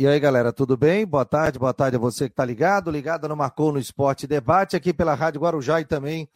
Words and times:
E 0.00 0.06
aí, 0.06 0.18
galera, 0.18 0.50
tudo 0.50 0.78
bem? 0.78 1.04
Boa 1.04 1.26
tarde, 1.26 1.58
boa 1.58 1.74
tarde 1.74 1.96
a 1.96 1.98
você 1.98 2.26
que 2.26 2.32
está 2.32 2.42
ligado, 2.42 2.90
ligado 2.90 3.28
no 3.28 3.36
Marcou 3.36 3.70
no 3.70 3.78
Esporte 3.78 4.26
Debate, 4.26 4.74
aqui 4.74 4.94
pela 4.94 5.12
Rádio 5.12 5.42
Guarujá 5.42 5.78
e 5.78 5.84
também 5.84 6.26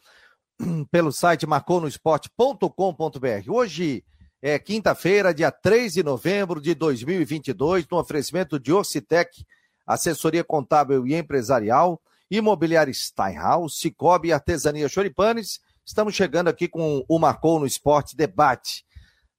pelo 0.91 1.11
site 1.11 1.47
marconosport.com.br. 1.47 3.49
Hoje 3.49 4.05
é 4.39 4.59
quinta-feira, 4.59 5.33
dia 5.33 5.49
3 5.49 5.93
de 5.93 6.03
novembro 6.03 6.61
de 6.61 6.75
2022, 6.75 7.87
no 7.89 7.97
oferecimento 7.97 8.59
de 8.59 8.71
Orcitec, 8.71 9.43
assessoria 9.83 10.43
contábil 10.43 11.07
e 11.07 11.15
empresarial, 11.15 11.99
imobiliária 12.29 12.93
Steinhaus, 12.93 13.79
Cicobi 13.79 14.27
e 14.27 14.33
Artesania 14.33 14.87
Choripanes. 14.87 15.59
Estamos 15.83 16.13
chegando 16.13 16.49
aqui 16.49 16.67
com 16.67 17.03
o 17.09 17.17
Marcou 17.17 17.59
no 17.59 17.65
Esporte 17.65 18.15
Debate. 18.15 18.85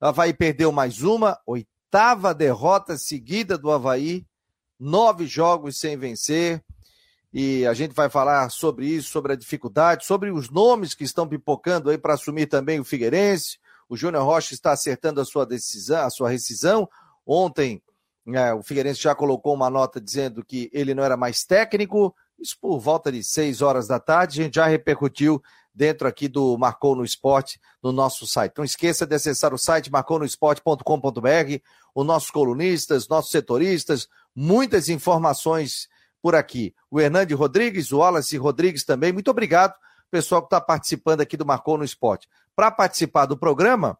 Havaí 0.01 0.35
perdeu 0.35 0.73
mais 0.73 1.05
uma, 1.05 1.39
derrota 2.37 2.97
seguida 2.97 3.57
do 3.57 3.71
Havaí, 3.71 4.27
nove 4.79 5.27
jogos 5.27 5.79
sem 5.79 5.97
vencer. 5.97 6.63
E 7.33 7.67
a 7.67 7.75
gente 7.75 7.95
vai 7.95 8.09
falar 8.09 8.51
sobre 8.51 8.87
isso, 8.87 9.11
sobre 9.11 9.33
a 9.33 9.37
dificuldade, 9.37 10.07
sobre 10.07 10.31
os 10.31 10.49
nomes 10.49 10.95
que 10.95 11.05
estão 11.05 11.29
pipocando 11.29 11.91
aí 11.91 11.99
para 11.99 12.15
assumir 12.15 12.47
também 12.47 12.81
o 12.81 12.85
Figueirense. 12.85 13.59
O 13.89 13.97
Júnior 13.97 14.25
Rocha 14.25 14.55
está 14.55 14.73
acertando 14.73 15.21
a 15.21 15.25
sua 15.25 15.45
decisão, 15.45 16.07
a 16.07 16.11
sua 16.11 16.31
rescisão. 16.31 16.89
Ontem 17.27 17.83
é, 18.29 18.53
o 18.55 18.63
Figueirense 18.63 19.03
já 19.03 19.15
colocou 19.15 19.55
uma 19.55 19.71
nota 19.71 20.01
dizendo 20.01 20.45
que 20.45 20.71
ele 20.73 20.95
não 20.95 21.05
era 21.05 21.17
mais 21.17 21.45
técnico. 21.45 22.15
Isso 22.39 22.57
por 22.61 22.79
volta 22.79 23.13
de 23.13 23.23
seis 23.23 23.63
horas 23.63 23.87
da 23.87 24.01
tarde. 24.01 24.41
A 24.41 24.45
gente 24.45 24.55
já 24.55 24.67
repercutiu 24.67 25.43
dentro 25.77 26.09
aqui 26.09 26.27
do 26.27 26.57
Marcou 26.57 26.97
no 26.97 27.05
Esporte, 27.05 27.61
no 27.83 27.93
nosso 27.93 28.27
site. 28.27 28.55
Não 28.57 28.65
esqueça 28.65 29.07
de 29.07 29.15
acessar 29.15 29.53
o 29.53 29.59
site 29.59 29.93
marconosport.com.br, 29.93 31.61
os 31.95 32.07
nossos 32.07 32.31
colunistas, 32.31 33.07
nossos 33.07 33.31
setoristas, 33.31 34.09
muitas 34.35 34.89
informações 34.89 35.87
por 36.23 36.35
aqui. 36.35 36.75
O 36.91 36.99
Hernande 36.99 37.35
Rodrigues, 37.35 37.93
o 37.93 37.99
Wallace 37.99 38.39
Rodrigues 38.39 38.85
também, 38.85 39.13
muito 39.13 39.31
obrigado, 39.31 39.75
pessoal 40.11 40.41
que 40.41 40.47
está 40.47 40.61
participando 40.63 41.21
aqui 41.21 41.37
do 41.37 41.45
Marcou 41.45 41.77
no 41.77 41.85
Esporte. 41.85 42.27
Para 42.55 42.71
participar 42.71 43.27
do 43.27 43.37
programa, 43.37 43.99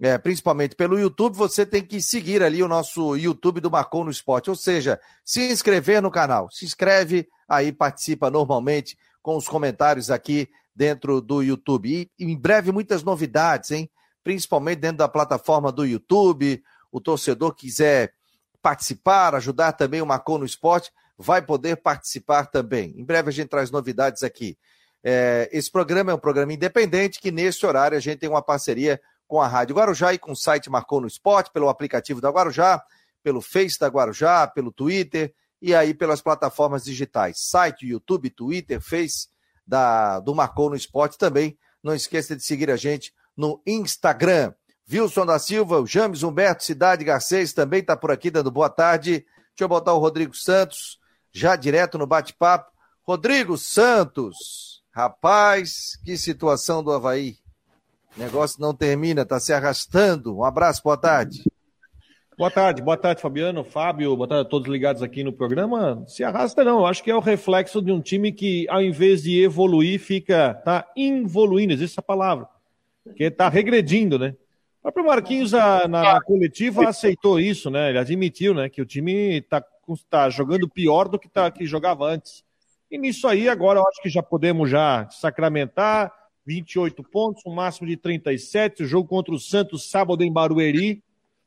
é, 0.00 0.16
principalmente 0.18 0.76
pelo 0.76 0.96
YouTube, 0.96 1.34
você 1.34 1.66
tem 1.66 1.82
que 1.82 2.00
seguir 2.00 2.40
ali 2.40 2.62
o 2.62 2.68
nosso 2.68 3.16
YouTube 3.16 3.60
do 3.60 3.70
Marcou 3.70 4.04
no 4.04 4.12
Esporte, 4.12 4.48
ou 4.48 4.54
seja, 4.54 5.00
se 5.24 5.50
inscrever 5.50 6.00
no 6.00 6.10
canal. 6.10 6.48
Se 6.52 6.64
inscreve, 6.64 7.28
aí 7.48 7.72
participa 7.72 8.30
normalmente 8.30 8.96
com 9.20 9.36
os 9.36 9.48
comentários 9.48 10.08
aqui 10.08 10.48
dentro 10.76 11.20
do 11.20 11.42
YouTube. 11.42 12.10
E 12.18 12.24
em 12.24 12.36
breve 12.36 12.70
muitas 12.70 13.02
novidades, 13.02 13.70
hein? 13.70 13.90
Principalmente 14.22 14.80
dentro 14.80 14.98
da 14.98 15.08
plataforma 15.08 15.72
do 15.72 15.84
YouTube. 15.84 16.62
O 16.92 17.00
torcedor 17.00 17.54
quiser 17.54 18.12
participar, 18.60 19.34
ajudar 19.34 19.72
também 19.72 20.02
o 20.02 20.06
Marcou 20.06 20.38
no 20.38 20.44
Esporte, 20.44 20.92
vai 21.16 21.40
poder 21.40 21.76
participar 21.76 22.46
também. 22.46 22.94
Em 22.96 23.04
breve 23.04 23.30
a 23.30 23.32
gente 23.32 23.48
traz 23.48 23.70
novidades 23.70 24.22
aqui. 24.22 24.58
É, 25.02 25.48
esse 25.52 25.70
programa 25.70 26.10
é 26.10 26.14
um 26.14 26.18
programa 26.18 26.52
independente 26.52 27.20
que 27.20 27.30
nesse 27.30 27.64
horário 27.64 27.96
a 27.96 28.00
gente 28.00 28.18
tem 28.18 28.28
uma 28.28 28.42
parceria 28.42 29.00
com 29.26 29.40
a 29.40 29.46
Rádio 29.46 29.76
Guarujá 29.76 30.12
e 30.12 30.18
com 30.18 30.32
o 30.32 30.36
site 30.36 30.68
Marcou 30.68 31.00
no 31.00 31.06
Esporte, 31.06 31.50
pelo 31.52 31.68
aplicativo 31.68 32.20
da 32.20 32.28
Guarujá, 32.28 32.82
pelo 33.22 33.40
Face 33.40 33.78
da 33.78 33.88
Guarujá, 33.88 34.46
pelo 34.46 34.72
Twitter 34.72 35.32
e 35.62 35.74
aí 35.74 35.94
pelas 35.94 36.20
plataformas 36.20 36.84
digitais. 36.84 37.38
Site, 37.38 37.86
YouTube, 37.86 38.30
Twitter, 38.30 38.80
Face 38.80 39.28
da, 39.66 40.20
do 40.20 40.34
Marcou 40.34 40.70
no 40.70 40.76
Esporte 40.76 41.18
também. 41.18 41.58
Não 41.82 41.94
esqueça 41.94 42.36
de 42.36 42.42
seguir 42.42 42.70
a 42.70 42.76
gente 42.76 43.12
no 43.36 43.60
Instagram. 43.66 44.52
Wilson 44.90 45.26
da 45.26 45.38
Silva, 45.38 45.80
o 45.80 45.86
James 45.86 46.22
Humberto, 46.22 46.62
Cidade 46.62 47.04
Garcês 47.04 47.52
também 47.52 47.80
está 47.80 47.96
por 47.96 48.10
aqui 48.10 48.30
dando 48.30 48.50
boa 48.50 48.70
tarde. 48.70 49.26
Deixa 49.50 49.64
eu 49.64 49.68
botar 49.68 49.92
o 49.92 49.98
Rodrigo 49.98 50.34
Santos 50.34 50.98
já 51.32 51.56
direto 51.56 51.98
no 51.98 52.06
bate-papo. 52.06 52.70
Rodrigo 53.02 53.58
Santos, 53.58 54.82
rapaz, 54.92 55.98
que 56.04 56.16
situação 56.16 56.82
do 56.82 56.92
Havaí. 56.92 57.36
O 58.16 58.20
negócio 58.20 58.60
não 58.60 58.74
termina, 58.74 59.22
está 59.22 59.38
se 59.38 59.52
arrastando. 59.52 60.38
Um 60.38 60.44
abraço, 60.44 60.82
boa 60.82 60.96
tarde. 60.96 61.44
Boa 62.38 62.50
tarde, 62.50 62.82
boa 62.82 62.98
tarde, 62.98 63.22
Fabiano, 63.22 63.64
Fábio, 63.64 64.14
boa 64.14 64.28
tarde 64.28 64.46
a 64.46 64.50
todos 64.50 64.68
ligados 64.68 65.02
aqui 65.02 65.24
no 65.24 65.32
programa. 65.32 66.04
Se 66.06 66.22
arrasta 66.22 66.62
não, 66.62 66.84
acho 66.84 67.02
que 67.02 67.10
é 67.10 67.16
o 67.16 67.18
reflexo 67.18 67.80
de 67.80 67.90
um 67.90 67.98
time 67.98 68.30
que, 68.30 68.66
ao 68.68 68.82
invés 68.82 69.22
de 69.22 69.42
evoluir, 69.42 69.98
fica, 69.98 70.52
tá 70.62 70.86
involuindo, 70.94 71.72
existe 71.72 71.94
essa 71.94 72.02
palavra, 72.02 72.46
que 73.16 73.30
tá 73.30 73.48
regredindo, 73.48 74.18
né? 74.18 74.36
O 74.80 74.82
próprio 74.82 75.06
Marquinhos, 75.06 75.52
na, 75.52 75.88
na, 75.88 76.20
coletiva, 76.20 76.86
aceitou 76.86 77.40
isso, 77.40 77.70
né? 77.70 77.88
Ele 77.88 77.98
admitiu, 77.98 78.52
né, 78.52 78.68
que 78.68 78.82
o 78.82 78.86
time 78.86 79.40
tá, 79.40 79.64
tá 80.10 80.28
jogando 80.28 80.68
pior 80.68 81.08
do 81.08 81.18
que, 81.18 81.30
tá, 81.30 81.50
que 81.50 81.64
jogava 81.64 82.04
antes. 82.04 82.44
E 82.90 82.98
nisso 82.98 83.26
aí, 83.26 83.48
agora, 83.48 83.78
eu 83.78 83.88
acho 83.88 84.02
que 84.02 84.10
já 84.10 84.22
podemos 84.22 84.68
já 84.68 85.08
sacramentar, 85.08 86.12
28 86.44 87.02
pontos, 87.02 87.42
um 87.46 87.54
máximo 87.54 87.88
de 87.88 87.96
37, 87.96 88.82
o 88.82 88.86
jogo 88.86 89.08
contra 89.08 89.34
o 89.34 89.40
Santos, 89.40 89.90
sábado 89.90 90.22
em 90.22 90.30
Barueri, 90.30 91.02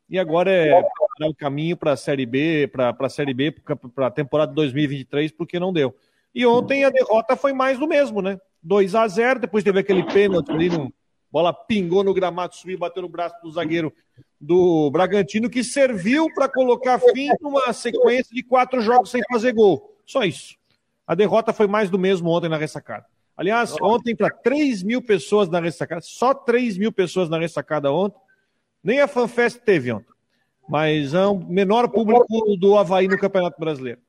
e 0.10 0.18
agora 0.18 0.52
é 0.52 0.84
o 1.22 1.36
caminho 1.36 1.78
para 1.78 1.92
a 1.92 1.98
Série 1.98 2.26
B, 2.26 2.68
para 2.68 2.96
a 2.98 3.10
Série 3.10 3.34
B, 3.34 3.52
para 3.94 4.08
a 4.08 4.12
temporada 4.12 4.52
2023, 4.54 5.32
porque 5.32 5.60
não 5.60 5.72
deu. 5.72 5.96
E 6.34 6.46
ontem 6.46 6.84
a 6.84 6.90
derrota 6.90 7.36
foi 7.36 7.54
mais 7.54 7.78
do 7.78 7.88
mesmo, 7.88 8.22
né? 8.22 8.40
2 8.64 8.96
a 8.96 9.08
0 9.08 9.40
depois 9.40 9.64
teve 9.64 9.80
aquele 9.80 10.04
pênalti 10.04 10.52
ali, 10.52 10.70
no, 10.70 10.92
bola 11.32 11.54
pingou 11.54 12.04
no 12.04 12.14
gramado, 12.14 12.56
subiu, 12.56 12.78
bateu 12.78 13.02
no 13.02 13.10
braço 13.10 13.36
do 13.42 13.52
zagueiro 13.52 13.94
do 14.40 14.90
Bragantino, 14.92 15.50
que 15.50 15.64
serviu 15.64 16.28
para 16.34 16.50
colocar 16.50 17.00
fim 17.00 17.30
numa 17.42 17.72
sequência 17.74 18.34
de 18.34 18.44
quatro 18.44 18.82
jogos 18.82 19.12
sem 19.12 19.22
fazer 19.30 19.54
gol. 19.54 19.96
Só 20.06 20.24
isso. 20.24 20.56
A 21.06 21.16
derrota 21.16 21.54
foi 21.54 21.68
mais 21.68 21.90
do 21.90 22.00
mesmo 22.00 22.30
ontem 22.30 22.50
na 22.50 22.58
ressacada. 22.58 23.06
Aliás, 23.36 23.74
ontem 23.82 24.16
para 24.16 24.30
3 24.30 24.84
mil 24.84 25.02
pessoas 25.02 25.50
na 25.50 25.60
ressacada, 25.60 26.02
só 26.02 26.34
3 26.34 26.78
mil 26.78 26.92
pessoas 26.92 27.30
na 27.30 27.40
ressacada 27.40 27.92
ontem, 27.92 28.20
nem 28.84 29.02
a 29.02 29.08
FanFest 29.08 29.60
teve 29.60 29.92
ontem. 29.92 30.14
Mas 30.68 31.14
é 31.14 31.26
o 31.26 31.36
menor 31.36 31.90
público 31.90 32.28
do 32.58 32.78
Havaí 32.78 33.08
no 33.08 33.18
Campeonato 33.18 33.60
Brasileiro. 33.60 34.00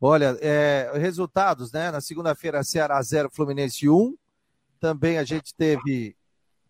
Olha, 0.00 0.38
é, 0.40 0.92
resultados, 0.94 1.72
né? 1.72 1.90
Na 1.90 2.00
segunda-feira, 2.00 2.62
Ceará 2.62 3.02
0, 3.02 3.30
Fluminense 3.30 3.88
1. 3.88 4.16
Também 4.78 5.18
a 5.18 5.24
gente 5.24 5.52
teve. 5.54 6.16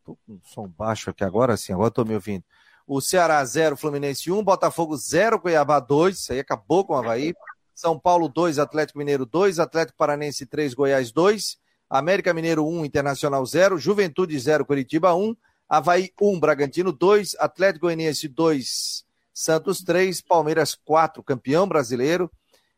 Tô 0.02 0.16
com 0.26 0.40
som 0.42 0.66
baixo 0.66 1.10
aqui 1.10 1.22
agora, 1.22 1.56
sim, 1.56 1.74
agora 1.74 1.88
estou 1.88 2.06
me 2.06 2.14
ouvindo. 2.14 2.42
O 2.86 3.02
Ceará 3.02 3.44
0, 3.44 3.76
Fluminense 3.76 4.32
1, 4.32 4.42
Botafogo 4.42 4.96
0, 4.96 5.38
Cuiabá 5.38 5.78
2, 5.78 6.16
isso 6.16 6.32
aí 6.32 6.40
acabou 6.40 6.86
com 6.86 6.94
o 6.94 6.96
Havaí. 6.96 7.34
São 7.74 7.98
Paulo 7.98 8.28
2, 8.28 8.58
Atlético 8.58 8.98
Mineiro 8.98 9.26
2, 9.26 9.58
Atlético 9.58 9.98
Paranense 9.98 10.46
3, 10.46 10.72
Goiás 10.72 11.12
2, 11.12 11.58
América 11.90 12.32
Mineiro 12.32 12.66
1, 12.66 12.86
Internacional 12.86 13.44
0, 13.44 13.78
Juventude 13.78 14.38
0, 14.38 14.64
Curitiba 14.64 15.14
1, 15.14 15.36
Havaí 15.68 16.10
1, 16.20 16.40
Bragantino 16.40 16.92
2, 16.92 17.36
Atlético 17.38 17.86
Goianiense 17.86 18.26
2, 18.26 19.04
Santos 19.34 19.82
3, 19.82 20.22
Palmeiras 20.22 20.74
4, 20.74 21.22
campeão 21.22 21.68
brasileiro 21.68 22.30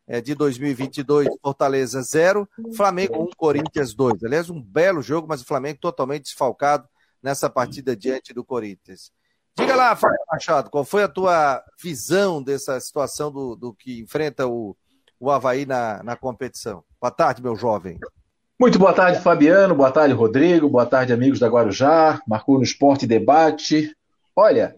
é, 0.06 0.20
de 0.20 0.34
2022, 0.34 1.28
Fortaleza 1.40 2.02
0, 2.02 2.48
Flamengo 2.76 3.22
1, 3.22 3.28
Corinthians 3.36 3.94
2. 3.94 4.24
Aliás, 4.24 4.50
um 4.50 4.60
belo 4.60 5.00
jogo, 5.00 5.28
mas 5.28 5.40
o 5.40 5.46
Flamengo 5.46 5.78
totalmente 5.80 6.24
desfalcado 6.24 6.88
nessa 7.22 7.48
partida 7.48 7.96
diante 7.96 8.34
do 8.34 8.44
Corinthians. 8.44 9.12
Diga 9.56 9.76
lá, 9.76 9.94
Fábio 9.94 10.18
Machado, 10.28 10.68
qual 10.68 10.84
foi 10.84 11.04
a 11.04 11.08
tua 11.08 11.62
visão 11.80 12.42
dessa 12.42 12.80
situação 12.80 13.30
do, 13.30 13.54
do 13.54 13.72
que 13.72 14.00
enfrenta 14.00 14.48
o, 14.48 14.76
o 15.18 15.30
Havaí 15.30 15.64
na, 15.64 16.02
na 16.02 16.16
competição? 16.16 16.82
Boa 17.00 17.10
tarde, 17.12 17.40
meu 17.40 17.54
jovem. 17.54 17.98
Muito 18.60 18.78
boa 18.78 18.92
tarde, 18.92 19.20
Fabiano. 19.20 19.74
Boa 19.74 19.90
tarde, 19.90 20.12
Rodrigo. 20.12 20.68
Boa 20.68 20.84
tarde, 20.84 21.14
amigos 21.14 21.38
da 21.38 21.48
Guarujá. 21.48 22.20
Marcou 22.28 22.58
no 22.58 22.62
Esporte 22.62 23.06
Debate. 23.06 23.96
Olha, 24.36 24.76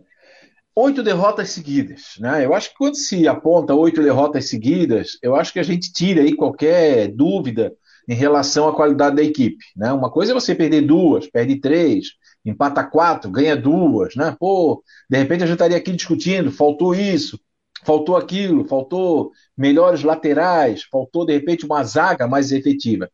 oito 0.73 1.03
derrotas 1.03 1.51
seguidas, 1.51 2.15
né? 2.21 2.47
Eu 2.47 2.55
acho 2.55 2.71
que 2.71 2.77
quando 2.77 2.95
se 2.95 3.27
aponta 3.27 3.75
oito 3.75 4.01
derrotas 4.01 4.49
seguidas, 4.49 5.19
eu 5.21 5.35
acho 5.35 5.53
que 5.53 5.59
a 5.59 5.65
gente 5.65 5.93
tira 5.93 6.23
aí 6.23 6.33
qualquer 6.37 7.09
dúvida 7.09 7.73
em 8.09 8.15
relação 8.15 8.69
à 8.69 8.73
qualidade 8.73 9.17
da 9.17 9.23
equipe, 9.25 9.65
né? 9.77 9.93
Uma 9.93 10.13
coisa 10.13 10.31
é 10.31 10.35
você 10.35 10.55
perder 10.55 10.83
duas, 10.83 11.27
perde 11.27 11.57
três, 11.57 12.11
empata 12.45 12.85
quatro, 12.85 13.33
ganha 13.33 13.57
duas, 13.57 14.15
né? 14.15 14.37
Pô, 14.39 14.81
de 15.11 15.19
repente 15.19 15.43
a 15.43 15.47
gente 15.47 15.57
estaria 15.57 15.77
aqui 15.77 15.91
discutindo, 15.91 16.53
faltou 16.53 16.95
isso, 16.95 17.37
faltou 17.83 18.17
aquilo, 18.17 18.65
faltou 18.65 19.33
melhores 19.59 20.05
laterais, 20.05 20.85
faltou 20.85 21.27
de 21.27 21.33
repente 21.33 21.67
uma 21.67 21.83
zaga 21.83 22.29
mais 22.29 22.53
efetiva. 22.53 23.11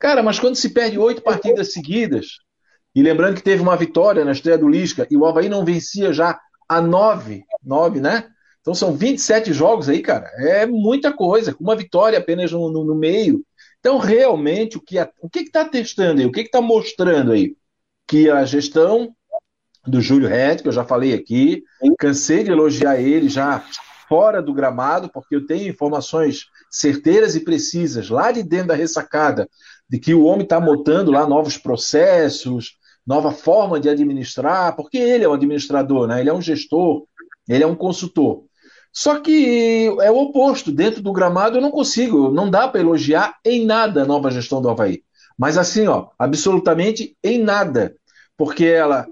Cara, 0.00 0.22
mas 0.22 0.40
quando 0.40 0.56
se 0.56 0.70
perde 0.70 0.98
oito 0.98 1.22
partidas 1.22 1.74
seguidas, 1.74 2.38
e 2.94 3.02
lembrando 3.02 3.36
que 3.36 3.42
teve 3.42 3.62
uma 3.62 3.76
vitória 3.76 4.24
na 4.24 4.32
estreia 4.32 4.56
do 4.56 4.68
Lisca, 4.68 5.06
e 5.10 5.16
o 5.16 5.26
Havaí 5.26 5.48
não 5.48 5.64
vencia 5.64 6.10
já 6.12 6.40
a 6.66 6.80
nove, 6.80 7.44
nove, 7.62 8.00
né? 8.00 8.28
Então 8.62 8.74
são 8.74 8.96
27 8.96 9.52
jogos 9.52 9.88
aí, 9.88 10.00
cara. 10.00 10.26
É 10.38 10.66
muita 10.66 11.12
coisa, 11.12 11.52
com 11.52 11.62
uma 11.62 11.76
vitória 11.76 12.18
apenas 12.18 12.50
no, 12.50 12.72
no, 12.72 12.84
no 12.84 12.94
meio. 12.94 13.44
Então, 13.78 13.98
realmente, 13.98 14.78
o 14.78 14.80
que 14.80 14.96
o 15.20 15.28
que 15.28 15.40
está 15.40 15.64
testando 15.64 16.20
aí? 16.20 16.26
O 16.26 16.32
que 16.32 16.40
está 16.40 16.60
mostrando 16.60 17.32
aí? 17.32 17.54
Que 18.06 18.30
a 18.30 18.44
gestão 18.44 19.14
do 19.86 20.00
Júlio 20.00 20.28
Red, 20.28 20.56
que 20.56 20.68
eu 20.68 20.72
já 20.72 20.84
falei 20.84 21.14
aqui, 21.14 21.62
cansei 21.98 22.42
de 22.42 22.50
elogiar 22.50 23.00
ele 23.00 23.28
já 23.28 23.64
fora 24.08 24.42
do 24.42 24.52
gramado, 24.52 25.08
porque 25.08 25.36
eu 25.36 25.46
tenho 25.46 25.70
informações 25.70 26.46
certeiras 26.70 27.36
e 27.36 27.44
precisas 27.44 28.10
lá 28.10 28.32
de 28.32 28.42
dentro 28.42 28.68
da 28.68 28.74
ressacada, 28.74 29.48
de 29.90 29.98
que 29.98 30.14
o 30.14 30.24
homem 30.24 30.44
está 30.44 30.60
montando 30.60 31.10
lá 31.10 31.26
novos 31.26 31.58
processos, 31.58 32.78
nova 33.04 33.32
forma 33.32 33.80
de 33.80 33.88
administrar, 33.88 34.76
porque 34.76 34.96
ele 34.96 35.24
é 35.24 35.28
um 35.28 35.32
administrador, 35.32 36.06
né? 36.06 36.20
ele 36.20 36.30
é 36.30 36.32
um 36.32 36.40
gestor, 36.40 37.04
ele 37.48 37.64
é 37.64 37.66
um 37.66 37.74
consultor. 37.74 38.44
Só 38.92 39.18
que 39.18 39.86
é 40.00 40.10
o 40.10 40.16
oposto, 40.16 40.70
dentro 40.70 41.02
do 41.02 41.12
gramado 41.12 41.58
eu 41.58 41.60
não 41.60 41.72
consigo, 41.72 42.30
não 42.30 42.48
dá 42.48 42.68
para 42.68 42.80
elogiar 42.80 43.36
em 43.44 43.66
nada 43.66 44.02
a 44.02 44.06
nova 44.06 44.30
gestão 44.30 44.62
do 44.62 44.68
Havaí. 44.68 45.02
Mas 45.36 45.58
assim, 45.58 45.88
ó, 45.88 46.08
absolutamente 46.16 47.16
em 47.22 47.38
nada, 47.38 47.94
porque 48.36 48.66
ela 48.66 49.06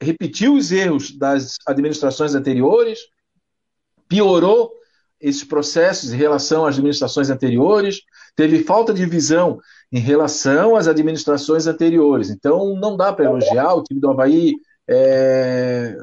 repetiu 0.00 0.54
os 0.54 0.72
erros 0.72 1.16
das 1.16 1.56
administrações 1.66 2.34
anteriores, 2.34 3.00
piorou 4.08 4.72
esses 5.20 5.44
processos 5.44 6.12
em 6.12 6.16
relação 6.16 6.64
às 6.64 6.74
administrações 6.74 7.30
anteriores, 7.30 8.00
teve 8.34 8.64
falta 8.64 8.92
de 8.92 9.06
visão 9.06 9.60
em 9.92 10.00
relação 10.00 10.74
às 10.74 10.88
administrações 10.88 11.66
anteriores. 11.66 12.30
Então, 12.30 12.74
não 12.76 12.96
dá 12.96 13.12
para 13.12 13.26
elogiar 13.26 13.74
o 13.74 13.82
time 13.82 14.00
do 14.00 14.10
Havaí. 14.10 14.54
É... 14.88 15.96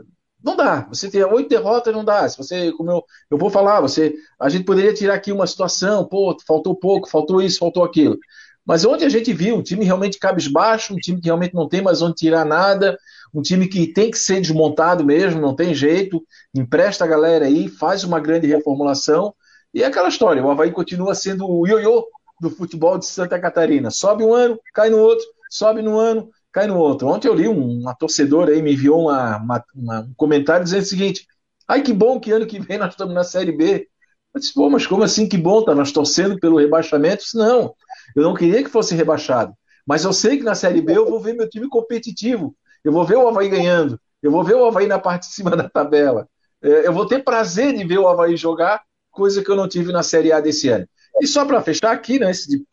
Não 0.44 0.56
dá. 0.56 0.88
Você 0.90 1.10
tem 1.10 1.24
oito 1.24 1.50
derrotas, 1.50 1.94
não 1.94 2.06
dá. 2.06 2.30
Se 2.30 2.38
você, 2.38 2.72
como 2.74 2.92
eu, 2.92 3.04
eu 3.32 3.38
vou 3.38 3.50
falar, 3.50 3.82
você, 3.82 4.14
a 4.40 4.48
gente 4.48 4.64
poderia 4.64 4.94
tirar 4.94 5.16
aqui 5.16 5.32
uma 5.32 5.48
situação, 5.48 6.06
pô, 6.06 6.38
faltou 6.48 6.76
pouco, 6.76 7.10
faltou 7.10 7.42
isso, 7.42 7.60
faltou 7.60 7.84
aquilo. 7.84 8.18
Mas 8.66 8.86
onde 8.86 9.04
a 9.04 9.10
gente 9.10 9.34
viu 9.34 9.56
um 9.56 9.64
time 9.64 9.84
realmente 9.84 10.20
cabisbaixo, 10.20 10.94
um 10.94 10.98
time 10.98 11.20
que 11.20 11.26
realmente 11.26 11.56
não 11.56 11.68
tem 11.68 11.82
mais 11.82 12.02
onde 12.02 12.16
tirar 12.16 12.46
nada, 12.46 12.98
um 13.34 13.42
time 13.42 13.68
que 13.68 13.88
tem 13.88 14.12
que 14.12 14.18
ser 14.18 14.40
desmontado 14.40 15.04
mesmo, 15.04 15.42
não 15.42 15.56
tem 15.56 15.74
jeito, 15.74 16.24
empresta 16.54 17.04
a 17.04 17.08
galera 17.08 17.46
aí, 17.46 17.68
faz 17.68 18.04
uma 18.04 18.20
grande 18.20 18.48
reformulação. 18.48 19.34
E 19.74 19.84
é 19.84 19.88
aquela 19.88 20.08
história, 20.10 20.44
o 20.44 20.50
Havaí 20.50 20.72
continua 20.72 21.16
sendo 21.16 21.50
o 21.50 21.68
ioiô 21.68 22.06
do 22.40 22.50
futebol 22.50 22.98
de 22.98 23.06
Santa 23.06 23.40
Catarina. 23.40 23.92
Sobe 23.92 24.24
um 24.24 24.34
ano, 24.34 24.60
cai 24.74 24.90
no 24.90 24.98
outro, 24.98 25.26
sobe 25.50 25.82
no 25.82 25.98
ano, 25.98 26.30
cai 26.52 26.68
no 26.68 26.78
outro. 26.78 27.08
Ontem 27.08 27.28
eu 27.28 27.34
li 27.34 27.48
um, 27.48 27.82
uma 27.82 27.96
torcedora 27.96 28.52
aí, 28.52 28.62
me 28.62 28.74
enviou 28.74 29.04
uma, 29.04 29.38
uma, 29.38 29.64
uma, 29.76 30.00
um 30.02 30.14
comentário 30.16 30.64
dizendo 30.64 30.84
o 30.84 30.86
seguinte: 30.86 31.28
ai 31.68 31.82
que 31.82 31.94
bom 31.94 32.20
que 32.20 32.32
ano 32.32 32.46
que 32.48 32.60
vem 32.60 32.78
nós 32.78 32.92
estamos 32.92 33.14
na 33.14 33.24
Série 33.24 33.52
B. 33.52 33.88
Eu 34.34 34.40
disse, 34.40 34.54
pô, 34.54 34.70
mas 34.70 34.86
como 34.86 35.04
assim 35.04 35.28
que 35.28 35.38
bom? 35.38 35.64
Tá 35.64 35.74
nós 35.74 35.92
torcendo 35.92 36.40
pelo 36.40 36.60
rebaixamento? 36.60 37.24
Disse, 37.24 37.38
não, 37.38 37.74
eu 38.16 38.24
não 38.24 38.36
queria 38.36 38.64
que 38.64 38.70
fosse 38.70 38.96
rebaixado. 38.96 39.54
Mas 39.86 40.04
eu 40.04 40.14
sei 40.14 40.38
que 40.38 40.44
na 40.44 40.54
Série 40.54 40.82
B 40.82 40.96
eu 40.96 41.10
vou 41.10 41.20
ver 41.20 41.34
meu 41.34 41.50
time 41.50 41.68
competitivo. 41.68 42.56
Eu 42.84 42.92
vou 42.92 43.04
ver 43.06 43.16
o 43.16 43.28
Havaí 43.28 43.50
ganhando. 43.50 44.00
Eu 44.22 44.32
vou 44.32 44.44
ver 44.44 44.56
o 44.56 44.66
Havaí 44.66 44.86
na 44.88 45.00
parte 45.00 45.28
de 45.28 45.34
cima 45.34 45.52
da 45.58 45.68
tabela. 45.68 46.28
É, 46.62 46.88
eu 46.88 46.94
vou 46.94 47.08
ter 47.08 47.24
prazer 47.24 47.76
de 47.76 47.84
ver 47.84 47.98
o 47.98 48.08
Havaí 48.08 48.38
jogar, 48.38 48.84
coisa 49.10 49.44
que 49.44 49.50
eu 49.50 49.56
não 49.56 49.68
tive 49.68 49.92
na 49.92 50.04
Série 50.04 50.32
A 50.32 50.40
desse 50.40 50.70
ano. 50.70 50.88
E 51.22 51.28
só 51.28 51.46
para 51.46 51.62
fechar 51.62 51.92
aqui, 51.92 52.20
né, 52.20 52.32
esse, 52.32 52.66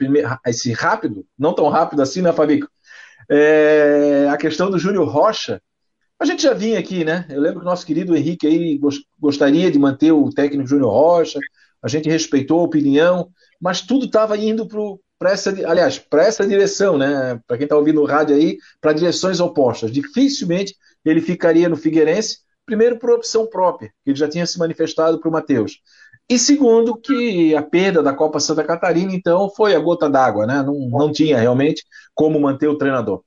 esse, 0.46 0.72
rápido, 0.72 1.26
não 1.38 1.54
tão 1.54 1.69
rápido 1.69 2.02
assim, 2.02 2.22
né, 2.22 2.32
Fabico? 2.32 2.69
É, 3.28 4.28
a 4.31 4.37
questão 4.37 4.70
do 4.70 4.78
Júnior 4.78 5.08
Rocha, 5.08 5.60
a 6.19 6.25
gente 6.25 6.43
já 6.43 6.54
vinha 6.54 6.78
aqui, 6.78 7.04
né? 7.04 7.26
Eu 7.28 7.40
lembro 7.40 7.60
que 7.60 7.66
o 7.66 7.69
nosso 7.69 7.84
querido 7.84 8.16
Henrique 8.16 8.46
aí 8.46 8.81
gostaria 9.19 9.70
de 9.70 9.78
manter 9.78 10.12
o 10.12 10.31
técnico 10.31 10.69
Júnior 10.69 10.90
Rocha, 10.90 11.38
a 11.82 11.88
gente 11.88 12.08
respeitou 12.08 12.60
a 12.60 12.64
opinião, 12.64 13.31
mas 13.60 13.81
tudo 13.82 14.06
estava 14.06 14.37
indo 14.37 14.66
para 15.19 15.31
essa, 15.31 15.50
aliás, 15.69 15.98
para 15.98 16.25
essa 16.25 16.46
direção, 16.46 16.96
né? 16.96 17.40
Para 17.46 17.56
quem 17.56 17.64
está 17.64 17.76
ouvindo 17.76 18.00
o 18.00 18.06
rádio 18.06 18.34
aí, 18.34 18.58
para 18.81 18.93
direções 18.93 19.40
opostas. 19.40 19.90
Dificilmente 19.90 20.75
ele 21.04 21.20
ficaria 21.20 21.69
no 21.69 21.76
Figueirense, 21.76 22.38
primeiro 22.64 22.98
por 22.98 23.10
opção 23.10 23.46
própria, 23.46 23.90
que 24.04 24.10
ele 24.10 24.19
já 24.19 24.28
tinha 24.28 24.46
se 24.46 24.58
manifestado 24.58 25.20
para 25.20 25.28
o 25.28 25.32
Matheus. 25.32 25.81
E 26.28 26.38
segundo, 26.38 26.96
que 26.96 27.55
a 27.55 27.62
perda 27.62 28.02
da 28.02 28.12
Copa 28.12 28.40
Santa 28.40 28.64
Catarina, 28.64 29.12
então, 29.12 29.49
foi 29.49 29.76
a 29.76 29.78
gota 29.78 30.11
d'água, 30.11 30.44
né? 30.44 30.62
Não, 30.62 30.75
não 30.88 31.12
tinha 31.12 31.38
realmente 31.38 31.84
como 32.14 32.40
manter 32.40 32.67
o 32.67 32.76
treinador. 32.76 33.23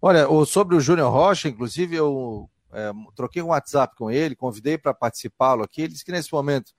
Olha, 0.00 0.26
sobre 0.46 0.76
o 0.76 0.80
Júnior 0.80 1.12
Rocha, 1.12 1.48
inclusive, 1.48 1.96
eu 1.96 2.48
é, 2.72 2.92
troquei 3.14 3.42
um 3.42 3.48
WhatsApp 3.48 3.94
com 3.96 4.10
ele, 4.10 4.36
convidei 4.36 4.78
para 4.78 4.94
participá-lo 4.94 5.62
aqui. 5.64 5.82
Ele 5.82 5.92
disse 5.92 6.04
que 6.04 6.12
nesse 6.12 6.32
momento 6.32 6.72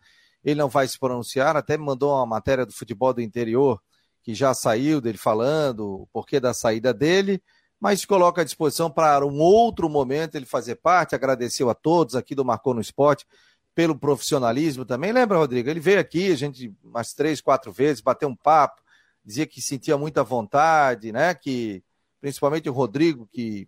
ele 0.43 0.59
não 0.59 0.69
vai 0.69 0.87
se 0.87 0.97
pronunciar, 0.97 1.55
até 1.55 1.77
me 1.77 1.85
mandou 1.85 2.15
uma 2.15 2.25
matéria 2.25 2.65
do 2.65 2.73
futebol 2.73 3.13
do 3.13 3.21
interior 3.21 3.79
que 4.23 4.33
já 4.33 4.53
saiu 4.53 5.01
dele 5.01 5.17
falando 5.17 6.01
o 6.01 6.07
porquê 6.13 6.39
da 6.39 6.53
saída 6.53 6.93
dele, 6.93 7.41
mas 7.79 8.05
coloca 8.05 8.41
à 8.41 8.43
disposição 8.43 8.89
para 8.89 9.25
um 9.25 9.39
outro 9.39 9.89
momento 9.89 10.35
ele 10.35 10.45
fazer 10.45 10.75
parte. 10.75 11.15
Agradeceu 11.15 11.69
a 11.69 11.73
todos 11.73 12.15
aqui 12.15 12.35
do 12.35 12.45
Marcou 12.45 12.73
no 12.73 12.81
Esporte 12.81 13.25
pelo 13.73 13.97
profissionalismo 13.97 14.85
também. 14.85 15.11
Lembra, 15.11 15.37
Rodrigo? 15.37 15.69
Ele 15.69 15.79
veio 15.79 15.99
aqui, 15.99 16.31
a 16.31 16.35
gente 16.35 16.73
umas 16.83 17.13
três, 17.13 17.41
quatro 17.41 17.71
vezes, 17.71 18.01
bateu 18.01 18.27
um 18.27 18.35
papo, 18.35 18.81
dizia 19.23 19.45
que 19.45 19.61
sentia 19.61 19.97
muita 19.97 20.23
vontade, 20.23 21.11
né? 21.11 21.33
Que 21.33 21.83
principalmente 22.19 22.69
o 22.69 22.73
Rodrigo, 22.73 23.27
que 23.31 23.67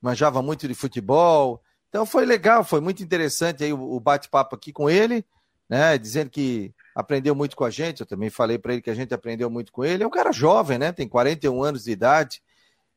manjava 0.00 0.40
muito 0.40 0.66
de 0.66 0.74
futebol. 0.74 1.62
Então 1.88 2.06
foi 2.06 2.24
legal, 2.24 2.64
foi 2.64 2.80
muito 2.80 3.02
interessante 3.02 3.64
aí 3.64 3.72
o, 3.72 4.00
bate-papo 4.00 4.54
aqui 4.54 4.72
com 4.72 4.88
ele, 4.88 5.24
né? 5.68 5.98
Dizendo 5.98 6.30
que 6.30 6.72
aprendeu 6.94 7.34
muito 7.34 7.56
com 7.56 7.64
a 7.64 7.70
gente. 7.70 8.00
Eu 8.00 8.06
também 8.06 8.30
falei 8.30 8.58
para 8.58 8.72
ele 8.72 8.82
que 8.82 8.90
a 8.90 8.94
gente 8.94 9.12
aprendeu 9.12 9.50
muito 9.50 9.72
com 9.72 9.84
ele. 9.84 10.04
É 10.04 10.06
um 10.06 10.10
cara 10.10 10.32
jovem, 10.32 10.78
né? 10.78 10.92
Tem 10.92 11.08
41 11.08 11.62
anos 11.62 11.84
de 11.84 11.90
idade 11.90 12.40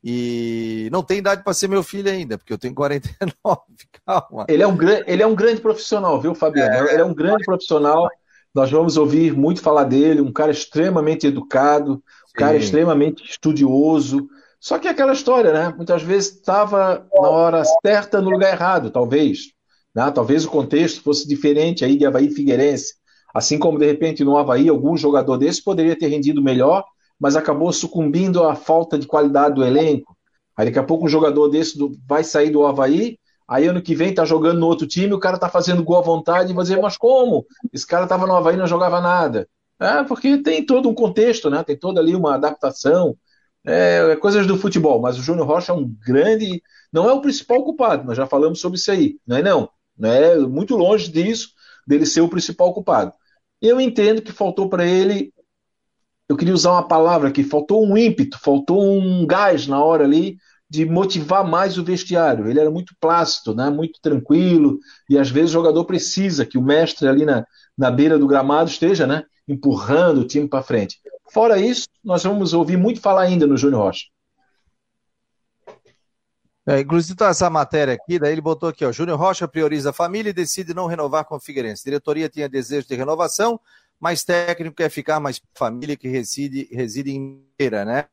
e 0.03 0.89
não 0.91 1.01
tem 1.01 1.19
idade 1.19 1.43
para 1.43 1.53
ser 1.53 1.69
meu 1.69 1.81
filho 1.81 2.11
ainda, 2.11 2.37
porque 2.37 2.51
eu 2.51 2.57
tenho 2.57 2.75
49. 2.75 3.61
Calma. 4.05 4.45
Ele 4.49 4.61
é 4.61 4.67
um, 4.67 4.77
ele 5.07 5.23
é 5.23 5.27
um 5.27 5.35
grande 5.35 5.61
profissional, 5.61 6.19
viu, 6.19 6.35
Fabiano? 6.35 6.87
É. 6.87 6.93
Ele 6.93 7.01
é 7.01 7.05
um 7.05 7.13
grande 7.13 7.45
profissional. 7.45 8.09
Nós 8.53 8.69
vamos 8.69 8.97
ouvir 8.97 9.33
muito 9.33 9.61
falar 9.61 9.85
dele, 9.85 10.21
um 10.21 10.31
cara 10.31 10.51
extremamente 10.51 11.25
educado, 11.25 11.93
um 11.93 12.39
cara 12.39 12.55
extremamente 12.57 13.23
estudioso, 13.23 14.27
só 14.63 14.79
que 14.79 14.87
é 14.87 14.91
aquela 14.91 15.11
história, 15.11 15.51
né? 15.51 15.73
Muitas 15.75 16.01
vezes 16.03 16.35
estava 16.35 17.05
na 17.13 17.27
hora 17.27 17.63
certa 17.85 18.21
no 18.21 18.29
lugar 18.29 18.53
errado, 18.53 18.91
talvez. 18.91 19.51
Né? 19.93 20.09
Talvez 20.09 20.45
o 20.45 20.49
contexto 20.49 21.03
fosse 21.03 21.27
diferente 21.27 21.83
aí 21.83 21.97
de 21.97 22.05
Havaí 22.05 22.29
Figueirense. 22.29 22.93
Assim 23.33 23.59
como, 23.59 23.77
de 23.77 23.85
repente, 23.85 24.23
no 24.23 24.37
Havaí, 24.37 24.69
algum 24.69 24.95
jogador 24.95 25.35
desse 25.35 25.61
poderia 25.61 25.97
ter 25.97 26.07
rendido 26.07 26.41
melhor, 26.41 26.85
mas 27.23 27.37
acabou 27.37 27.71
sucumbindo 27.71 28.43
à 28.43 28.53
falta 28.53 28.99
de 28.99 29.07
qualidade 29.07 29.55
do 29.55 29.63
elenco. 29.63 30.13
Aí 30.57 30.65
daqui 30.65 30.77
a 30.77 30.83
pouco 30.83 31.05
um 31.05 31.07
jogador 31.07 31.47
desse 31.47 31.77
do, 31.77 31.97
vai 32.05 32.21
sair 32.21 32.49
do 32.49 32.65
Havaí, 32.65 33.17
aí 33.47 33.65
ano 33.65 33.81
que 33.81 33.95
vem 33.95 34.13
tá 34.13 34.25
jogando 34.25 34.59
no 34.59 34.67
outro 34.67 34.85
time, 34.85 35.13
o 35.13 35.19
cara 35.19 35.37
tá 35.37 35.47
fazendo 35.47 35.85
gol 35.85 35.99
à 35.99 36.01
vontade 36.01 36.51
e 36.51 36.53
vai 36.53 36.63
dizer, 36.63 36.81
mas 36.81 36.97
como? 36.97 37.45
Esse 37.71 37.87
cara 37.87 38.07
tava 38.07 38.27
no 38.27 38.35
Havaí 38.35 38.55
e 38.55 38.57
não 38.57 38.67
jogava 38.67 38.99
nada. 38.99 39.47
É, 39.79 40.03
porque 40.03 40.37
tem 40.43 40.65
todo 40.65 40.89
um 40.89 40.93
contexto, 40.93 41.49
né? 41.49 41.63
Tem 41.63 41.79
toda 41.79 42.01
ali 42.01 42.13
uma 42.13 42.35
adaptação, 42.35 43.15
é, 43.65 44.11
é, 44.11 44.15
coisas 44.17 44.45
do 44.45 44.57
futebol, 44.57 44.99
mas 44.99 45.17
o 45.17 45.23
Júnior 45.23 45.47
Rocha 45.47 45.71
é 45.71 45.75
um 45.75 45.95
grande. 46.05 46.61
Não 46.91 47.09
é 47.09 47.13
o 47.13 47.21
principal 47.21 47.63
culpado, 47.63 48.03
nós 48.03 48.17
já 48.17 48.27
falamos 48.27 48.59
sobre 48.59 48.77
isso 48.77 48.91
aí. 48.91 49.15
Não 49.25 49.37
é 49.37 49.41
não. 49.41 49.69
Não 49.97 50.11
é 50.11 50.37
muito 50.39 50.75
longe 50.75 51.09
disso, 51.09 51.51
dele 51.87 52.05
ser 52.05 52.19
o 52.19 52.27
principal 52.27 52.73
culpado. 52.73 53.13
Eu 53.61 53.79
entendo 53.79 54.21
que 54.21 54.33
faltou 54.33 54.67
para 54.67 54.85
ele. 54.85 55.33
Eu 56.33 56.37
queria 56.37 56.53
usar 56.55 56.71
uma 56.71 56.87
palavra 56.87 57.29
aqui, 57.29 57.43
faltou 57.43 57.85
um 57.85 57.95
ímpeto, 57.95 58.39
faltou 58.39 58.83
um 58.83 59.23
gás 59.23 59.67
na 59.67 59.83
hora 59.83 60.03
ali 60.03 60.39
de 60.67 60.83
motivar 60.83 61.47
mais 61.47 61.77
o 61.77 61.83
vestiário. 61.83 62.49
Ele 62.49 62.59
era 62.59 62.71
muito 62.71 62.95
plácido, 62.99 63.53
né? 63.53 63.69
muito 63.69 64.01
tranquilo, 64.01 64.79
e 65.07 65.19
às 65.19 65.29
vezes 65.29 65.51
o 65.51 65.53
jogador 65.53 65.85
precisa 65.85 66.43
que 66.43 66.57
o 66.57 66.61
mestre 66.61 67.07
ali 67.07 67.23
na, 67.23 67.45
na 67.77 67.91
beira 67.91 68.17
do 68.17 68.25
gramado 68.25 68.67
esteja 68.67 69.05
né? 69.05 69.23
empurrando 69.47 70.21
o 70.21 70.27
time 70.27 70.47
para 70.47 70.63
frente. 70.63 70.99
Fora 71.31 71.59
isso, 71.59 71.87
nós 72.03 72.23
vamos 72.23 72.51
ouvir 72.51 72.77
muito 72.77 72.99
falar 72.99 73.21
ainda 73.21 73.45
no 73.45 73.55
Júnior 73.55 73.83
Rocha. 73.83 74.05
É, 76.65 76.79
inclusive, 76.79 77.15
tá 77.15 77.27
essa 77.27 77.47
matéria 77.47 77.93
aqui, 77.93 78.17
daí 78.17 78.31
ele 78.31 78.41
botou 78.41 78.69
aqui, 78.69 78.83
ó, 78.83 78.91
Júnior 78.91 79.19
Rocha 79.19 79.47
prioriza 79.47 79.91
a 79.91 79.93
família 79.93 80.31
e 80.31 80.33
decide 80.33 80.73
não 80.73 80.87
renovar 80.87 81.25
com 81.25 81.35
o 81.35 81.39
Figueirense. 81.39 81.83
Diretoria 81.83 82.27
tinha 82.27 82.49
desejo 82.49 82.87
de 82.87 82.95
renovação, 82.95 83.59
mas 84.03 84.21
técnico 84.21 84.75
quer 84.75 84.89
ficar 84.89 85.17
mais 85.21 85.41
família 85.55 85.95
que 85.95 86.09
reside, 86.09 86.67
reside 86.73 87.11
em 87.11 87.41
Meira, 87.57 87.85
né? 87.85 88.05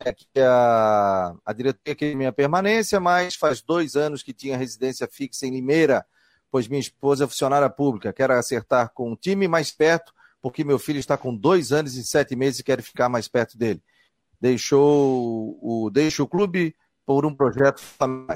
É 0.00 0.12
que 0.12 0.28
a, 0.38 1.34
a 1.46 1.52
diretoria 1.54 1.94
quer 1.94 2.14
minha 2.14 2.30
permanência, 2.30 3.00
mas 3.00 3.34
faz 3.34 3.62
dois 3.62 3.96
anos 3.96 4.22
que 4.22 4.34
tinha 4.34 4.54
residência 4.54 5.08
fixa 5.10 5.46
em 5.46 5.50
Limeira, 5.50 6.04
pois 6.50 6.68
minha 6.68 6.78
esposa 6.78 7.24
é 7.24 7.26
funcionária 7.26 7.70
pública. 7.70 8.12
Quero 8.12 8.34
acertar 8.34 8.90
com 8.92 9.12
um 9.12 9.16
time 9.16 9.48
mais 9.48 9.72
perto 9.72 10.12
porque 10.42 10.62
meu 10.62 10.78
filho 10.78 10.98
está 10.98 11.16
com 11.16 11.34
dois 11.34 11.72
anos 11.72 11.94
e 11.94 12.04
sete 12.04 12.36
meses 12.36 12.60
e 12.60 12.62
quero 12.62 12.82
ficar 12.82 13.08
mais 13.08 13.26
perto 13.26 13.56
dele. 13.56 13.82
Deixou 14.38 15.58
o, 15.62 15.88
deixa 15.90 16.22
o 16.22 16.28
clube 16.28 16.76
por 17.06 17.24
um 17.24 17.34
projeto 17.34 17.82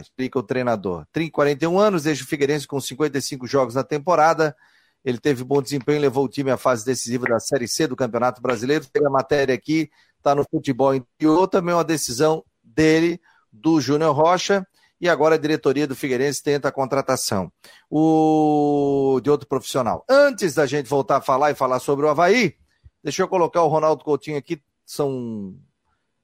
explica 0.00 0.38
o 0.38 0.42
treinador. 0.42 1.06
30, 1.12 1.32
41 1.32 1.78
anos, 1.78 2.04
deixa 2.04 2.24
o 2.24 2.26
Figueirense 2.26 2.66
com 2.66 2.80
55 2.80 3.46
jogos 3.46 3.74
na 3.74 3.84
temporada. 3.84 4.56
Ele 5.04 5.18
teve 5.18 5.42
bom 5.42 5.61
desempenho, 5.61 6.00
levou 6.00 6.25
o 6.25 6.28
time 6.28 6.50
à 6.50 6.56
fase 6.56 6.85
decisiva 6.85 7.26
da 7.26 7.40
Série 7.40 7.66
C 7.66 7.87
do 7.87 7.97
Campeonato 7.97 8.40
Brasileiro. 8.40 8.87
Tem 8.87 9.04
a 9.04 9.11
matéria 9.11 9.54
aqui, 9.54 9.90
está 10.16 10.35
no 10.35 10.44
futebol 10.49 10.94
interior, 10.94 11.49
também 11.49 11.75
uma 11.75 11.85
decisão 11.85 12.44
dele, 12.62 13.21
do 13.52 13.80
Júnior 13.80 14.14
Rocha. 14.14 14.66
e 15.02 15.09
agora 15.09 15.35
a 15.35 15.38
diretoria 15.38 15.85
do 15.85 15.97
Figueirense 15.97 16.40
tenta 16.40 16.68
a 16.68 16.73
contratação 16.73 17.52
o... 17.90 19.21
de 19.21 19.28
outro 19.28 19.49
profissional. 19.49 20.04
Antes 20.09 20.54
da 20.54 20.64
gente 20.64 20.88
voltar 20.88 21.16
a 21.16 21.21
falar 21.21 21.50
e 21.50 21.56
falar 21.56 21.80
sobre 21.80 22.06
o 22.06 22.09
Havaí, 22.09 22.54
deixa 23.02 23.21
eu 23.21 23.26
colocar 23.26 23.62
o 23.62 23.68
Ronaldo 23.68 24.04
Coutinho 24.04 24.38
aqui, 24.38 24.62
são 24.87 25.56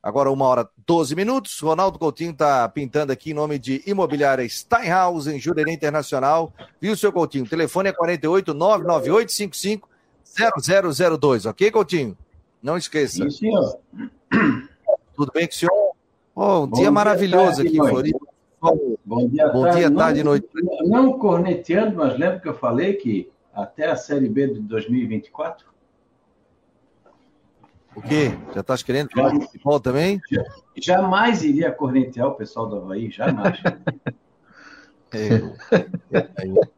agora 0.03 0.31
uma 0.31 0.47
hora 0.47 0.69
12 0.87 1.15
minutos. 1.15 1.59
Ronaldo 1.61 1.99
Coutinho 1.99 2.33
está 2.33 2.69
pintando 2.69 3.13
aqui 3.13 3.31
em 3.31 3.35
nome 3.35 3.59
de 3.59 3.83
Imobiliária 3.87 4.49
Steinhaus, 4.49 5.27
em 5.27 5.39
Jurerê 5.39 5.73
Internacional. 5.73 6.53
Viu, 6.81 6.97
seu 6.97 7.13
Coutinho? 7.13 7.45
O 7.45 7.49
telefone 7.49 7.91
é 7.91 7.93
48 7.93 8.55
998 8.55 9.33
55 9.33 9.89
0002, 10.61 11.47
ok, 11.47 11.71
Coutinho? 11.71 12.17
Não 12.63 12.77
esqueça. 12.77 13.25
Sim, 13.25 13.31
senhor. 13.31 13.79
Tudo 15.17 15.33
bem 15.33 15.47
com 15.47 15.53
o 15.53 15.57
senhor? 15.57 15.93
Oh, 16.35 16.61
um 16.61 16.67
Bom 16.67 16.79
dia 16.79 16.91
maravilhoso 16.91 17.63
dia, 17.63 17.71
aqui 17.71 17.81
em 17.81 17.89
Floripa. 17.89 18.27
Bom 19.05 19.29
dia, 19.29 19.49
Bom 19.49 19.63
tarde, 19.63 19.79
dia, 19.79 19.91
tarde 19.91 20.21
e 20.21 20.23
noite. 20.25 20.49
Não 20.85 21.19
corneteando, 21.19 21.97
mas 21.97 22.19
lembra 22.19 22.41
que 22.41 22.49
eu 22.49 22.55
falei 22.55 22.95
que 22.95 23.31
até 23.53 23.91
a 23.91 23.97
Série 23.97 24.29
B 24.29 24.49
de 24.49 24.61
2024? 24.61 25.67
O 27.99 28.01
quê? 28.01 28.31
Já 28.55 28.61
estás 28.61 28.81
querendo 28.81 29.11
falar 29.11 29.33
de 29.33 29.45
futebol 29.47 29.81
também? 29.81 30.21
Jamais 30.77 31.43
iria 31.43 31.73
cornetear 31.73 32.29
o 32.29 32.35
pessoal 32.37 32.69
do 32.69 32.77
Havaí, 32.77 33.11
jamais. 33.11 33.59
É, 35.11 35.37
é, 36.13 36.19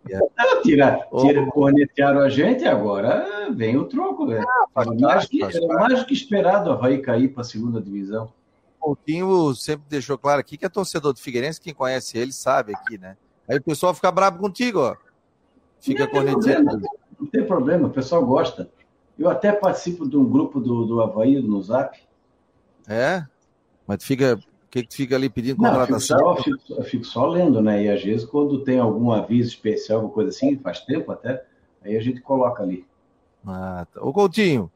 é, 0.08 0.60
tira, 0.62 1.04
tira, 1.20 1.46
cornetearam 1.46 2.20
a 2.20 2.28
gente 2.28 2.64
agora 2.64 3.50
vem 3.50 3.76
o 3.76 3.86
troco. 3.86 4.24
Né? 4.24 4.40
Ah, 4.72 4.84
mais 4.84 5.26
que, 5.26 5.42
era 5.42 5.66
mais 5.66 5.98
do 5.98 6.06
que 6.06 6.14
esperado 6.14 6.70
o 6.70 6.72
Havaí 6.74 7.02
cair 7.02 7.26
para 7.26 7.40
a 7.40 7.44
segunda 7.44 7.80
divisão. 7.80 8.32
O 8.78 8.84
Coutinho 8.84 9.52
sempre 9.56 9.84
deixou 9.88 10.16
claro 10.16 10.38
aqui 10.38 10.56
que 10.56 10.64
é 10.64 10.68
torcedor 10.68 11.12
do 11.12 11.18
Figueirense, 11.18 11.60
quem 11.60 11.74
conhece 11.74 12.18
ele 12.18 12.32
sabe 12.32 12.72
aqui, 12.72 12.96
né? 12.96 13.16
Aí 13.48 13.58
o 13.58 13.62
pessoal 13.64 13.92
fica 13.92 14.12
bravo 14.12 14.38
contigo, 14.38 14.78
ó. 14.78 14.96
Fica 15.80 16.06
corneteando. 16.06 16.80
Não 17.18 17.26
tem 17.26 17.44
problema, 17.44 17.88
o 17.88 17.90
pessoal 17.90 18.24
gosta. 18.24 18.70
Eu 19.20 19.28
até 19.28 19.52
participo 19.52 20.08
de 20.08 20.16
um 20.16 20.28
grupo 20.28 20.58
do, 20.58 20.84
do 20.84 21.00
Havaí 21.00 21.40
no 21.40 21.62
Zap. 21.62 21.96
É? 22.88 23.24
Mas 23.86 24.02
fica 24.02 24.40
que, 24.70 24.84
que 24.84 24.94
fica 24.94 25.16
ali 25.16 25.28
pedindo 25.28 25.56
contratação? 25.56 26.18
Não, 26.18 26.36
eu 26.36 26.42
fico, 26.42 26.60
só, 26.60 26.74
eu 26.76 26.84
fico 26.84 27.04
só 27.04 27.26
lendo, 27.26 27.60
né? 27.60 27.84
E 27.84 27.90
às 27.90 28.02
vezes, 28.02 28.24
quando 28.24 28.62
tem 28.62 28.78
algum 28.78 29.10
aviso 29.10 29.48
especial, 29.48 29.98
alguma 29.98 30.14
coisa 30.14 30.30
assim, 30.30 30.56
faz 30.58 30.80
tempo 30.80 31.10
até, 31.10 31.44
aí 31.82 31.96
a 31.96 32.00
gente 32.00 32.20
coloca 32.20 32.62
ali. 32.62 32.86
Ah, 33.44 33.86
tá. 33.92 34.00
Ô 34.00 34.12
Coutinho, 34.12 34.70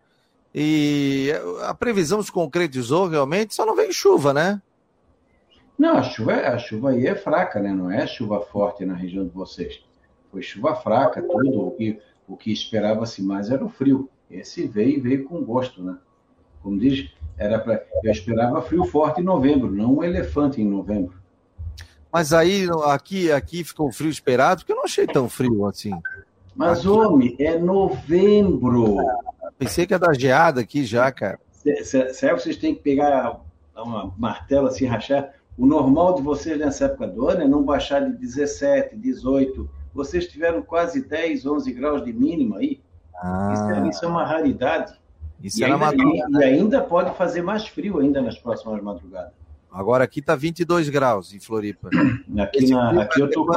e 0.53 1.33
a 1.63 1.73
previsão 1.73 2.23
se 2.23 2.33
concretizou 2.33 3.07
realmente, 3.07 3.55
só 3.55 3.65
não 3.65 3.77
vem 3.77 3.93
chuva, 3.93 4.35
né? 4.35 4.61
Não, 5.79 5.97
a 5.97 6.03
chuva, 6.03 6.33
é, 6.33 6.49
a 6.49 6.59
chuva 6.59 6.91
aí 6.91 7.07
é 7.07 7.15
fraca, 7.15 7.61
né? 7.61 7.73
Não 7.73 7.91
é 7.91 8.07
chuva 8.07 8.41
forte 8.41 8.85
na 8.85 8.95
região 8.95 9.25
de 9.25 9.33
vocês. 9.33 9.81
Foi 10.31 10.43
chuva 10.43 10.75
fraca, 10.75 11.23
tudo. 11.23 11.67
O 11.67 11.71
que, 11.73 12.01
o 12.27 12.37
que 12.37 12.53
esperava-se 12.53 13.23
mais 13.23 13.51
era 13.51 13.65
o 13.65 13.69
frio. 13.69 14.09
Esse 14.35 14.67
veio 14.67 14.99
e 14.99 15.01
veio 15.01 15.25
com 15.25 15.43
gosto, 15.45 15.83
né? 15.83 15.97
Como 16.63 16.79
diz, 16.79 17.11
era 17.39 17.59
para 17.59 17.85
eu 18.03 18.11
esperava 18.11 18.61
frio 18.63 18.85
forte 18.85 19.21
em 19.21 19.25
novembro, 19.25 19.71
não 19.71 19.97
um 19.97 20.05
elefante 20.05 20.61
em 20.61 20.69
novembro. 20.69 21.15
Mas 22.13 22.33
aí 22.33 22.67
aqui 22.85 23.31
aqui 23.31 23.65
ficou 23.65 23.93
frio 23.93 24.11
esperado, 24.11 24.61
porque 24.61 24.73
eu 24.73 24.77
não 24.77 24.85
achei 24.85 25.07
tão 25.07 25.29
frio 25.29 25.67
assim. 25.67 25.93
Mas 26.55 26.81
aqui... 26.81 26.89
homem, 26.89 27.37
é 27.39 27.59
novembro. 27.59 28.97
Pensei 29.59 29.87
que 29.87 29.95
ia 29.95 29.99
dar 29.99 30.15
geada 30.15 30.61
aqui 30.61 30.85
já, 30.85 31.11
cara. 31.11 31.39
Será 31.85 32.35
que 32.35 32.43
vocês 32.43 32.57
têm 32.57 32.75
que 32.75 32.83
pegar 32.83 33.41
uma 33.77 34.13
martela 34.19 34.69
assim, 34.69 34.87
rachar? 34.87 35.33
O 35.57 35.67
normal 35.67 36.15
de 36.15 36.23
vocês 36.23 36.59
nessa 36.59 36.87
época 36.87 37.07
do 37.07 37.29
ano 37.29 37.43
é 37.43 37.49
não 37.49 37.63
baixar 37.63 38.01
de 38.01 38.17
17, 38.17 38.97
18. 38.97 39.71
Vocês 39.95 40.27
tiveram 40.27 40.63
quase 40.63 41.07
10, 41.07 41.47
11 41.47 41.73
graus 41.73 42.05
de 42.05 42.13
mínima 42.13 42.59
aí. 42.59 42.81
Ah. 43.25 43.53
Isso, 43.55 43.65
é, 43.65 43.89
isso 43.89 44.05
é 44.05 44.09
uma 44.09 44.27
raridade. 44.27 44.93
Isso 45.43 45.61
e, 45.61 45.65
ainda, 45.65 45.95
e, 45.95 46.41
e 46.41 46.45
ainda 46.45 46.83
pode 46.83 47.17
fazer 47.17 47.41
mais 47.41 47.67
frio 47.67 47.99
ainda 47.99 48.21
nas 48.21 48.39
próximas 48.39 48.83
madrugadas. 48.83 49.33
Agora 49.73 50.05
aqui 50.05 50.21
está 50.21 50.37
22 50.37 50.91
graus 50.91 51.33
em 51.33 51.41
Floripa. 51.41 51.89
Aqui, 52.39 52.71
na, 52.71 53.03
aqui, 53.03 53.21
eu 53.21 53.31
tô, 53.31 53.51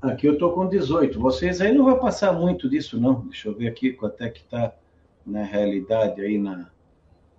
aqui 0.00 0.26
eu 0.26 0.38
tô 0.38 0.52
com 0.52 0.66
18. 0.66 1.20
Vocês 1.20 1.60
aí 1.60 1.72
não 1.74 1.84
vai 1.84 1.98
passar 1.98 2.32
muito 2.32 2.68
disso, 2.68 2.98
não. 2.98 3.20
Deixa 3.26 3.48
eu 3.48 3.54
ver 3.54 3.68
aqui 3.68 3.92
quanto 3.92 4.22
é 4.22 4.30
que 4.30 4.40
está 4.40 4.72
na 5.24 5.42
realidade 5.42 6.22
aí 6.22 6.38
na, 6.38 6.70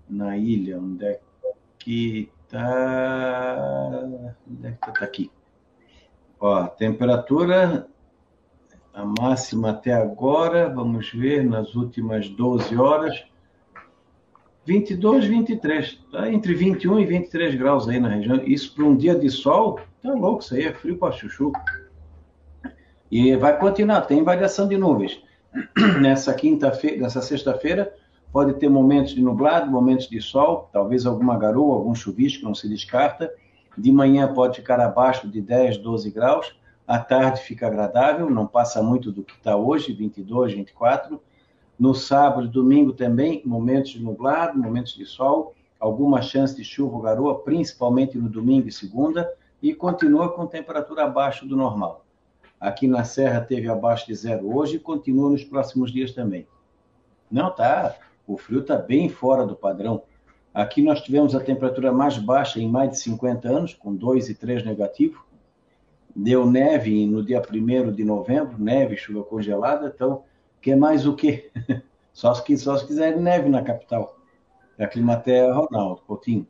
na 0.07 0.37
ilha. 0.37 0.77
Onde 0.77 1.03
é 1.03 1.19
que 1.79 2.29
está? 2.43 3.99
Onde 4.49 4.67
é 4.67 4.71
que 4.71 4.89
está 4.89 5.03
aqui? 5.03 5.31
Ó, 6.39 6.67
temperatura 6.67 7.87
a 8.95 9.03
máxima 9.19 9.71
até 9.71 9.91
agora, 9.91 10.69
vamos 10.69 11.11
ver, 11.11 11.43
nas 11.43 11.75
últimas 11.75 12.29
12 12.29 12.77
horas, 12.77 13.25
22, 14.65 15.25
23. 15.25 15.99
Tá 16.09 16.31
entre 16.31 16.53
21 16.53 17.01
e 17.01 17.05
23 17.05 17.55
graus 17.55 17.89
aí 17.89 17.99
na 17.99 18.07
região. 18.07 18.41
Isso 18.45 18.73
para 18.73 18.85
um 18.85 18.95
dia 18.95 19.13
de 19.13 19.29
sol, 19.29 19.81
tá 20.01 20.13
louco, 20.13 20.41
isso 20.41 20.55
aí 20.55 20.63
é 20.63 20.73
frio 20.73 20.97
para 20.97 21.11
chuchu. 21.11 21.51
E 23.11 23.35
vai 23.35 23.59
continuar, 23.59 24.01
tem 24.01 24.23
variação 24.23 24.65
de 24.65 24.77
nuvens. 24.77 25.21
Nessa 26.01 26.33
quinta-feira, 26.33 26.97
nessa 26.97 27.21
sexta-feira, 27.21 27.93
pode 28.31 28.53
ter 28.55 28.69
momentos 28.69 29.13
de 29.13 29.21
nublado, 29.21 29.69
momentos 29.69 30.09
de 30.09 30.21
sol, 30.21 30.69
talvez 30.71 31.05
alguma 31.05 31.37
garoa, 31.37 31.75
algum 31.75 31.95
chuvisco, 31.95 32.43
não 32.43 32.55
se 32.55 32.67
descarta. 32.67 33.31
De 33.77 33.91
manhã 33.91 34.33
pode 34.33 34.57
ficar 34.57 34.79
abaixo 34.79 35.29
de 35.29 35.41
10, 35.41 35.77
12 35.77 36.11
graus. 36.11 36.55
À 36.87 36.99
tarde 36.99 37.41
fica 37.41 37.67
agradável, 37.67 38.29
não 38.29 38.45
passa 38.45 38.81
muito 38.81 39.11
do 39.11 39.23
que 39.23 39.33
está 39.33 39.55
hoje, 39.55 39.93
22, 39.93 40.53
24 40.53 41.19
no 41.77 41.93
sábado 41.93 42.47
e 42.47 42.49
domingo 42.49 42.93
também, 42.93 43.41
momentos 43.45 43.91
de 43.91 44.01
nublado, 44.01 44.57
momentos 44.57 44.93
de 44.93 45.05
sol, 45.05 45.53
alguma 45.79 46.21
chance 46.21 46.55
de 46.55 46.63
chuva 46.63 46.95
ou 46.95 47.01
garoa, 47.01 47.39
principalmente 47.39 48.17
no 48.17 48.29
domingo 48.29 48.67
e 48.67 48.71
segunda, 48.71 49.29
e 49.61 49.73
continua 49.73 50.31
com 50.31 50.47
temperatura 50.47 51.03
abaixo 51.03 51.45
do 51.45 51.55
normal. 51.55 52.05
Aqui 52.59 52.87
na 52.87 53.03
Serra 53.03 53.41
teve 53.41 53.67
abaixo 53.67 54.07
de 54.07 54.15
zero 54.15 54.55
hoje 54.55 54.77
e 54.77 54.79
continua 54.79 55.29
nos 55.29 55.43
próximos 55.43 55.91
dias 55.91 56.13
também. 56.13 56.47
Não, 57.29 57.51
tá. 57.51 57.95
O 58.25 58.37
frio 58.37 58.61
está 58.61 58.77
bem 58.77 59.09
fora 59.09 59.45
do 59.45 59.55
padrão. 59.55 60.03
Aqui 60.53 60.81
nós 60.81 61.01
tivemos 61.01 61.35
a 61.35 61.39
temperatura 61.41 61.91
mais 61.91 62.17
baixa 62.17 62.59
em 62.59 62.69
mais 62.69 62.91
de 62.91 62.99
50 62.99 63.47
anos, 63.49 63.73
com 63.73 63.93
2 63.93 64.29
e 64.29 64.35
3 64.35 64.63
negativo. 64.63 65.24
Deu 66.15 66.49
neve 66.49 67.05
no 67.05 67.23
dia 67.23 67.41
1 67.41 67.91
de 67.91 68.05
novembro, 68.05 68.57
neve, 68.57 68.95
chuva 68.95 69.23
congelada, 69.23 69.91
então 69.93 70.23
Quer 70.65 70.75
mais 70.75 71.05
o 71.05 71.13
quê? 71.13 71.51
Só 72.11 72.33
se, 72.33 72.57
só 72.57 72.75
se 72.77 72.87
quiser 72.87 73.17
neve 73.17 73.49
na 73.49 73.61
capital. 73.61 74.17
É 74.79 74.85
a 74.85 74.87
Climaterra 74.87 75.53
Ronaldo, 75.53 76.01
Coutinho. 76.07 76.47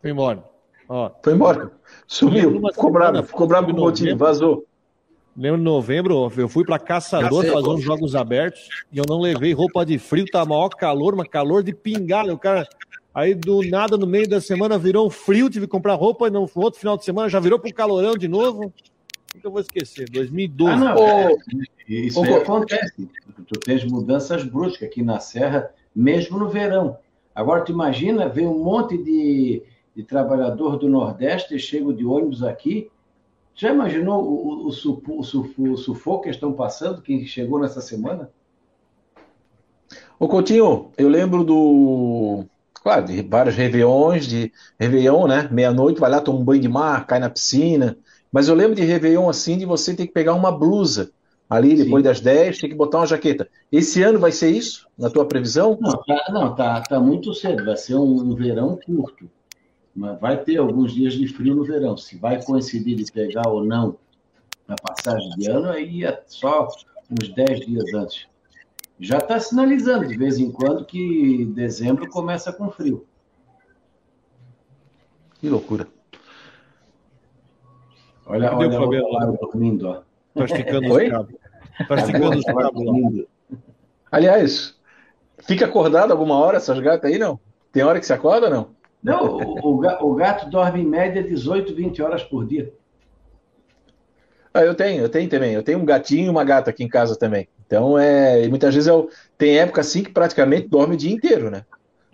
Foi 0.00 0.10
embora. 0.10 0.42
Ó, 0.88 1.10
Foi 1.22 1.34
embora. 1.34 1.70
Sumiu. 2.06 2.60
Ficou 2.72 2.90
bravo, 2.90 3.22
ficou 3.22 3.46
bravo 3.46 3.66
com 3.66 3.72
o 3.74 3.76
Coutinho, 3.76 4.16
vazou. 4.16 4.66
Lembro 5.36 5.60
em 5.60 5.64
novembro, 5.64 6.32
eu 6.36 6.48
fui 6.48 6.64
para 6.64 6.78
Caçador 6.78 7.44
fazer 7.44 7.68
uns 7.68 7.82
jogos 7.82 8.16
abertos 8.16 8.66
e 8.90 8.98
eu 8.98 9.04
não 9.06 9.20
levei 9.20 9.52
roupa 9.52 9.84
de 9.84 9.98
frio, 9.98 10.24
tá 10.24 10.44
maior 10.44 10.70
calor, 10.70 11.14
mas 11.14 11.28
calor 11.28 11.62
de 11.62 11.72
pingada. 11.72 12.34
O 12.34 12.38
cara, 12.38 12.66
aí 13.14 13.34
do 13.34 13.62
nada, 13.68 13.96
no 13.96 14.06
meio 14.06 14.28
da 14.28 14.40
semana, 14.40 14.78
virou 14.78 15.06
um 15.06 15.10
frio, 15.10 15.50
tive 15.50 15.66
que 15.66 15.70
comprar 15.72 15.94
roupa, 15.94 16.28
e 16.28 16.30
no 16.30 16.48
outro 16.54 16.80
final 16.80 16.96
de 16.96 17.04
semana 17.04 17.28
já 17.28 17.40
virou 17.40 17.58
pro 17.58 17.72
calorão 17.72 18.16
de 18.16 18.28
novo. 18.28 18.72
Nunca 19.34 19.50
vou 19.50 19.60
esquecer, 19.60 20.08
2012. 20.10 20.72
Ah, 20.72 20.76
não, 20.76 20.98
é, 20.98 21.36
isso 21.88 22.22
acontece. 22.22 23.08
Tu 23.46 23.60
tens 23.60 23.84
mudanças 23.84 24.44
bruscas 24.44 24.88
aqui 24.88 25.02
na 25.02 25.20
Serra, 25.20 25.70
mesmo 25.94 26.38
no 26.38 26.48
verão. 26.48 26.98
Agora, 27.34 27.64
tu 27.64 27.72
imagina, 27.72 28.28
vem 28.28 28.46
um 28.46 28.62
monte 28.62 28.98
de, 28.98 29.62
de 29.96 30.02
trabalhador 30.02 30.76
do 30.76 30.88
Nordeste, 30.88 31.58
chego 31.58 31.92
de 31.94 32.04
ônibus 32.04 32.42
aqui. 32.42 32.90
Já 33.54 33.72
imaginou 33.72 34.22
o, 34.22 34.66
o, 34.66 34.68
o, 34.68 35.70
o, 35.70 35.76
sufoco 35.76 36.24
que 36.24 36.30
estão 36.30 36.52
passando, 36.52 37.02
quem 37.02 37.24
chegou 37.26 37.58
nessa 37.58 37.80
semana? 37.80 38.30
Ô 40.18 40.28
Coutinho, 40.28 40.90
eu 40.96 41.08
lembro 41.08 41.42
do. 41.42 42.44
Claro, 42.82 43.06
de 43.06 43.22
vários 43.22 43.54
réveillons, 43.54 44.26
de 44.26 44.52
Réveillon, 44.78 45.28
né? 45.28 45.48
Meia-noite, 45.52 46.00
vai 46.00 46.10
lá, 46.10 46.20
toma 46.20 46.40
um 46.40 46.44
banho 46.44 46.60
de 46.60 46.68
mar, 46.68 47.06
cai 47.06 47.20
na 47.20 47.30
piscina, 47.30 47.96
mas 48.30 48.48
eu 48.48 48.56
lembro 48.56 48.74
de 48.74 48.82
Réveillon 48.82 49.28
assim, 49.28 49.56
de 49.56 49.64
você 49.64 49.94
ter 49.94 50.06
que 50.06 50.12
pegar 50.12 50.34
uma 50.34 50.50
blusa 50.50 51.12
ali 51.48 51.76
depois 51.76 52.02
Sim. 52.02 52.08
das 52.08 52.20
10, 52.20 52.58
tem 52.58 52.70
que 52.70 52.76
botar 52.76 52.98
uma 52.98 53.06
jaqueta. 53.06 53.48
Esse 53.70 54.02
ano 54.02 54.18
vai 54.18 54.32
ser 54.32 54.50
isso, 54.50 54.88
na 54.98 55.10
tua 55.10 55.26
previsão? 55.26 55.78
Não, 55.80 56.02
tá, 56.02 56.24
não, 56.30 56.54
tá, 56.54 56.80
tá 56.80 56.98
muito 56.98 57.32
cedo, 57.34 57.64
vai 57.64 57.76
ser 57.76 57.94
um, 57.94 58.20
um 58.20 58.34
verão 58.34 58.76
curto. 58.84 59.30
Mas 59.94 60.18
vai 60.18 60.42
ter 60.42 60.56
alguns 60.56 60.92
dias 60.92 61.12
de 61.12 61.28
frio 61.28 61.54
no 61.54 61.64
verão. 61.64 61.96
Se 61.96 62.16
vai 62.16 62.42
coincidir 62.42 62.96
de 62.96 63.12
pegar 63.12 63.48
ou 63.48 63.62
não 63.62 63.96
a 64.66 64.74
passagem 64.74 65.28
de 65.36 65.50
ano, 65.50 65.68
aí 65.68 66.04
é 66.04 66.22
só 66.26 66.68
uns 67.10 67.28
10 67.28 67.66
dias 67.66 67.94
antes. 67.94 68.31
Já 69.02 69.18
está 69.18 69.40
sinalizando 69.40 70.06
de 70.06 70.16
vez 70.16 70.38
em 70.38 70.48
quando 70.52 70.84
que 70.84 71.44
dezembro 71.46 72.08
começa 72.08 72.52
com 72.52 72.70
frio. 72.70 73.04
Que 75.40 75.48
loucura. 75.48 75.88
Olha, 78.24 78.48
Cadê 78.48 78.66
olha 78.66 78.78
o 78.78 78.84
Fabiano 78.84 79.06
o 79.08 79.12
lá? 79.12 79.20
Fábio 79.22 79.38
dormindo, 79.40 79.88
ó. 79.88 80.02
Tá 80.32 80.44
esticando 80.44 80.86
Oi? 80.94 81.06
os 81.06 81.10
cabos. 81.10 81.34
Tá 81.88 81.94
esticando 81.96 82.38
os 82.38 82.44
cabos 82.44 82.84
lá. 82.86 83.58
Aliás, 84.12 84.80
fica 85.40 85.64
acordado 85.66 86.12
alguma 86.12 86.38
hora 86.38 86.58
essas 86.58 86.78
gatas 86.78 87.10
aí, 87.10 87.18
não? 87.18 87.40
Tem 87.72 87.82
hora 87.82 87.98
que 87.98 88.06
se 88.06 88.12
acorda 88.12 88.46
ou 88.46 88.52
não? 88.52 88.70
Não, 89.02 89.36
o, 89.36 89.84
o 90.00 90.14
gato 90.14 90.48
dorme 90.48 90.80
em 90.80 90.86
média 90.86 91.24
18, 91.24 91.74
20 91.74 92.00
horas 92.02 92.22
por 92.22 92.46
dia. 92.46 92.72
Ah, 94.54 94.62
eu 94.62 94.76
tenho, 94.76 95.02
eu 95.02 95.08
tenho 95.08 95.28
também. 95.28 95.54
Eu 95.54 95.62
tenho 95.64 95.80
um 95.80 95.84
gatinho 95.84 96.26
e 96.26 96.30
uma 96.30 96.44
gata 96.44 96.70
aqui 96.70 96.84
em 96.84 96.88
casa 96.88 97.18
também. 97.18 97.48
Então, 97.72 97.98
é, 97.98 98.44
e 98.44 98.48
muitas 98.50 98.74
vezes 98.74 98.86
eu, 98.86 99.08
tem 99.38 99.58
época 99.58 99.80
assim 99.80 100.02
que 100.02 100.12
praticamente 100.12 100.68
dorme 100.68 100.94
o 100.94 100.98
dia 100.98 101.10
inteiro, 101.10 101.50
né? 101.50 101.64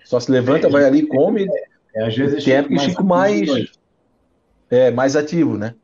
Só 0.04 0.20
se 0.20 0.30
levanta, 0.30 0.68
É, 0.68 0.70
vai 0.70 0.84
ali, 0.84 1.04
come, 1.04 1.48
É, 1.96 2.04
às 2.04 2.16
vezes 2.16 2.44
Tem 2.44 2.54
época 2.54 2.76
que 2.76 2.80
fico 2.90 3.02
mais- 3.02 3.50
é 4.70 4.92
mais 4.92 5.16
ativo, 5.16 5.58
né? 5.58 5.74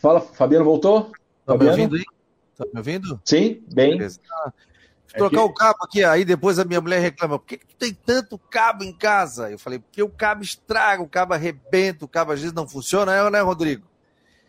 Fala, 0.00 0.20
Fabiano 0.20 0.64
voltou? 0.64 1.10
Tá 1.44 1.54
me 1.54 1.58
Fabiano? 1.58 1.70
ouvindo 1.72 1.96
aí? 1.96 2.04
Tá 2.56 2.64
me 2.72 2.78
ouvindo? 2.78 3.20
Sim, 3.24 3.60
bem. 3.74 3.98
Beleza. 3.98 4.20
Ah, 4.44 4.52
trocar 5.16 5.42
o 5.42 5.52
cabo 5.52 5.78
aqui, 5.82 6.04
aí 6.04 6.24
depois 6.24 6.60
a 6.60 6.64
minha 6.64 6.80
mulher 6.80 7.00
reclama, 7.00 7.40
por 7.40 7.46
que, 7.46 7.58
que 7.58 7.66
tu 7.66 7.76
tem 7.76 7.92
tanto 7.92 8.38
cabo 8.38 8.84
em 8.84 8.96
casa? 8.96 9.50
Eu 9.50 9.58
falei, 9.58 9.80
porque 9.80 10.00
o 10.00 10.08
cabo 10.08 10.44
estraga, 10.44 11.02
o 11.02 11.08
cabo 11.08 11.34
arrebenta, 11.34 12.04
o 12.04 12.08
cabo 12.08 12.30
às 12.30 12.38
vezes 12.38 12.54
não 12.54 12.68
funciona, 12.68 13.12
é, 13.12 13.30
né, 13.30 13.40
Rodrigo? 13.40 13.89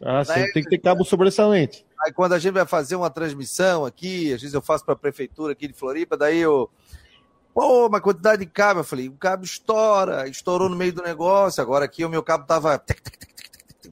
Ah, 0.03 0.23
sim, 0.25 0.51
tem 0.51 0.63
que 0.63 0.69
ter 0.69 0.79
cabo 0.79 1.03
sobressalente. 1.03 1.85
Aí 2.03 2.11
quando 2.11 2.33
a 2.33 2.39
gente 2.39 2.53
vai 2.53 2.65
fazer 2.65 2.95
uma 2.95 3.09
transmissão 3.09 3.85
aqui, 3.85 4.33
às 4.33 4.41
vezes 4.41 4.53
eu 4.53 4.61
faço 4.61 4.83
para 4.83 4.93
a 4.93 4.97
prefeitura 4.97 5.53
aqui 5.53 5.67
de 5.67 5.73
Floripa, 5.73 6.17
daí 6.17 6.39
eu. 6.39 6.69
Pô, 7.53 7.87
uma 7.87 8.01
quantidade 8.01 8.43
de 8.43 8.49
cabo. 8.49 8.79
Eu 8.79 8.83
falei, 8.83 9.09
o 9.09 9.13
cabo 9.13 9.43
estoura, 9.43 10.27
estourou 10.27 10.69
no 10.69 10.75
meio 10.75 10.93
do 10.93 11.03
negócio. 11.03 11.61
Agora 11.61 11.85
aqui 11.85 12.03
o 12.03 12.09
meu 12.09 12.23
cabo 12.23 12.45
tava. 12.45 12.81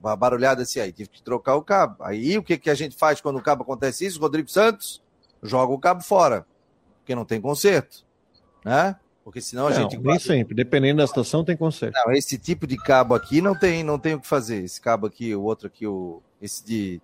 Uma 0.01 0.15
barulhada 0.15 0.61
assim, 0.61 0.79
aí 0.79 0.93
tive 0.93 1.09
que 1.09 1.21
trocar 1.21 1.55
o 1.55 1.61
cabo. 1.61 1.97
Aí 2.03 2.37
o 2.37 2.43
que, 2.43 2.57
que 2.57 2.69
a 2.69 2.75
gente 2.75 2.95
faz 2.95 3.19
quando 3.19 3.37
o 3.37 3.41
cabo 3.41 3.63
acontece 3.63 4.05
isso? 4.05 4.19
Rodrigo 4.19 4.49
Santos 4.49 5.01
joga 5.43 5.73
o 5.73 5.79
cabo 5.79 6.01
fora, 6.01 6.45
porque 6.99 7.13
não 7.13 7.25
tem 7.25 7.41
conserto, 7.41 8.05
né? 8.63 8.95
Porque 9.29 9.41
senão 9.41 9.67
a 9.67 9.69
Não, 9.69 9.75
gente. 9.83 9.95
nem 9.99 10.17
sempre. 10.17 10.55
Dependendo 10.55 10.97
da 10.97 11.05
situação, 11.05 11.45
tem 11.45 11.55
conserto. 11.55 11.93
Não, 11.93 12.11
esse 12.13 12.35
tipo 12.35 12.65
de 12.65 12.75
cabo 12.75 13.13
aqui 13.13 13.41
não 13.41 13.53
tem, 13.53 13.83
não 13.83 13.99
tem 13.99 14.15
o 14.15 14.19
que 14.19 14.25
fazer. 14.25 14.63
Esse 14.63 14.81
cabo 14.81 15.05
aqui, 15.05 15.35
o 15.35 15.43
outro 15.43 15.67
aqui, 15.67 15.85
o 15.85 16.19
esse 16.41 16.65
de 16.65 16.99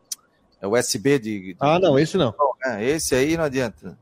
é 0.60 0.66
USB 0.68 1.20
de, 1.20 1.40
de 1.54 1.56
Ah, 1.60 1.78
não, 1.78 2.00
esse 2.00 2.18
não. 2.18 2.34
é, 2.66 2.84
esse 2.84 3.14
aí 3.14 3.38
não 3.38 3.44
adianta. 3.44 3.96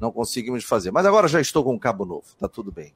Não 0.00 0.10
conseguimos 0.10 0.64
fazer. 0.64 0.90
Mas 0.90 1.04
agora 1.04 1.28
já 1.28 1.38
estou 1.38 1.62
com 1.62 1.74
um 1.74 1.78
cabo 1.78 2.06
novo, 2.06 2.24
tá 2.38 2.48
tudo 2.48 2.72
bem. 2.72 2.94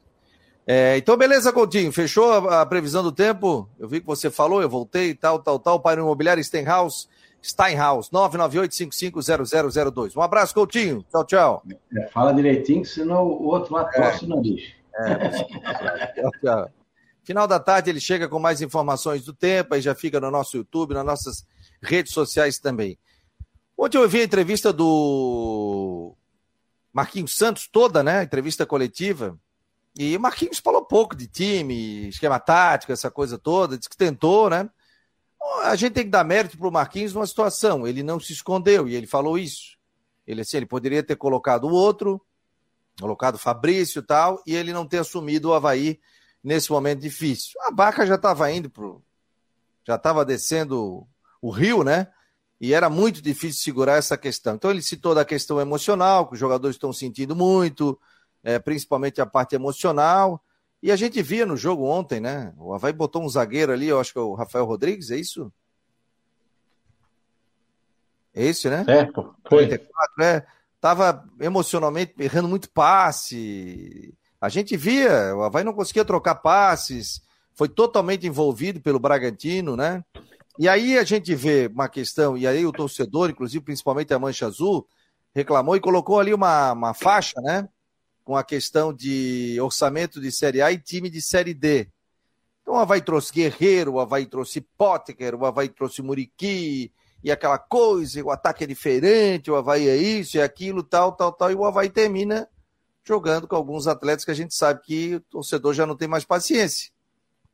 É, 0.67 0.97
então, 0.97 1.15
beleza, 1.15 1.53
Coutinho. 1.53 1.93
Fechou 1.93 2.33
a, 2.49 2.63
a 2.63 2.67
previsão 2.67 3.03
do 3.03 3.13
tempo? 3.13 3.69
Eu 3.79 3.87
vi 3.87 4.01
que 4.01 4.07
você 4.07 4.31
falou, 4.31 4.63
eu 4.63 4.69
voltei, 4.71 5.15
tal, 5.15 5.41
tal, 5.41 5.59
tal. 5.59 5.79
Para 5.79 6.01
o 6.01 6.05
imobiliário 6.07 6.43
Steinhaus, 6.43 7.07
Steinhaus, 7.45 8.11
998-550002. 8.11 10.17
Um 10.17 10.23
abraço, 10.23 10.55
Coutinho. 10.55 11.05
Tchau, 11.11 11.27
tchau. 11.27 11.63
É, 11.95 12.09
fala 12.09 12.33
direitinho, 12.33 12.87
senão 12.87 13.27
o 13.27 13.45
outro 13.45 13.75
lá 13.75 13.85
torce 13.85 14.25
o 14.25 14.29
nariz. 14.29 14.73
Tchau, 16.15 16.31
tchau. 16.41 16.71
Final 17.25 17.49
da 17.49 17.59
tarde 17.59 17.91
ele 17.91 18.01
chega 18.01 18.29
com 18.29 18.39
mais 18.39 18.63
informações 18.63 19.25
do 19.25 19.35
tempo, 19.35 19.75
aí 19.75 19.81
já 19.81 19.93
fica 19.95 20.21
no 20.21 20.31
nosso 20.31 20.57
YouTube, 20.57 20.95
nas 20.95 21.05
nossas 21.05 21.45
redes 21.83 22.13
sociais 22.13 22.61
também. 22.61 22.97
Ontem 23.77 23.99
eu 23.99 24.03
ouvi 24.03 24.21
a 24.21 24.25
entrevista 24.25 24.73
do 24.73 26.15
Marquinhos 26.93 27.35
Santos 27.35 27.67
toda, 27.67 28.05
né? 28.05 28.23
Entrevista 28.23 28.65
coletiva. 28.65 29.37
E 29.97 30.17
o 30.17 30.21
Marquinhos 30.21 30.61
falou 30.61 30.85
pouco 30.85 31.17
de 31.17 31.27
time, 31.27 32.09
esquema 32.09 32.39
tático, 32.39 32.93
essa 32.93 33.11
coisa 33.11 33.37
toda, 33.37 33.77
disse 33.77 33.91
que 33.91 33.97
tentou, 33.97 34.49
né? 34.49 34.71
A 35.63 35.77
gente 35.77 35.93
tem 35.93 36.05
que 36.05 36.11
dar 36.11 36.25
mérito 36.25 36.57
para 36.59 36.69
o 36.69 36.73
Marquinhos 36.73 37.13
numa 37.13 37.27
situação. 37.27 37.87
Ele 37.87 38.03
não 38.03 38.19
se 38.19 38.33
escondeu 38.33 38.89
e 38.89 38.95
ele 38.95 39.07
falou 39.07 39.39
isso. 39.39 39.77
Ele 40.27 40.41
assim, 40.41 40.57
ele 40.57 40.67
poderia 40.67 41.03
ter 41.03 41.17
colocado 41.17 41.65
o 41.65 41.73
outro, 41.73 42.21
colocado 42.99 43.35
o 43.35 43.39
Fabrício 43.39 44.01
e 44.01 44.03
tal, 44.03 44.43
e 44.47 44.55
ele 44.55 44.73
não 44.73 44.87
ter 44.87 44.99
assumido 44.99 45.51
o 45.51 45.55
Havaí 45.55 46.01
nesse 46.43 46.71
momento 46.71 47.01
difícil. 47.01 47.53
A 47.63 47.71
Baca 47.71 48.07
já 48.07 48.15
estava 48.15 48.51
indo 48.51 48.71
pro. 48.71 49.03
Já 49.87 49.97
estava 49.97 50.25
descendo 50.25 51.07
o 51.41 51.51
rio, 51.51 51.83
né? 51.83 52.09
E 52.61 52.73
era 52.73 52.89
muito 52.89 53.21
difícil 53.21 53.63
segurar 53.63 53.97
essa 53.97 54.17
questão. 54.17 54.55
Então 54.55 54.71
ele 54.71 54.83
citou 54.83 55.15
da 55.15 55.25
questão 55.25 55.61
emocional, 55.61 56.27
que 56.27 56.35
os 56.35 56.41
jogadores 56.41 56.77
estão 56.77 56.93
sentindo 56.93 57.35
muito, 57.35 57.99
é, 58.43 58.59
principalmente 58.59 59.21
a 59.21 59.27
parte 59.27 59.55
emocional. 59.55 60.43
E 60.85 60.93
a 60.93 60.97
gente 60.97 61.23
via 61.23 61.47
no 61.47 61.57
jogo 61.57 61.87
ontem, 61.87 62.21
né? 62.21 62.53
O 62.59 62.75
Havaí 62.75 62.93
botou 62.93 63.23
um 63.23 63.29
zagueiro 63.31 63.73
ali, 63.73 63.89
eu 63.89 63.99
acho 63.99 64.13
que 64.13 64.19
é 64.19 64.21
o 64.21 64.35
Rafael 64.35 64.67
Rodrigues, 64.67 65.11
é 65.11 65.17
isso? 65.17 65.51
É 68.35 68.45
esse, 68.45 68.69
né? 68.69 68.85
É, 68.87 69.11
foi. 69.49 69.67
34, 69.67 70.23
é. 70.23 70.47
Tava 70.83 71.27
emocionalmente 71.41 72.13
errando 72.19 72.49
muito 72.49 72.69
passe. 72.69 74.13
A 74.39 74.51
gente 74.51 74.77
via, 74.77 75.35
o 75.35 75.43
Havaí 75.43 75.65
não 75.65 75.73
conseguia 75.73 76.05
trocar 76.05 76.35
passes, 76.35 77.23
foi 77.55 77.71
totalmente 77.71 78.27
envolvido 78.27 78.79
pelo 78.79 79.01
Bragantino, 79.01 79.79
né? 79.79 80.05
E 80.59 80.69
aí 80.69 80.99
a 80.99 81.05
gente 81.05 81.35
vê 81.35 81.67
uma 81.73 81.89
questão, 81.89 82.37
e 82.37 82.47
aí 82.47 82.67
o 82.67 82.73
torcedor, 82.73 83.31
inclusive 83.31 83.65
principalmente 83.65 84.13
a 84.13 84.19
Mancha 84.19 84.45
Azul, 84.45 84.87
reclamou 85.35 85.77
e 85.77 85.81
colocou 85.81 86.21
ali 86.21 86.35
uma, 86.35 86.73
uma 86.73 86.93
faixa, 86.93 87.41
né? 87.41 87.67
Com 88.25 88.37
a 88.37 88.43
questão 88.43 88.93
de 88.93 89.59
orçamento 89.61 90.21
de 90.21 90.33
Série 90.33 90.63
A 90.63 90.73
e 90.73 90.79
time 90.79 91.11
de 91.11 91.21
Série 91.23 91.55
D. 91.55 91.89
Então 92.63 92.75
o 92.75 92.79
Havaí 92.79 93.03
trouxe 93.03 93.31
Guerreiro, 93.33 93.93
o 93.93 94.01
Havaí 94.01 94.25
trouxe 94.25 94.63
Potker, 94.63 95.35
o 95.35 95.45
Havaí 95.45 95.69
trouxe 95.69 96.01
Muriqui, 96.01 96.91
e 97.23 97.31
aquela 97.31 97.59
coisa, 97.59 98.23
o 98.25 98.31
ataque 98.31 98.65
é 98.65 98.67
diferente, 98.67 99.51
o 99.51 99.57
Havaí 99.57 99.89
é 99.89 99.97
isso, 99.97 100.39
é 100.39 100.43
aquilo, 100.43 100.83
tal, 100.83 101.13
tal, 101.13 101.33
tal, 101.33 101.51
e 101.51 101.55
o 101.55 101.65
Havaí 101.65 101.91
termina 101.91 102.49
jogando 103.05 103.47
com 103.47 103.55
alguns 103.55 103.87
atletas 103.87 104.25
que 104.25 104.31
a 104.31 104.35
gente 104.35 104.55
sabe 104.55 104.81
que 104.83 105.17
o 105.17 105.21
torcedor 105.21 105.75
já 105.75 105.87
não 105.87 105.95
tem 105.95 106.09
mais 106.09 106.25
paciência, 106.25 106.91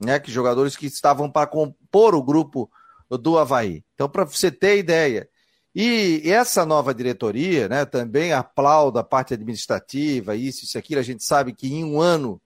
né? 0.00 0.20
Que 0.20 0.30
jogadores 0.30 0.76
que 0.76 0.87
estavam 0.87 1.30
para 1.30 1.46
compor 1.46 2.14
o 2.14 2.22
grupo 2.22 2.70
do 3.11 3.37
Havaí. 3.37 3.85
Então, 3.94 4.09
para 4.09 4.24
você 4.24 4.50
ter 4.50 4.78
ideia. 4.78 5.28
E 5.74 6.22
essa 6.24 6.66
nova 6.66 6.92
diretoria, 6.92 7.68
né, 7.68 7.85
também 7.85 8.33
aplaudo 8.33 8.98
a 8.98 9.04
parte 9.04 9.35
administrativa, 9.35 10.35
isso, 10.35 10.64
isso, 10.64 10.76
aquilo. 10.76 11.00
A 11.00 11.04
gente 11.04 11.22
sabe 11.22 11.52
que 11.52 11.72
em 11.72 11.85
um 11.85 12.00
ano 12.00 12.40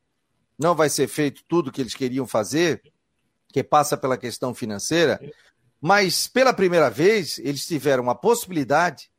não 0.59 0.75
vai 0.75 0.89
ser 0.89 1.09
feito 1.09 1.43
tudo 1.49 1.73
que 1.73 1.81
eles 1.81 1.95
queriam 1.95 2.27
fazer, 2.27 2.83
que 3.49 3.63
passa 3.63 3.97
pela 3.97 4.19
questão 4.19 4.55
financeira, 4.55 5.21
mas 5.81 6.27
pela 6.27 6.53
primeira 6.53 6.91
vez 6.91 7.39
eles 7.39 7.67
tiveram 7.67 8.11
a 8.11 8.15
possibilidade 8.15 9.11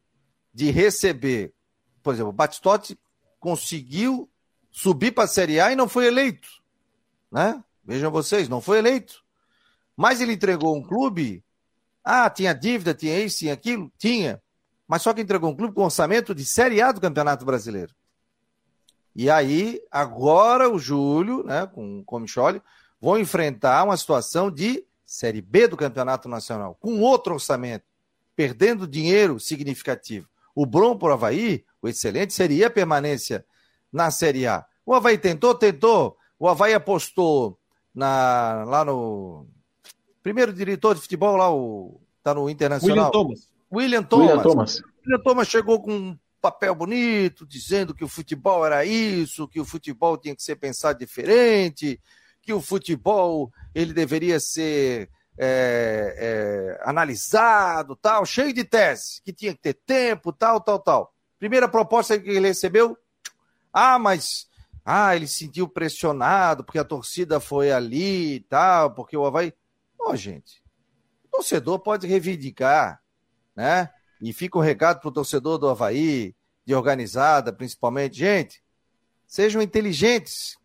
de 0.54 0.72
receber, 0.72 1.54
por 2.02 2.14
exemplo, 2.14 2.30
o 2.30 2.34
Batistotti 2.34 2.98
conseguiu 3.40 4.30
subir 4.72 5.12
para 5.12 5.24
a 5.26 5.28
Série 5.28 5.60
A 5.60 5.72
e 5.72 5.76
não 5.76 5.88
foi 5.88 6.08
eleito, 6.08 6.50
né? 7.32 7.64
Vejam 7.84 8.12
vocês, 8.12 8.50
não 8.50 8.60
foi 8.60 8.80
eleito. 8.80 9.24
Mas 9.96 10.20
ele 10.20 10.34
entregou 10.34 10.76
um 10.76 10.82
clube. 10.82 11.45
Ah, 12.06 12.30
tinha 12.30 12.54
dívida, 12.54 12.94
tinha 12.94 13.20
isso, 13.20 13.40
tinha 13.40 13.54
aquilo? 13.54 13.92
Tinha. 13.98 14.40
Mas 14.88 15.02
só 15.02 15.12
que 15.12 15.22
entregou 15.22 15.50
um 15.50 15.56
clube 15.56 15.74
com 15.74 15.84
orçamento 15.84 16.36
de 16.36 16.46
Série 16.46 16.80
A 16.80 16.92
do 16.92 17.02
Campeonato 17.02 17.44
Brasileiro. 17.44 17.96
E 19.16 19.30
aí, 19.30 19.82
agora 19.90 20.70
o 20.70 20.78
Júlio, 20.78 21.44
né, 21.44 21.66
com 21.66 22.00
o 22.00 22.04
Comicholi, 22.04 22.62
vão 23.02 23.18
enfrentar 23.18 23.84
uma 23.84 23.98
situação 23.98 24.52
de 24.52 24.86
Série 25.06 25.42
B 25.42 25.68
do 25.68 25.78
Campeonato 25.78 26.30
Nacional, 26.30 26.76
com 26.80 27.00
outro 27.00 27.34
orçamento, 27.34 27.86
perdendo 28.36 28.88
dinheiro 28.88 29.40
significativo. 29.40 30.28
O 30.54 30.66
Brom 30.66 30.98
por 30.98 31.12
Havaí, 31.12 31.66
o 31.82 31.88
excelente, 31.88 32.34
seria 32.34 32.68
a 32.68 32.72
permanência 32.72 33.46
na 33.92 34.12
Série 34.12 34.46
A. 34.46 34.66
O 34.86 34.94
Havaí 34.94 35.18
tentou, 35.18 35.56
tentou. 35.56 36.18
O 36.38 36.48
Havaí 36.48 36.74
apostou 36.74 37.60
na, 37.94 38.64
lá 38.68 38.86
no. 38.86 39.48
Primeiro 40.26 40.52
diretor 40.52 40.96
de 40.96 41.02
futebol 41.02 41.36
lá, 41.36 41.54
o. 41.54 42.02
Tá 42.24 42.34
no 42.34 42.50
Internacional. 42.50 42.98
William 42.98 43.12
Thomas. 43.12 43.50
William 43.72 44.04
Thomas. 44.04 44.28
William 44.28 44.42
Thomas. 44.42 44.82
William 45.06 45.24
Thomas 45.24 45.48
chegou 45.48 45.80
com 45.84 45.92
um 45.92 46.20
papel 46.42 46.74
bonito, 46.74 47.46
dizendo 47.46 47.94
que 47.94 48.04
o 48.04 48.08
futebol 48.08 48.66
era 48.66 48.84
isso, 48.84 49.48
que 49.48 49.60
o 49.60 49.66
futebol 49.66 50.18
tinha 50.18 50.36
que 50.36 50.42
ser 50.42 50.56
pensado 50.56 50.98
diferente, 50.98 52.02
que 52.42 52.52
o 52.52 52.60
futebol 52.60 53.52
ele 53.76 53.94
deveria 53.94 54.40
ser 54.40 55.12
é, 55.38 56.16
é, 56.18 56.90
analisado, 56.90 57.96
tal, 57.96 58.26
cheio 58.26 58.52
de 58.52 58.64
teses, 58.64 59.22
que 59.24 59.32
tinha 59.32 59.54
que 59.54 59.62
ter 59.62 59.76
tempo, 59.76 60.34
tal, 60.34 60.60
tal, 60.60 60.80
tal. 60.80 61.14
Primeira 61.38 61.70
proposta 61.70 62.20
que 62.20 62.32
ele 62.32 62.48
recebeu, 62.48 62.98
ah, 63.72 64.00
mas 64.00 64.48
ah, 64.84 65.16
ele 65.16 65.28
se 65.28 65.46
sentiu 65.46 65.68
pressionado 65.68 66.64
porque 66.64 66.80
a 66.80 66.84
torcida 66.84 67.40
foi 67.40 67.72
ali 67.72 68.38
e 68.38 68.40
tal, 68.40 68.90
porque 68.90 69.16
o 69.16 69.24
Havaí. 69.24 69.54
Oh, 70.08 70.16
gente, 70.16 70.64
o 71.24 71.38
torcedor 71.38 71.80
pode 71.80 72.06
reivindicar, 72.06 73.02
né? 73.56 73.90
E 74.22 74.32
fica 74.32 74.56
um 74.56 74.62
recado 74.62 75.00
para 75.00 75.10
o 75.10 75.12
torcedor 75.12 75.58
do 75.58 75.68
Havaí, 75.68 76.36
de 76.64 76.76
organizada 76.76 77.52
principalmente. 77.52 78.16
Gente, 78.16 78.64
sejam 79.26 79.64
inteligentes. 79.64 80.58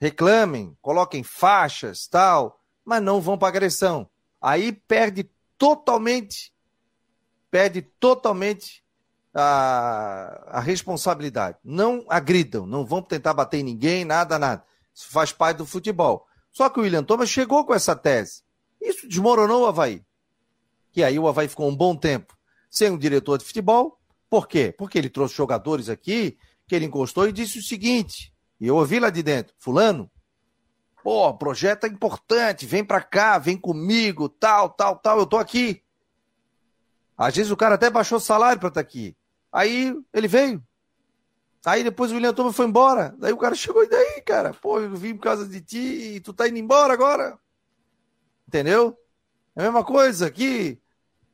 reclamem, 0.00 0.76
coloquem 0.80 1.22
faixas, 1.22 2.06
tal, 2.06 2.60
mas 2.82 3.02
não 3.02 3.20
vão 3.20 3.36
para 3.36 3.48
agressão. 3.48 4.08
Aí 4.40 4.72
perde 4.72 5.30
totalmente, 5.58 6.52
perde 7.50 7.82
totalmente 7.82 8.82
a, 9.34 10.58
a 10.58 10.60
responsabilidade. 10.60 11.58
Não 11.62 12.06
agridam, 12.08 12.66
não 12.66 12.86
vão 12.86 13.02
tentar 13.02 13.34
bater 13.34 13.58
em 13.58 13.64
ninguém, 13.64 14.04
nada, 14.04 14.38
nada. 14.38 14.64
Isso 14.94 15.10
faz 15.10 15.30
parte 15.30 15.58
do 15.58 15.66
futebol. 15.66 16.26
Só 16.50 16.70
que 16.70 16.80
o 16.80 16.82
William 16.82 17.04
Thomas 17.04 17.28
chegou 17.28 17.66
com 17.66 17.74
essa 17.74 17.94
tese. 17.94 18.45
Isso 18.80 19.08
desmoronou 19.08 19.62
o 19.62 19.66
Havaí. 19.66 20.04
E 20.94 21.04
aí 21.04 21.18
o 21.18 21.28
Havaí 21.28 21.48
ficou 21.48 21.68
um 21.68 21.76
bom 21.76 21.94
tempo 21.94 22.36
sem 22.70 22.90
um 22.90 22.98
diretor 22.98 23.38
de 23.38 23.44
futebol. 23.44 23.98
Por 24.28 24.46
quê? 24.48 24.74
Porque 24.76 24.98
ele 24.98 25.08
trouxe 25.08 25.34
jogadores 25.34 25.88
aqui 25.88 26.36
que 26.66 26.74
ele 26.74 26.86
encostou 26.86 27.28
e 27.28 27.32
disse 27.32 27.58
o 27.58 27.62
seguinte: 27.62 28.34
e 28.60 28.66
eu 28.66 28.76
ouvi 28.76 28.98
lá 28.98 29.10
de 29.10 29.22
dentro, 29.22 29.54
fulano, 29.58 30.10
pô, 31.02 31.32
projeto 31.34 31.84
é 31.84 31.88
importante, 31.88 32.66
vem 32.66 32.84
pra 32.84 33.00
cá, 33.00 33.38
vem 33.38 33.56
comigo, 33.56 34.28
tal, 34.28 34.70
tal, 34.70 34.96
tal, 34.96 35.18
eu 35.18 35.26
tô 35.26 35.36
aqui. 35.36 35.82
Às 37.16 37.36
vezes 37.36 37.52
o 37.52 37.56
cara 37.56 37.76
até 37.76 37.88
baixou 37.88 38.18
o 38.18 38.20
salário 38.20 38.58
pra 38.58 38.68
estar 38.68 38.82
tá 38.82 38.86
aqui. 38.86 39.16
Aí 39.52 39.94
ele 40.12 40.28
veio. 40.28 40.62
Aí 41.64 41.82
depois 41.82 42.10
o 42.10 42.14
William 42.14 42.34
Thomas 42.34 42.54
foi 42.54 42.66
embora. 42.66 43.14
Daí 43.18 43.32
o 43.32 43.38
cara 43.38 43.54
chegou, 43.56 43.84
e 43.84 43.88
daí, 43.88 44.20
cara? 44.22 44.52
Pô, 44.52 44.80
eu 44.80 44.94
vim 44.94 45.14
por 45.14 45.22
causa 45.22 45.46
de 45.46 45.60
ti 45.60 46.16
e 46.16 46.20
tu 46.20 46.32
tá 46.32 46.48
indo 46.48 46.58
embora 46.58 46.92
agora. 46.92 47.38
Entendeu? 48.46 48.96
É 49.54 49.60
a 49.60 49.64
mesma 49.64 49.84
coisa 49.84 50.26
aqui. 50.26 50.80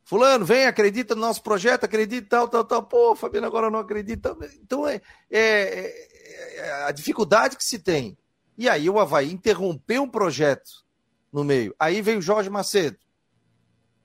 Fulano, 0.04 0.44
vem, 0.44 0.66
acredita 0.66 1.14
no 1.14 1.20
nosso 1.20 1.42
projeto, 1.42 1.84
acredita, 1.84 2.26
tal, 2.28 2.48
tal, 2.48 2.64
tal. 2.64 2.82
Pô, 2.82 3.14
Fabiano 3.14 3.46
agora 3.46 3.70
não 3.70 3.78
acredita. 3.78 4.36
Então 4.60 4.86
é, 4.86 5.00
é, 5.30 6.08
é, 6.56 6.84
a 6.84 6.90
dificuldade 6.90 7.56
que 7.56 7.64
se 7.64 7.78
tem. 7.78 8.16
E 8.56 8.68
aí 8.68 8.88
o 8.90 8.98
Havaí 8.98 9.32
interrompeu 9.32 10.02
um 10.02 10.08
projeto 10.08 10.84
no 11.32 11.44
meio. 11.44 11.74
Aí 11.78 12.02
veio 12.02 12.18
o 12.18 12.22
Jorge 12.22 12.50
Macedo. 12.50 12.98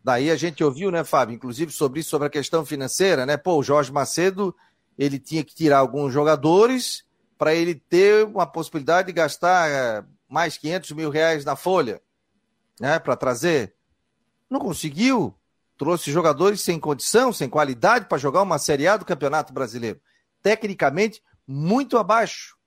Daí 0.04 0.32
a 0.32 0.36
gente 0.38 0.64
ouviu, 0.64 0.90
né, 0.90 1.04
Fábio, 1.04 1.36
inclusive 1.36 1.72
sobre 1.72 2.00
isso, 2.00 2.10
sobre 2.10 2.28
a 2.28 2.32
questão 2.32 2.66
financeira, 2.66 3.26
né? 3.26 3.36
Pô, 3.36 3.58
o 3.58 3.64
Jorge 3.64 3.92
Macedo, 3.92 4.56
ele 4.98 5.20
tinha 5.20 5.44
que 5.44 5.54
tirar 5.54 5.80
alguns 5.80 6.14
jogadores 6.14 7.04
para 7.38 7.54
ele 7.54 7.76
ter 7.76 8.26
uma 8.26 8.48
possibilidade 8.48 9.08
de 9.08 9.14
gastar 9.14 9.70
é, 9.70 10.04
mais 10.30 10.58
500 10.58 10.92
mil 10.92 11.10
reais 11.10 11.44
na 11.44 11.58
folha, 11.58 12.02
né, 12.80 13.00
para 13.00 13.16
trazer. 13.16 13.76
Não 14.50 14.60
conseguiu. 14.60 15.38
Trouxe 15.78 16.12
jogadores 16.12 16.62
sem 16.62 16.80
condição, 16.80 17.32
sem 17.32 17.48
qualidade 17.48 18.06
para 18.06 18.18
jogar 18.18 18.42
uma 18.42 18.58
Série 18.58 18.88
A 18.88 18.98
do 18.98 19.06
Campeonato 19.06 19.54
Brasileiro. 19.54 20.02
Tecnicamente, 20.42 21.22
muito 21.48 21.98
abaixo. 21.98 22.58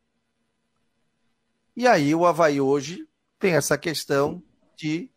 E 1.77 1.87
aí 1.87 2.15
o 2.15 2.27
Havaí 2.27 2.61
hoje 2.61 3.09
tem 3.39 3.55
essa 3.55 3.77
questão 3.77 4.43
de 4.77 5.11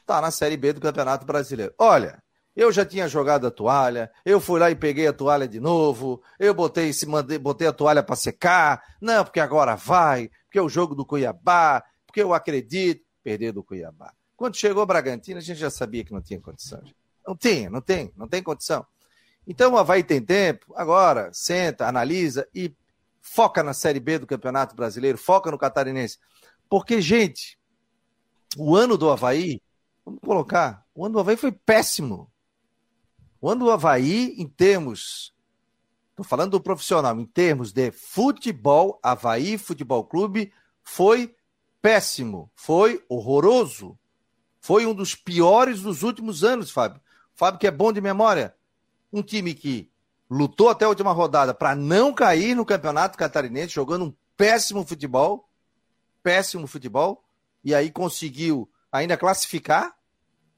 estar 0.00 0.16
tá 0.16 0.20
na 0.20 0.30
Série 0.30 0.56
B 0.56 0.72
do 0.72 0.80
Campeonato 0.80 1.26
Brasileiro. 1.26 1.74
Olha, 1.78 2.22
eu 2.54 2.70
já 2.70 2.84
tinha 2.84 3.08
jogado 3.08 3.46
a 3.46 3.50
toalha, 3.50 4.10
eu 4.24 4.40
fui 4.40 4.60
lá 4.60 4.70
e 4.70 4.76
peguei 4.76 5.06
a 5.06 5.12
toalha 5.12 5.48
de 5.48 5.60
novo, 5.60 6.22
eu 6.38 6.52
botei, 6.52 6.90
botei 7.40 7.66
a 7.66 7.72
toalha 7.72 8.02
para 8.02 8.16
secar, 8.16 8.82
não, 9.00 9.24
porque 9.24 9.40
agora 9.40 9.76
vai, 9.76 10.30
porque 10.44 10.58
é 10.58 10.62
o 10.62 10.68
jogo 10.68 10.94
do 10.94 11.06
Cuiabá, 11.06 11.82
porque 12.06 12.22
eu 12.22 12.34
acredito, 12.34 13.02
perder 13.22 13.52
do 13.52 13.62
Cuiabá. 13.62 14.12
Quando 14.36 14.56
chegou 14.56 14.82
o 14.82 14.86
Bragantino, 14.86 15.38
a 15.38 15.42
gente 15.42 15.58
já 15.58 15.70
sabia 15.70 16.04
que 16.04 16.12
não 16.12 16.22
tinha 16.22 16.40
condição. 16.40 16.82
Não 17.26 17.36
tinha, 17.36 17.68
não 17.68 17.80
tem, 17.80 18.12
não 18.16 18.26
tem 18.26 18.42
condição. 18.42 18.86
Então 19.46 19.72
o 19.72 19.78
Havaí 19.78 20.02
tem 20.02 20.22
tempo, 20.22 20.72
agora 20.76 21.30
senta, 21.32 21.86
analisa 21.86 22.48
e 22.54 22.74
foca 23.20 23.62
na 23.62 23.74
Série 23.74 24.00
B 24.00 24.18
do 24.18 24.26
Campeonato 24.26 24.74
Brasileiro, 24.74 25.18
foca 25.18 25.50
no 25.50 25.58
Catarinense. 25.58 26.18
Porque, 26.68 27.00
gente, 27.00 27.58
o 28.56 28.76
ano 28.76 28.96
do 28.96 29.10
Havaí, 29.10 29.60
vamos 30.04 30.20
colocar, 30.20 30.86
o 30.94 31.04
ano 31.04 31.14
do 31.14 31.20
Havaí 31.20 31.36
foi 31.36 31.52
péssimo. 31.52 32.30
O 33.40 33.50
ano 33.50 33.66
do 33.66 33.70
Havaí, 33.70 34.34
em 34.38 34.48
termos, 34.48 35.34
estou 36.10 36.24
falando 36.24 36.52
do 36.52 36.60
profissional, 36.60 37.18
em 37.18 37.26
termos 37.26 37.72
de 37.72 37.90
futebol, 37.90 39.00
Havaí 39.02 39.58
Futebol 39.58 40.04
Clube 40.04 40.52
foi 40.82 41.34
péssimo, 41.80 42.50
foi 42.54 43.04
horroroso. 43.08 43.98
Foi 44.60 44.84
um 44.86 44.94
dos 44.94 45.14
piores 45.14 45.80
dos 45.80 46.02
últimos 46.02 46.44
anos, 46.44 46.70
Fábio. 46.70 47.00
Fábio, 47.34 47.58
que 47.58 47.66
é 47.66 47.70
bom 47.70 47.92
de 47.92 48.00
memória 48.00 48.54
um 49.12 49.22
time 49.22 49.54
que 49.54 49.90
lutou 50.28 50.68
até 50.68 50.84
a 50.84 50.88
última 50.88 51.12
rodada 51.12 51.52
para 51.52 51.74
não 51.74 52.12
cair 52.14 52.54
no 52.54 52.64
Campeonato 52.64 53.18
Catarinense, 53.18 53.74
jogando 53.74 54.04
um 54.04 54.14
péssimo 54.36 54.86
futebol, 54.86 55.48
péssimo 56.22 56.66
futebol, 56.66 57.24
e 57.64 57.74
aí 57.74 57.90
conseguiu 57.90 58.70
ainda 58.92 59.16
classificar, 59.16 59.94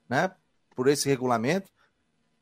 né, 0.09 0.31
por 0.75 0.89
esse 0.89 1.09
regulamento. 1.09 1.71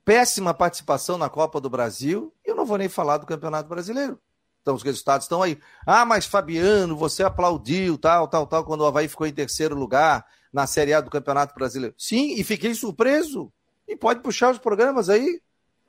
Péssima 0.04 0.52
participação 0.52 1.16
na 1.16 1.28
Copa 1.28 1.60
do 1.60 1.70
Brasil, 1.70 2.34
e 2.44 2.50
eu 2.50 2.56
não 2.56 2.66
vou 2.66 2.78
nem 2.78 2.88
falar 2.88 3.18
do 3.18 3.26
Campeonato 3.26 3.68
Brasileiro. 3.68 4.20
Então 4.62 4.74
os 4.74 4.82
resultados 4.82 5.24
estão 5.24 5.42
aí. 5.42 5.58
Ah, 5.86 6.04
mas 6.04 6.26
Fabiano, 6.26 6.96
você 6.96 7.22
aplaudiu, 7.22 7.96
tal, 7.96 8.28
tal, 8.28 8.46
tal, 8.46 8.64
quando 8.64 8.82
o 8.82 8.86
Havaí 8.86 9.08
ficou 9.08 9.26
em 9.26 9.32
terceiro 9.32 9.74
lugar 9.74 10.24
na 10.52 10.66
Série 10.66 10.92
A 10.92 11.00
do 11.00 11.10
Campeonato 11.10 11.54
Brasileiro. 11.54 11.94
Sim, 11.96 12.34
e 12.34 12.44
fiquei 12.44 12.74
surpreso. 12.74 13.52
E 13.88 13.96
pode 13.96 14.20
puxar 14.20 14.50
os 14.50 14.58
programas 14.58 15.08
aí 15.08 15.40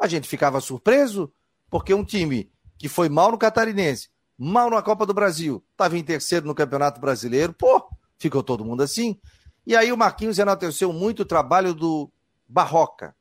a 0.02 0.08
gente 0.08 0.28
ficava 0.28 0.60
surpreso, 0.60 1.32
porque 1.70 1.94
um 1.94 2.04
time 2.04 2.52
que 2.76 2.90
foi 2.90 3.08
mal 3.08 3.32
no 3.32 3.38
Catarinense, 3.38 4.10
mal 4.36 4.68
na 4.68 4.82
Copa 4.82 5.06
do 5.06 5.14
Brasil, 5.14 5.64
estava 5.72 5.96
em 5.96 6.04
terceiro 6.04 6.48
no 6.48 6.56
Campeonato 6.56 7.00
Brasileiro, 7.00 7.54
pô, 7.54 7.88
ficou 8.18 8.42
todo 8.42 8.66
mundo 8.66 8.82
assim. 8.82 9.22
E 9.66 9.76
aí 9.76 9.92
o 9.92 9.98
Marquinhos 9.98 10.40
enalteceu 10.40 10.92
muito 10.92 11.20
o 11.20 11.26
trabalho 11.26 11.76
do 11.76 12.12
Barroca. 12.50 13.16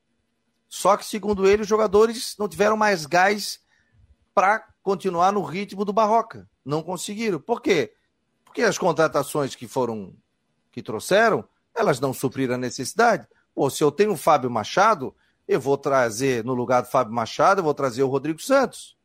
Só 0.71 0.97
que, 0.97 1.05
segundo 1.05 1.47
ele, 1.47 1.63
os 1.63 1.69
jogadores 1.69 2.35
não 2.39 2.49
tiveram 2.49 2.79
mais 2.79 3.05
gás 3.05 3.61
para 4.35 4.67
continuar 4.83 5.33
no 5.33 5.43
ritmo 5.43 5.85
do 5.85 5.93
Barroca. 5.93 6.49
Não 6.65 6.83
conseguiram. 6.83 7.41
Por 7.41 7.61
quê? 7.61 7.93
Porque 8.45 8.63
as 8.63 8.79
contratações 8.79 9.55
que 9.55 9.69
foram, 9.69 10.15
que 10.73 10.83
trouxeram, 10.83 11.45
elas 11.75 12.01
não 12.01 12.13
supriram 12.13 12.55
a 12.55 12.59
necessidade. 12.59 13.27
Pô, 13.55 13.69
se 13.71 13.83
eu 13.83 13.91
tenho 13.91 14.13
o 14.13 14.17
Fábio 14.17 14.51
Machado, 14.51 15.15
eu 15.47 15.61
vou 15.61 15.77
trazer, 15.77 16.45
no 16.45 16.55
lugar 16.55 16.83
do 16.83 16.89
Fábio 16.89 17.13
Machado, 17.13 17.61
eu 17.61 17.65
vou 17.65 17.75
trazer 17.75 18.03
o 18.03 18.09
Rodrigo 18.09 18.41
Santos. 18.41 18.97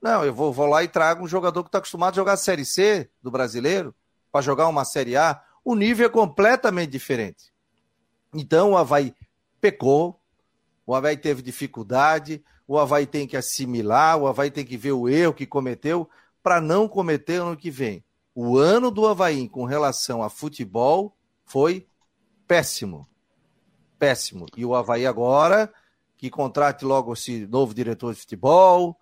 Não, 0.00 0.24
eu 0.24 0.32
vou, 0.32 0.52
vou 0.52 0.66
lá 0.66 0.84
e 0.84 0.88
trago 0.88 1.24
um 1.24 1.28
jogador 1.28 1.62
que 1.62 1.68
está 1.68 1.78
acostumado 1.78 2.12
a 2.12 2.16
jogar 2.16 2.32
a 2.34 2.36
Série 2.36 2.64
C 2.64 3.10
do 3.22 3.30
brasileiro, 3.30 3.94
para 4.30 4.42
jogar 4.42 4.68
uma 4.68 4.84
Série 4.84 5.16
A. 5.16 5.42
O 5.64 5.74
nível 5.74 6.06
é 6.06 6.10
completamente 6.10 6.90
diferente. 6.90 7.52
Então 8.32 8.72
o 8.72 8.76
Havaí 8.76 9.14
pecou, 9.60 10.20
o 10.86 10.94
Havaí 10.94 11.16
teve 11.16 11.42
dificuldade, 11.42 12.42
o 12.66 12.78
Havaí 12.78 13.06
tem 13.06 13.26
que 13.26 13.36
assimilar, 13.36 14.18
o 14.18 14.26
Havaí 14.26 14.50
tem 14.50 14.64
que 14.64 14.76
ver 14.76 14.92
o 14.92 15.08
erro 15.08 15.34
que 15.34 15.46
cometeu 15.46 16.08
para 16.42 16.60
não 16.60 16.88
cometer 16.88 17.42
no 17.42 17.56
que 17.56 17.70
vem. 17.70 18.04
O 18.34 18.56
ano 18.56 18.90
do 18.90 19.06
Havaí 19.06 19.48
com 19.48 19.64
relação 19.64 20.22
a 20.22 20.30
futebol 20.30 21.16
foi 21.44 21.86
péssimo 22.46 23.08
péssimo. 23.98 24.46
E 24.56 24.64
o 24.64 24.74
Havaí 24.74 25.06
agora, 25.06 25.72
que 26.16 26.30
contrate 26.30 26.84
logo 26.84 27.12
esse 27.12 27.46
novo 27.46 27.74
diretor 27.74 28.14
de 28.14 28.20
futebol, 28.20 28.98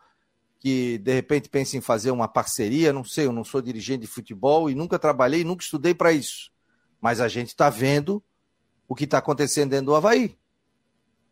que 0.59 0.99
de 0.99 1.12
repente 1.12 1.49
pense 1.49 1.77
em 1.77 1.81
fazer 1.81 2.11
uma 2.11 2.27
parceria, 2.27 2.92
não 2.92 3.05
sei, 3.05 3.27
eu 3.27 3.33
não 3.33 3.44
sou 3.44 3.61
dirigente 3.61 4.03
de 4.03 4.07
futebol 4.07 4.70
e 4.70 4.75
nunca 4.75 4.99
trabalhei, 4.99 5.44
nunca 5.44 5.62
estudei 5.62 5.94
para 5.94 6.12
isso. 6.12 6.51
Mas 7.01 7.20
a 7.20 7.29
gente 7.29 7.49
está 7.49 7.68
vendo 7.68 8.23
o 8.88 8.94
que 8.94 9.05
está 9.05 9.18
acontecendo 9.18 9.70
dentro 9.70 9.87
do 9.87 9.94
Havaí. 9.94 10.37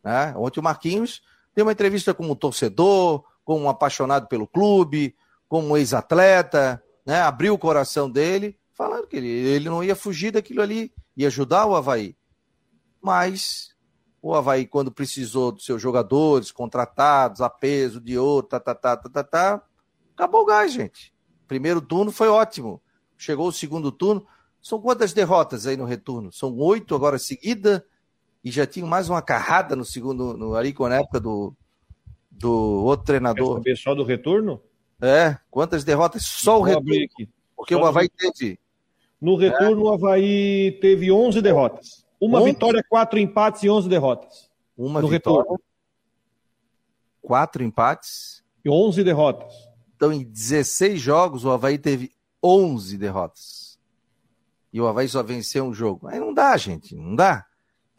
Né? 0.03 0.35
Ontem 0.37 0.61
o 0.61 0.63
Marquinhos 0.63 1.23
deu 1.55 1.65
uma 1.65 1.73
entrevista 1.73 2.15
como 2.15 2.37
torcedor, 2.37 3.25
como 3.45 3.65
um 3.65 3.69
apaixonado 3.69 4.29
pelo 4.29 4.47
clube, 4.47 5.15
como 5.49 5.69
um 5.69 5.77
ex-atleta, 5.77 6.83
né? 7.05 7.21
abriu 7.21 7.55
o 7.55 7.59
coração 7.59 8.11
dele, 8.11 8.59
falando 8.73 9.07
que 9.07 9.17
ele, 9.17 9.29
ele 9.29 9.69
não 9.69 9.83
ia 9.83 9.97
fugir 9.97 10.31
daquilo 10.31 10.63
ali, 10.63 10.93
ia 11.17 11.27
ajudar 11.27 11.67
o 11.67 11.77
Havaí 11.77 12.17
mas 13.03 13.75
o 14.23 14.33
Havaí, 14.35 14.65
quando 14.65 14.93
precisou 14.93 15.51
dos 15.51 15.65
seus 15.65 15.83
jogadores 15.83 16.53
contratados 16.53 17.41
a 17.41 17.51
peso 17.51 18.01
de 18.01 18.17
ouro, 18.17 18.47
tá, 18.47 18.61
tá, 18.61 18.73
tá, 18.73 18.97
tá, 18.97 19.09
tá, 19.11 19.25
tá, 19.25 19.63
acabou 20.15 20.43
o 20.43 20.47
gás, 20.47 20.73
gente. 20.73 21.13
Primeiro 21.49 21.81
turno 21.81 22.13
foi 22.13 22.29
ótimo. 22.29 22.81
Chegou 23.19 23.49
o 23.49 23.53
segundo 23.53 23.91
turno. 23.91 24.25
São 24.63 24.81
quantas 24.81 25.13
derrotas 25.13 25.67
aí 25.67 25.77
no 25.77 25.85
retorno? 25.85 26.33
São 26.33 26.57
oito 26.57 26.95
agora 26.95 27.19
seguida 27.19 27.85
e 28.45 28.51
já 28.51 28.67
tinha 28.67 28.85
mais 28.85 29.09
uma 29.09 29.23
carrada 29.23 29.77
no 29.77 29.85
segundo, 29.85 30.37
no, 30.37 30.55
ali 30.55 30.73
com 30.73 30.85
a 30.85 30.95
época 30.95 31.21
do, 31.21 31.55
do 32.31 32.85
outro 32.85 33.07
treinador. 33.07 33.59
O 33.59 33.63
pessoal 33.63 33.95
do 33.95 34.05
retorno? 34.05 34.61
É, 35.01 35.37
quantas 35.51 35.85
derrotas? 35.85 36.25
Só 36.25 36.59
o 36.59 36.63
retorno. 36.63 36.89
Porque 37.57 37.75
Só 37.75 37.81
o 37.81 37.87
Havaí 37.87 38.09
teve. 38.09 38.59
No 39.21 39.37
retorno, 39.37 39.83
é. 39.83 39.85
o 39.85 39.93
Havaí 39.93 40.79
teve 40.81 41.13
11 41.13 41.41
derrotas. 41.41 42.05
Uma 42.21 42.43
vitória, 42.43 42.85
quatro 42.89 43.19
empates 43.19 43.63
e 43.63 43.71
onze 43.71 43.89
derrotas. 43.89 44.51
Uma 44.77 45.01
no 45.01 45.09
vitória. 45.09 45.43
Retorno. 45.43 45.63
Quatro 47.21 47.63
empates. 47.63 48.45
E 48.65 48.71
onze 48.71 49.05
derrotas. 49.05 49.53
Então, 49.97 50.13
em 50.13 50.25
16 50.25 51.01
jogos, 51.01 51.45
o 51.45 51.51
Havaí 51.51 51.79
teve 51.79 52.11
11 52.43 52.99
derrotas. 52.99 53.79
E 54.73 54.81
o 54.81 54.87
Havaí 54.87 55.09
só 55.09 55.23
venceu 55.23 55.65
um 55.65 55.75
jogo. 55.75 56.09
Aí 56.09 56.19
não 56.19 56.33
dá, 56.33 56.57
gente, 56.57 56.95
não 56.95 57.15
dá. 57.15 57.47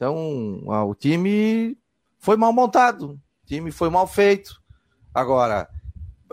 Então, 0.03 0.85
o 0.89 0.93
time 0.93 1.77
foi 2.19 2.35
mal 2.35 2.51
montado, 2.51 3.11
o 3.11 3.47
time 3.47 3.71
foi 3.71 3.89
mal 3.89 4.05
feito. 4.05 4.61
Agora, 5.13 5.69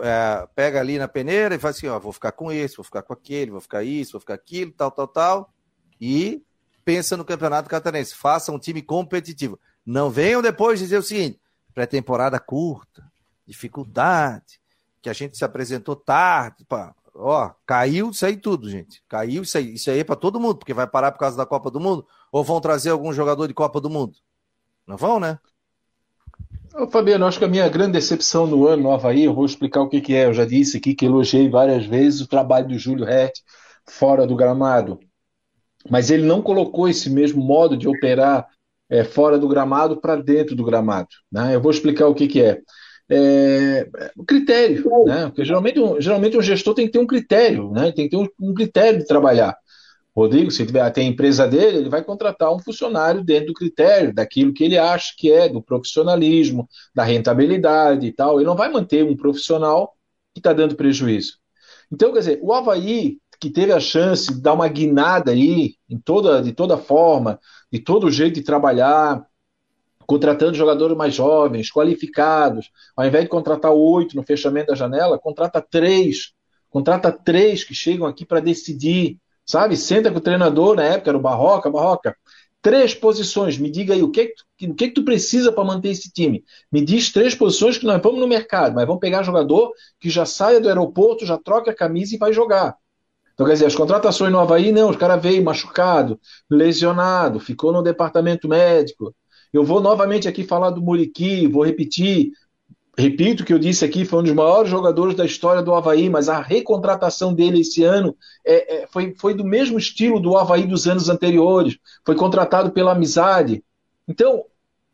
é, 0.01 0.45
pega 0.53 0.81
ali 0.81 0.99
na 0.99 1.07
peneira 1.07 1.55
e 1.55 1.59
faz 1.59 1.77
assim: 1.77 1.87
ó, 1.87 1.97
vou 1.97 2.11
ficar 2.11 2.33
com 2.33 2.51
esse, 2.51 2.75
vou 2.75 2.83
ficar 2.83 3.01
com 3.01 3.13
aquele, 3.13 3.49
vou 3.49 3.61
ficar 3.61 3.81
isso, 3.81 4.11
vou 4.11 4.19
ficar 4.19 4.33
aquilo, 4.33 4.73
tal, 4.73 4.91
tal, 4.91 5.07
tal. 5.07 5.53
E 6.01 6.43
pensa 6.83 7.15
no 7.15 7.23
Campeonato 7.23 7.69
Catarinense. 7.69 8.13
Faça 8.13 8.51
um 8.51 8.59
time 8.59 8.81
competitivo. 8.81 9.57
Não 9.85 10.09
venham 10.09 10.41
depois 10.41 10.77
dizer 10.77 10.97
o 10.97 11.03
seguinte: 11.03 11.39
pré-temporada 11.73 12.41
curta, 12.41 13.09
dificuldade, 13.47 14.59
que 15.01 15.09
a 15.09 15.13
gente 15.13 15.37
se 15.37 15.45
apresentou 15.45 15.95
tarde. 15.95 16.65
Pá. 16.65 16.93
Ó, 17.15 17.51
caiu 17.65 18.09
isso 18.09 18.25
aí 18.25 18.35
tudo, 18.35 18.69
gente. 18.69 19.01
Caiu 19.07 19.43
isso 19.43 19.57
aí. 19.57 19.75
Isso 19.75 19.89
aí 19.89 19.99
é 19.99 20.03
para 20.03 20.17
todo 20.17 20.41
mundo, 20.41 20.57
porque 20.57 20.73
vai 20.73 20.87
parar 20.87 21.13
por 21.13 21.19
causa 21.19 21.37
da 21.37 21.45
Copa 21.45 21.71
do 21.71 21.79
Mundo. 21.79 22.05
Ou 22.31 22.43
vão 22.43 22.61
trazer 22.61 22.91
algum 22.91 23.11
jogador 23.11 23.47
de 23.47 23.53
Copa 23.53 23.81
do 23.81 23.89
Mundo? 23.89 24.13
Não 24.87 24.97
vão, 24.97 25.19
né? 25.19 25.37
Ô, 26.73 26.87
Fabiano, 26.87 27.25
acho 27.25 27.37
que 27.37 27.45
a 27.45 27.49
minha 27.49 27.67
grande 27.67 27.93
decepção 27.93 28.47
no 28.47 28.65
ano 28.65 28.83
no 28.83 28.91
Havaí, 28.91 29.25
eu 29.25 29.33
vou 29.33 29.45
explicar 29.45 29.81
o 29.81 29.89
que, 29.89 29.99
que 29.99 30.15
é. 30.15 30.25
Eu 30.25 30.33
já 30.33 30.45
disse 30.45 30.77
aqui 30.77 30.95
que 30.95 31.05
elogiei 31.05 31.49
várias 31.49 31.85
vezes 31.85 32.21
o 32.21 32.27
trabalho 32.27 32.69
do 32.69 32.77
Júlio 32.77 33.05
Rett 33.05 33.41
fora 33.85 34.25
do 34.25 34.35
gramado. 34.35 34.99
Mas 35.89 36.09
ele 36.09 36.23
não 36.23 36.41
colocou 36.41 36.87
esse 36.87 37.09
mesmo 37.09 37.43
modo 37.43 37.75
de 37.75 37.87
operar 37.87 38.47
é, 38.89 39.03
fora 39.03 39.37
do 39.37 39.47
gramado 39.47 39.99
para 39.99 40.15
dentro 40.15 40.55
do 40.55 40.63
gramado. 40.63 41.09
Né? 41.31 41.55
Eu 41.55 41.61
vou 41.61 41.71
explicar 41.71 42.07
o 42.07 42.15
que, 42.15 42.27
que 42.27 42.41
é. 42.41 42.61
é 43.09 43.87
o 44.15 44.23
critério, 44.23 44.83
né? 45.05 45.27
Porque 45.27 45.43
geralmente, 45.43 45.79
um, 45.79 45.99
geralmente 45.99 46.37
um 46.37 46.41
gestor 46.41 46.73
tem 46.73 46.85
que 46.85 46.93
ter 46.93 46.99
um 46.99 47.07
critério, 47.07 47.71
né? 47.71 47.91
Tem 47.91 48.07
que 48.07 48.15
ter 48.15 48.17
um, 48.17 48.27
um 48.39 48.53
critério 48.53 48.99
de 48.99 49.05
trabalhar. 49.05 49.57
Rodrigo, 50.15 50.51
se 50.51 50.65
tiver, 50.65 50.89
tem 50.91 51.07
a 51.07 51.09
empresa 51.09 51.47
dele, 51.47 51.77
ele 51.77 51.89
vai 51.89 52.03
contratar 52.03 52.53
um 52.53 52.59
funcionário 52.59 53.23
dentro 53.23 53.47
do 53.47 53.53
critério, 53.53 54.13
daquilo 54.13 54.53
que 54.53 54.63
ele 54.63 54.77
acha 54.77 55.13
que 55.17 55.31
é, 55.31 55.47
do 55.47 55.61
profissionalismo, 55.61 56.67
da 56.93 57.03
rentabilidade 57.03 58.05
e 58.05 58.11
tal. 58.11 58.37
Ele 58.37 58.45
não 58.45 58.55
vai 58.55 58.69
manter 58.69 59.05
um 59.05 59.15
profissional 59.15 59.95
que 60.33 60.39
está 60.39 60.51
dando 60.51 60.75
prejuízo. 60.75 61.37
Então, 61.91 62.11
quer 62.11 62.19
dizer, 62.19 62.39
o 62.41 62.53
Havaí, 62.53 63.19
que 63.39 63.49
teve 63.49 63.71
a 63.71 63.79
chance 63.79 64.33
de 64.33 64.41
dar 64.41 64.53
uma 64.53 64.67
guinada 64.67 65.31
aí, 65.31 65.75
em 65.89 65.97
toda, 65.97 66.41
de 66.41 66.51
toda 66.51 66.77
forma, 66.77 67.39
de 67.71 67.79
todo 67.79 68.11
jeito 68.11 68.35
de 68.35 68.43
trabalhar, 68.43 69.25
contratando 70.05 70.55
jogadores 70.55 70.95
mais 70.97 71.15
jovens, 71.15 71.71
qualificados, 71.71 72.69
ao 72.95 73.05
invés 73.05 73.23
de 73.23 73.29
contratar 73.29 73.71
oito 73.71 74.15
no 74.15 74.23
fechamento 74.23 74.67
da 74.67 74.75
janela, 74.75 75.17
contrata 75.17 75.61
três, 75.61 76.33
contrata 76.69 77.11
três 77.11 77.63
que 77.63 77.73
chegam 77.73 78.05
aqui 78.05 78.25
para 78.25 78.41
decidir 78.41 79.17
sabe? 79.51 79.75
Senta 79.75 80.11
com 80.11 80.17
o 80.17 80.21
treinador, 80.21 80.75
na 80.75 80.83
época 80.83 81.11
era 81.11 81.17
o 81.17 81.21
Barroca, 81.21 81.69
Barroca, 81.69 82.15
três 82.61 82.93
posições, 82.93 83.57
me 83.57 83.69
diga 83.69 83.93
aí, 83.93 84.03
o 84.03 84.11
que, 84.11 84.33
o 84.63 84.73
que, 84.73 84.87
que 84.87 84.93
tu 84.93 85.03
precisa 85.03 85.51
para 85.51 85.63
manter 85.63 85.89
esse 85.89 86.11
time? 86.11 86.43
Me 86.71 86.81
diz 86.83 87.11
três 87.11 87.35
posições 87.35 87.77
que 87.77 87.85
nós 87.85 88.01
vamos 88.01 88.19
no 88.19 88.27
mercado, 88.27 88.75
mas 88.75 88.85
vamos 88.85 89.01
pegar 89.01 89.23
jogador 89.23 89.71
que 89.99 90.09
já 90.09 90.25
saia 90.25 90.61
do 90.61 90.67
aeroporto, 90.67 91.25
já 91.25 91.37
troca 91.37 91.71
a 91.71 91.75
camisa 91.75 92.15
e 92.15 92.19
vai 92.19 92.31
jogar. 92.31 92.75
Então, 93.33 93.45
quer 93.45 93.53
dizer, 93.53 93.65
as 93.65 93.75
contratações 93.75 94.31
no 94.31 94.39
Havaí, 94.39 94.71
não, 94.71 94.89
os 94.89 94.95
caras 94.95 95.21
veio 95.21 95.43
machucado, 95.43 96.19
lesionado, 96.49 97.39
ficou 97.39 97.71
no 97.71 97.81
departamento 97.81 98.47
médico. 98.47 99.15
Eu 99.51 99.63
vou 99.63 99.81
novamente 99.81 100.27
aqui 100.27 100.43
falar 100.43 100.69
do 100.69 100.81
Muriqui, 100.81 101.47
vou 101.47 101.63
repetir, 101.65 102.31
repito 102.97 103.43
o 103.43 103.45
que 103.45 103.53
eu 103.53 103.59
disse 103.59 103.85
aqui, 103.85 104.05
foi 104.05 104.19
um 104.19 104.23
dos 104.23 104.33
maiores 104.33 104.69
jogadores 104.69 105.15
da 105.15 105.25
história 105.25 105.61
do 105.61 105.73
Havaí, 105.73 106.09
mas 106.09 106.27
a 106.29 106.41
recontratação 106.41 107.33
dele 107.33 107.61
esse 107.61 107.83
ano 107.83 108.15
é, 108.45 108.83
é, 108.83 108.87
foi, 108.87 109.15
foi 109.17 109.33
do 109.33 109.45
mesmo 109.45 109.77
estilo 109.77 110.19
do 110.19 110.37
Havaí 110.37 110.65
dos 110.67 110.87
anos 110.87 111.09
anteriores. 111.09 111.77
Foi 112.05 112.15
contratado 112.15 112.71
pela 112.71 112.91
amizade. 112.91 113.63
Então, 114.07 114.43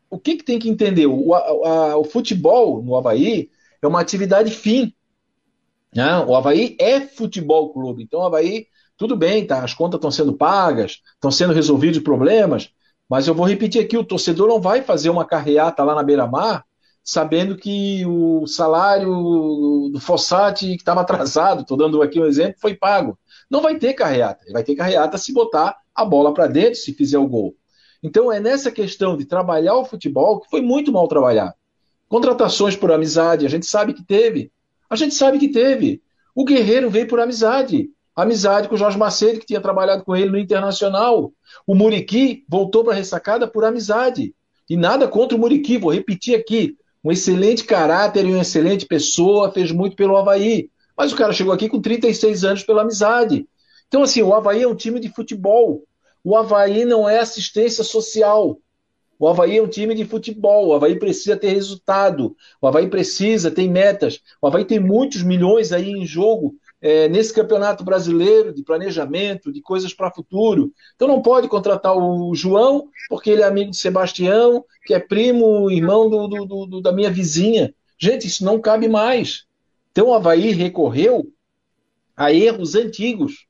o 0.08 0.18
que, 0.18 0.36
que 0.36 0.44
tem 0.44 0.58
que 0.58 0.68
entender? 0.68 1.06
O, 1.06 1.34
a, 1.34 1.96
o 1.96 2.04
futebol 2.04 2.82
no 2.82 2.96
Havaí 2.96 3.50
é 3.82 3.86
uma 3.86 4.00
atividade 4.00 4.50
fim. 4.50 4.94
Né? 5.94 6.18
O 6.20 6.34
Havaí 6.34 6.76
é 6.78 7.00
futebol 7.00 7.72
clube. 7.72 8.02
Então, 8.04 8.20
o 8.20 8.26
Havaí, 8.26 8.66
tudo 8.96 9.16
bem, 9.16 9.46
tá? 9.46 9.62
as 9.64 9.74
contas 9.74 9.98
estão 9.98 10.10
sendo 10.10 10.32
pagas, 10.32 11.02
estão 11.14 11.30
sendo 11.30 11.52
resolvidos 11.52 12.00
problemas, 12.00 12.70
mas 13.08 13.26
eu 13.26 13.34
vou 13.34 13.46
repetir 13.46 13.82
aqui: 13.82 13.96
o 13.96 14.04
torcedor 14.04 14.48
não 14.48 14.60
vai 14.60 14.82
fazer 14.82 15.10
uma 15.10 15.24
carreata 15.24 15.82
lá 15.82 15.94
na 15.94 16.02
beira-mar 16.02 16.64
sabendo 17.08 17.56
que 17.56 18.04
o 18.04 18.46
salário 18.46 19.88
do 19.90 19.98
Fossati, 19.98 20.66
que 20.66 20.82
estava 20.82 21.00
atrasado, 21.00 21.62
estou 21.62 21.74
dando 21.74 22.02
aqui 22.02 22.20
um 22.20 22.26
exemplo, 22.26 22.60
foi 22.60 22.74
pago. 22.74 23.18
Não 23.48 23.62
vai 23.62 23.78
ter 23.78 23.94
carreata. 23.94 24.44
Vai 24.52 24.62
ter 24.62 24.74
carreata 24.74 25.16
se 25.16 25.32
botar 25.32 25.74
a 25.94 26.04
bola 26.04 26.34
para 26.34 26.46
dentro, 26.46 26.74
se 26.74 26.92
fizer 26.92 27.16
o 27.16 27.26
gol. 27.26 27.56
Então 28.02 28.30
é 28.30 28.38
nessa 28.38 28.70
questão 28.70 29.16
de 29.16 29.24
trabalhar 29.24 29.76
o 29.76 29.86
futebol 29.86 30.38
que 30.38 30.50
foi 30.50 30.60
muito 30.60 30.92
mal 30.92 31.08
trabalhado. 31.08 31.54
Contratações 32.10 32.76
por 32.76 32.92
amizade, 32.92 33.46
a 33.46 33.48
gente 33.48 33.64
sabe 33.64 33.94
que 33.94 34.04
teve. 34.04 34.52
A 34.90 34.94
gente 34.94 35.14
sabe 35.14 35.38
que 35.38 35.48
teve. 35.48 36.02
O 36.34 36.44
Guerreiro 36.44 36.90
veio 36.90 37.08
por 37.08 37.20
amizade. 37.20 37.88
Amizade 38.14 38.68
com 38.68 38.74
o 38.74 38.78
Jorge 38.78 38.98
Macedo, 38.98 39.40
que 39.40 39.46
tinha 39.46 39.62
trabalhado 39.62 40.04
com 40.04 40.14
ele 40.14 40.28
no 40.28 40.38
Internacional. 40.38 41.32
O 41.66 41.74
Muriqui 41.74 42.44
voltou 42.46 42.84
para 42.84 42.92
a 42.92 42.96
ressacada 42.96 43.48
por 43.48 43.64
amizade. 43.64 44.34
E 44.68 44.76
nada 44.76 45.08
contra 45.08 45.34
o 45.34 45.40
Muriqui, 45.40 45.78
vou 45.78 45.90
repetir 45.90 46.36
aqui 46.36 46.76
um 47.08 47.12
excelente 47.12 47.64
caráter 47.64 48.26
e 48.26 48.32
uma 48.32 48.42
excelente 48.42 48.84
pessoa, 48.84 49.50
fez 49.50 49.72
muito 49.72 49.96
pelo 49.96 50.14
Havaí. 50.14 50.68
Mas 50.94 51.10
o 51.10 51.16
cara 51.16 51.32
chegou 51.32 51.54
aqui 51.54 51.66
com 51.66 51.80
36 51.80 52.44
anos 52.44 52.62
pela 52.62 52.82
amizade. 52.82 53.48
Então, 53.86 54.02
assim, 54.02 54.20
o 54.20 54.34
Havaí 54.34 54.62
é 54.62 54.68
um 54.68 54.74
time 54.74 55.00
de 55.00 55.08
futebol. 55.08 55.84
O 56.22 56.36
Havaí 56.36 56.84
não 56.84 57.08
é 57.08 57.18
assistência 57.18 57.82
social. 57.82 58.58
O 59.18 59.26
Havaí 59.26 59.56
é 59.56 59.62
um 59.62 59.66
time 59.66 59.94
de 59.94 60.04
futebol. 60.04 60.66
O 60.66 60.74
Havaí 60.74 60.98
precisa 60.98 61.34
ter 61.34 61.48
resultado. 61.48 62.36
O 62.60 62.66
Havaí 62.66 62.88
precisa, 62.88 63.50
tem 63.50 63.70
metas. 63.70 64.20
O 64.42 64.46
Havaí 64.46 64.66
tem 64.66 64.78
muitos 64.78 65.22
milhões 65.22 65.72
aí 65.72 65.90
em 65.90 66.04
jogo 66.04 66.56
é, 66.80 67.08
nesse 67.08 67.32
campeonato 67.32 67.84
brasileiro 67.84 68.52
de 68.52 68.62
planejamento, 68.62 69.52
de 69.52 69.60
coisas 69.60 69.92
para 69.92 70.12
futuro. 70.12 70.72
Então 70.94 71.08
não 71.08 71.20
pode 71.20 71.48
contratar 71.48 71.96
o 71.96 72.34
João, 72.34 72.88
porque 73.08 73.30
ele 73.30 73.42
é 73.42 73.46
amigo 73.46 73.70
de 73.70 73.76
Sebastião, 73.76 74.64
que 74.84 74.94
é 74.94 74.98
primo, 74.98 75.70
irmão 75.70 76.08
do, 76.08 76.28
do, 76.28 76.66
do, 76.66 76.80
da 76.80 76.92
minha 76.92 77.10
vizinha. 77.10 77.74
Gente, 77.98 78.26
isso 78.26 78.44
não 78.44 78.60
cabe 78.60 78.88
mais. 78.88 79.44
Então 79.90 80.08
o 80.08 80.14
Havaí 80.14 80.52
recorreu 80.52 81.32
a 82.16 82.32
erros 82.32 82.74
antigos, 82.74 83.46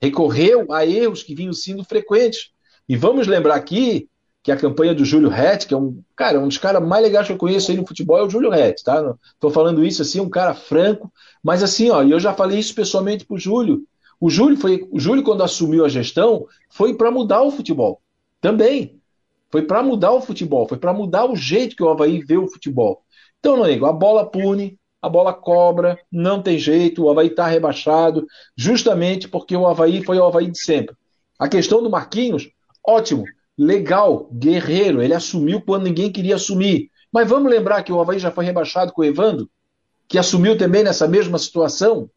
recorreu 0.00 0.72
a 0.72 0.84
erros 0.84 1.22
que 1.22 1.34
vinham 1.34 1.52
sendo 1.52 1.84
frequentes. 1.84 2.50
E 2.88 2.96
vamos 2.96 3.26
lembrar 3.26 3.54
aqui 3.54 4.08
que 4.42 4.50
a 4.50 4.56
campanha 4.56 4.94
do 4.94 5.04
Júlio 5.04 5.28
Rett, 5.28 5.66
que 5.66 5.74
é 5.74 5.76
um 5.76 6.02
cara, 6.16 6.40
um 6.40 6.48
dos 6.48 6.58
caras 6.58 6.82
mais 6.82 7.02
legais 7.02 7.26
que 7.26 7.32
eu 7.32 7.38
conheço 7.38 7.70
aí 7.70 7.76
no 7.76 7.86
futebol 7.86 8.18
é 8.18 8.22
o 8.22 8.30
Júlio 8.30 8.50
Rett, 8.50 8.82
tá? 8.82 9.14
Tô 9.38 9.50
falando 9.50 9.84
isso 9.84 10.02
assim, 10.02 10.20
um 10.20 10.28
cara 10.28 10.52
franco, 10.52 11.12
mas 11.42 11.62
assim, 11.62 11.90
ó, 11.90 12.02
eu 12.02 12.18
já 12.18 12.34
falei 12.34 12.58
isso 12.58 12.74
pessoalmente 12.74 13.24
pro 13.24 13.38
Júlio. 13.38 13.84
O 14.20 14.28
Júlio 14.28 14.56
foi, 14.56 14.86
o 14.90 14.98
Júlio 14.98 15.22
quando 15.22 15.44
assumiu 15.44 15.84
a 15.84 15.88
gestão, 15.88 16.46
foi 16.68 16.94
para 16.94 17.10
mudar 17.10 17.42
o 17.42 17.52
futebol. 17.52 18.00
Também. 18.40 19.00
Foi 19.50 19.62
para 19.62 19.82
mudar 19.82 20.12
o 20.12 20.20
futebol, 20.20 20.66
foi 20.66 20.78
para 20.78 20.92
mudar 20.92 21.30
o 21.30 21.36
jeito 21.36 21.76
que 21.76 21.82
o 21.82 21.88
Havaí 21.90 22.20
vê 22.20 22.38
o 22.38 22.48
futebol. 22.48 23.02
Então, 23.38 23.62
nego, 23.62 23.84
a 23.86 23.92
bola 23.92 24.24
pune, 24.24 24.78
a 25.00 25.08
bola 25.08 25.32
cobra, 25.34 25.98
não 26.10 26.40
tem 26.40 26.58
jeito, 26.58 27.04
o 27.04 27.10
Havaí 27.10 27.26
está 27.26 27.46
rebaixado, 27.46 28.26
justamente 28.56 29.28
porque 29.28 29.54
o 29.54 29.66
Havaí 29.66 30.02
foi 30.02 30.18
o 30.18 30.24
Havaí 30.24 30.50
de 30.50 30.58
sempre. 30.58 30.96
A 31.38 31.48
questão 31.48 31.82
do 31.82 31.90
Marquinhos, 31.90 32.48
ótimo 32.86 33.24
legal, 33.56 34.28
guerreiro, 34.32 35.02
ele 35.02 35.14
assumiu 35.14 35.60
quando 35.60 35.84
ninguém 35.84 36.10
queria 36.10 36.36
assumir. 36.36 36.90
Mas 37.12 37.28
vamos 37.28 37.50
lembrar 37.50 37.82
que 37.82 37.92
o 37.92 38.00
Havaí 38.00 38.18
já 38.18 38.30
foi 38.30 38.44
rebaixado 38.44 38.92
com 38.92 39.02
o 39.02 39.04
Evandro, 39.04 39.48
que 40.08 40.18
assumiu 40.18 40.56
também 40.56 40.82
nessa 40.82 41.06
mesma 41.06 41.38
situação. 41.38 42.08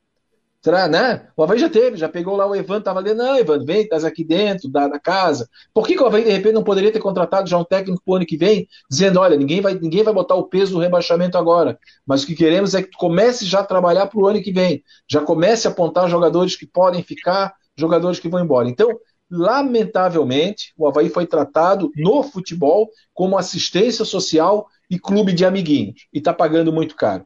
Será, 0.66 0.88
né? 0.88 1.28
O 1.38 1.44
Havaí 1.44 1.60
já 1.60 1.70
teve, 1.70 1.96
já 1.96 2.10
pegou 2.10 2.36
lá 2.36 2.48
o 2.48 2.56
Evandro, 2.56 2.80
estava 2.80 3.00
ali, 3.00 3.14
não, 3.14 3.38
Evandro, 3.38 3.68
vem, 3.68 3.82
estás 3.82 4.04
aqui 4.04 4.24
dentro 4.24 4.68
da, 4.68 4.88
da, 4.88 5.00
casa. 5.00 5.48
Por 5.72 5.86
que, 5.86 5.96
que 5.96 6.02
o 6.02 6.08
Havaí, 6.08 6.24
de 6.24 6.32
repente, 6.32 6.54
não 6.54 6.64
poderia 6.64 6.92
ter 6.92 7.00
contratado 7.00 7.48
já 7.48 7.56
um 7.56 7.64
técnico 7.64 8.02
para 8.04 8.12
o 8.12 8.16
ano 8.16 8.26
que 8.26 8.36
vem, 8.36 8.68
dizendo, 8.90 9.20
olha, 9.20 9.38
ninguém 9.38 9.62
vai, 9.62 9.76
ninguém 9.76 10.02
vai 10.02 10.12
botar 10.12 10.34
o 10.34 10.46
peso 10.46 10.74
do 10.74 10.80
rebaixamento 10.80 11.38
agora, 11.38 11.78
mas 12.04 12.24
o 12.24 12.26
que 12.26 12.34
queremos 12.34 12.74
é 12.74 12.82
que 12.82 12.90
tu 12.90 12.98
comece 12.98 13.46
já 13.46 13.60
a 13.60 13.64
trabalhar 13.64 14.08
para 14.08 14.20
o 14.20 14.26
ano 14.26 14.42
que 14.42 14.52
vem, 14.52 14.84
já 15.08 15.22
comece 15.22 15.68
a 15.68 15.72
apontar 15.72 16.10
jogadores 16.10 16.56
que 16.56 16.66
podem 16.66 17.04
ficar, 17.04 17.54
jogadores 17.78 18.20
que 18.20 18.28
vão 18.28 18.44
embora. 18.44 18.68
Então, 18.68 18.90
lamentavelmente, 19.30 20.74
o 20.78 20.88
Havaí 20.88 21.10
foi 21.10 21.26
tratado 21.26 21.92
no 21.96 22.24
futebol 22.24 22.90
como 23.14 23.38
assistência 23.38 24.06
social 24.06 24.68
e 24.90 25.00
clube 25.00 25.34
de 25.34 25.46
amiguinhos. 25.46 26.08
E 26.14 26.20
está 26.20 26.34
pagando 26.34 26.72
muito 26.72 26.96
caro. 26.96 27.26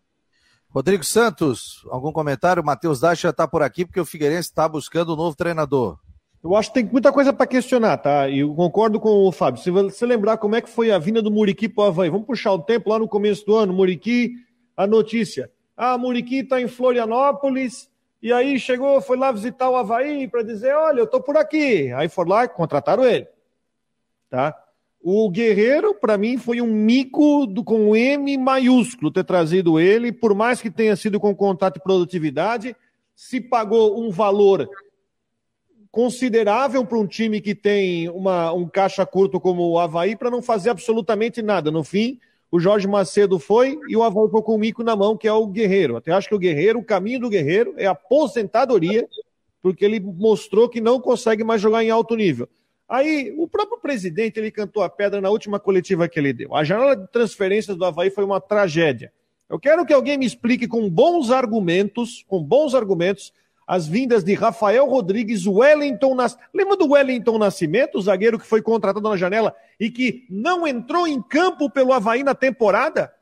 Rodrigo 0.69 1.03
Santos, 1.03 1.83
algum 1.89 2.11
comentário? 2.11 2.61
O 2.61 2.65
Matheus 2.65 2.99
Dacha 2.99 3.29
está 3.29 3.47
por 3.47 3.63
aqui 3.63 3.85
porque 3.85 3.99
o 3.99 4.05
Figueirense 4.05 4.49
está 4.49 4.67
buscando 4.67 5.13
um 5.13 5.15
novo 5.15 5.35
treinador. 5.35 5.97
Eu 6.43 6.55
acho 6.55 6.69
que 6.69 6.75
tem 6.75 6.89
muita 6.89 7.11
coisa 7.11 7.33
para 7.33 7.47
questionar, 7.47 7.97
tá? 7.97 8.29
E 8.29 8.39
eu 8.39 8.53
concordo 8.53 8.99
com 8.99 9.27
o 9.27 9.31
Fábio. 9.31 9.61
Se 9.61 9.69
você 9.69 10.05
lembrar 10.05 10.37
como 10.37 10.55
é 10.55 10.61
que 10.61 10.69
foi 10.69 10.91
a 10.91 10.99
vinda 10.99 11.21
do 11.21 11.31
Muriqui 11.31 11.67
para 11.67 11.85
o 11.85 11.87
Havaí, 11.87 12.09
vamos 12.09 12.27
puxar 12.27 12.53
o 12.53 12.59
tempo 12.59 12.89
lá 12.89 12.99
no 12.99 13.09
começo 13.09 13.45
do 13.45 13.55
ano. 13.55 13.73
Muriqui, 13.73 14.35
a 14.77 14.87
notícia. 14.87 15.51
Ah, 15.75 15.97
Muriqui 15.97 16.39
está 16.39 16.61
em 16.61 16.67
Florianópolis, 16.67 17.88
E 18.21 18.33
aí 18.33 18.59
chegou, 18.59 18.99
foi 19.01 19.17
lá 19.17 19.31
visitar 19.31 19.69
o 19.69 19.75
Havaí 19.75 20.27
para 20.27 20.43
dizer: 20.43 20.75
olha, 20.75 20.99
eu 20.99 21.07
tô 21.07 21.21
por 21.21 21.37
aqui. 21.37 21.91
Aí 21.93 22.09
foram 22.09 22.31
lá 22.31 22.45
e 22.45 22.49
contrataram 22.49 23.05
ele. 23.05 23.27
Tá? 24.29 24.55
O 25.01 25.29
Guerreiro, 25.29 25.95
para 25.95 26.17
mim, 26.17 26.37
foi 26.37 26.61
um 26.61 26.67
mico 26.67 27.45
do, 27.45 27.63
com 27.63 27.95
M 27.95 28.37
maiúsculo 28.37 29.11
ter 29.11 29.23
trazido 29.23 29.79
ele, 29.79 30.11
por 30.11 30.35
mais 30.35 30.61
que 30.61 30.69
tenha 30.69 30.95
sido 30.95 31.19
com 31.19 31.33
contato 31.33 31.77
e 31.77 31.83
produtividade, 31.83 32.75
se 33.15 33.39
pagou 33.39 33.97
um 34.01 34.11
valor 34.11 34.69
considerável 35.89 36.85
para 36.85 36.97
um 36.97 37.07
time 37.07 37.41
que 37.41 37.55
tem 37.55 38.09
uma, 38.09 38.51
um 38.51 38.67
caixa 38.67 39.05
curto 39.05 39.39
como 39.39 39.69
o 39.69 39.79
Havaí 39.79 40.15
para 40.15 40.29
não 40.29 40.41
fazer 40.41 40.69
absolutamente 40.69 41.41
nada. 41.41 41.71
No 41.71 41.83
fim, 41.83 42.19
o 42.51 42.59
Jorge 42.59 42.87
Macedo 42.87 43.37
foi 43.37 43.79
e 43.87 43.95
o 43.95 44.03
Havaí 44.03 44.25
ficou 44.25 44.41
com 44.41 44.55
o 44.55 44.57
mico 44.57 44.83
na 44.83 44.95
mão, 44.95 45.15
que 45.15 45.27
é 45.27 45.33
o 45.33 45.45
Guerreiro. 45.45 45.97
Até 45.97 46.11
acho 46.11 46.27
que 46.27 46.35
o 46.35 46.39
Guerreiro, 46.39 46.79
o 46.79 46.83
caminho 46.83 47.19
do 47.19 47.29
Guerreiro 47.29 47.73
é 47.77 47.85
aposentadoria, 47.85 49.07
porque 49.61 49.85
ele 49.85 49.99
mostrou 49.99 50.67
que 50.67 50.81
não 50.81 50.99
consegue 50.99 51.43
mais 51.43 51.61
jogar 51.61 51.83
em 51.83 51.89
alto 51.89 52.15
nível. 52.15 52.49
Aí, 52.87 53.35
o 53.37 53.47
próprio 53.47 53.79
presidente, 53.79 54.39
ele 54.39 54.49
cantou 54.49 54.81
a 54.81 54.89
pedra 54.89 55.21
na 55.21 55.29
última 55.29 55.59
coletiva 55.59 56.09
que 56.09 56.19
ele 56.19 56.33
deu. 56.33 56.55
A 56.55 56.63
janela 56.63 56.95
de 56.95 57.07
transferências 57.11 57.77
do 57.77 57.85
Havaí 57.85 58.09
foi 58.09 58.23
uma 58.23 58.41
tragédia. 58.41 59.13
Eu 59.47 59.59
quero 59.59 59.85
que 59.85 59.93
alguém 59.93 60.17
me 60.17 60.25
explique 60.25 60.67
com 60.67 60.89
bons 60.89 61.29
argumentos, 61.29 62.25
com 62.27 62.41
bons 62.41 62.73
argumentos, 62.73 63.31
as 63.69 63.87
vindas 63.87 64.23
de 64.23 64.33
Rafael 64.33 64.83
Rodrigues, 64.87 65.45
Wellington 65.45 66.15
Nascimento. 66.15 66.49
Lembra 66.51 66.75
do 66.75 66.89
Wellington 66.89 67.37
Nascimento, 67.37 67.99
o 67.99 68.01
zagueiro 68.01 68.39
que 68.39 68.47
foi 68.47 68.63
contratado 68.63 69.07
na 69.07 69.15
janela 69.15 69.55
e 69.79 69.91
que 69.91 70.25
não 70.27 70.67
entrou 70.67 71.07
em 71.07 71.21
campo 71.21 71.69
pelo 71.69 71.93
Havaí 71.93 72.23
na 72.23 72.33
temporada? 72.33 73.13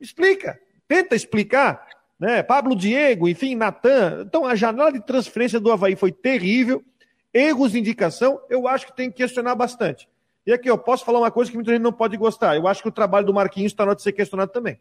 Explica, 0.00 0.58
tenta 0.88 1.14
explicar. 1.14 1.86
Né? 2.18 2.42
Pablo 2.42 2.74
Diego, 2.74 3.28
enfim, 3.28 3.54
Natan. 3.54 4.22
Então, 4.26 4.46
a 4.46 4.54
janela 4.54 4.90
de 4.90 5.04
transferência 5.04 5.60
do 5.60 5.70
Havaí 5.70 5.94
foi 5.94 6.12
terrível 6.12 6.82
erros 7.30 7.72
de 7.72 7.78
indicação, 7.78 8.40
eu 8.48 8.66
acho 8.66 8.86
que 8.86 8.96
tem 8.96 9.10
que 9.10 9.18
questionar 9.18 9.54
bastante. 9.54 10.08
E 10.46 10.52
aqui, 10.52 10.70
eu 10.70 10.78
posso 10.78 11.04
falar 11.04 11.18
uma 11.18 11.30
coisa 11.30 11.50
que 11.50 11.58
muita 11.58 11.72
gente 11.72 11.82
não 11.82 11.92
pode 11.92 12.16
gostar. 12.16 12.56
Eu 12.56 12.66
acho 12.66 12.80
que 12.80 12.88
o 12.88 12.92
trabalho 12.92 13.26
do 13.26 13.34
Marquinhos 13.34 13.72
está 13.72 13.84
na 13.84 13.90
hora 13.90 13.96
de 13.96 14.02
ser 14.02 14.12
questionado 14.12 14.50
também. 14.50 14.80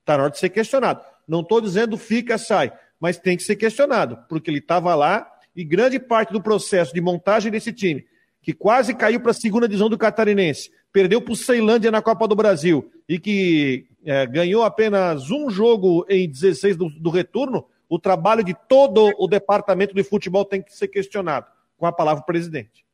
Está 0.00 0.16
na 0.16 0.22
hora 0.22 0.32
de 0.32 0.38
ser 0.38 0.48
questionado. 0.48 1.04
Não 1.28 1.42
estou 1.42 1.60
dizendo 1.60 1.98
fica, 1.98 2.38
sai, 2.38 2.72
mas 3.00 3.16
tem 3.16 3.36
que 3.36 3.42
ser 3.42 3.56
questionado, 3.56 4.18
porque 4.28 4.50
ele 4.50 4.58
estava 4.58 4.94
lá 4.94 5.26
e 5.56 5.64
grande 5.64 5.98
parte 5.98 6.32
do 6.32 6.42
processo 6.42 6.92
de 6.92 7.00
montagem 7.00 7.50
desse 7.50 7.72
time, 7.72 8.04
que 8.42 8.52
quase 8.52 8.94
caiu 8.94 9.20
para 9.20 9.30
a 9.30 9.34
segunda 9.34 9.66
divisão 9.66 9.88
do 9.88 9.98
Catarinense, 9.98 10.70
perdeu 10.92 11.20
para 11.20 11.32
o 11.32 11.36
Ceilândia 11.36 11.90
na 11.90 12.02
Copa 12.02 12.28
do 12.28 12.36
Brasil 12.36 12.90
e 13.08 13.18
que 13.18 13.86
é, 14.04 14.26
ganhou 14.26 14.62
apenas 14.62 15.30
um 15.30 15.50
jogo 15.50 16.04
em 16.08 16.28
16 16.28 16.76
do, 16.76 16.90
do 16.90 17.10
retorno, 17.10 17.66
o 17.88 17.98
trabalho 17.98 18.44
de 18.44 18.54
todo 18.68 19.12
o 19.18 19.26
departamento 19.26 19.94
de 19.94 20.04
futebol 20.04 20.44
tem 20.44 20.62
que 20.62 20.76
ser 20.76 20.88
questionado, 20.88 21.46
com 21.76 21.86
a 21.86 21.92
palavra 21.92 22.22
presidente. 22.22 22.84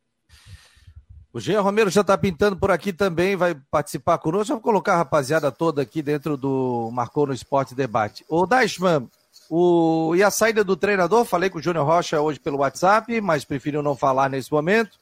O 1.36 1.40
Jean 1.40 1.60
Romero 1.60 1.90
já 1.90 2.00
está 2.00 2.16
pintando 2.16 2.56
por 2.56 2.70
aqui 2.70 2.94
também, 2.94 3.36
vai 3.36 3.54
participar 3.70 4.16
conosco. 4.16 4.48
Vamos 4.48 4.62
colocar 4.62 4.94
a 4.94 4.96
rapaziada 4.96 5.52
toda 5.52 5.82
aqui 5.82 6.00
dentro 6.00 6.34
do 6.34 6.90
Marcou 6.94 7.26
no 7.26 7.34
Esporte 7.34 7.74
Debate. 7.74 8.24
O 8.26 8.46
Dashman, 8.46 9.06
o... 9.48 10.14
e 10.16 10.22
a 10.22 10.30
saída 10.30 10.62
do 10.62 10.76
treinador? 10.76 11.24
Falei 11.24 11.50
com 11.50 11.58
o 11.58 11.62
Júnior 11.62 11.86
Rocha 11.86 12.20
hoje 12.20 12.38
pelo 12.40 12.58
WhatsApp, 12.58 13.20
mas 13.20 13.44
preferiu 13.44 13.82
não 13.82 13.96
falar 13.96 14.28
nesse 14.28 14.52
momento. 14.52 14.98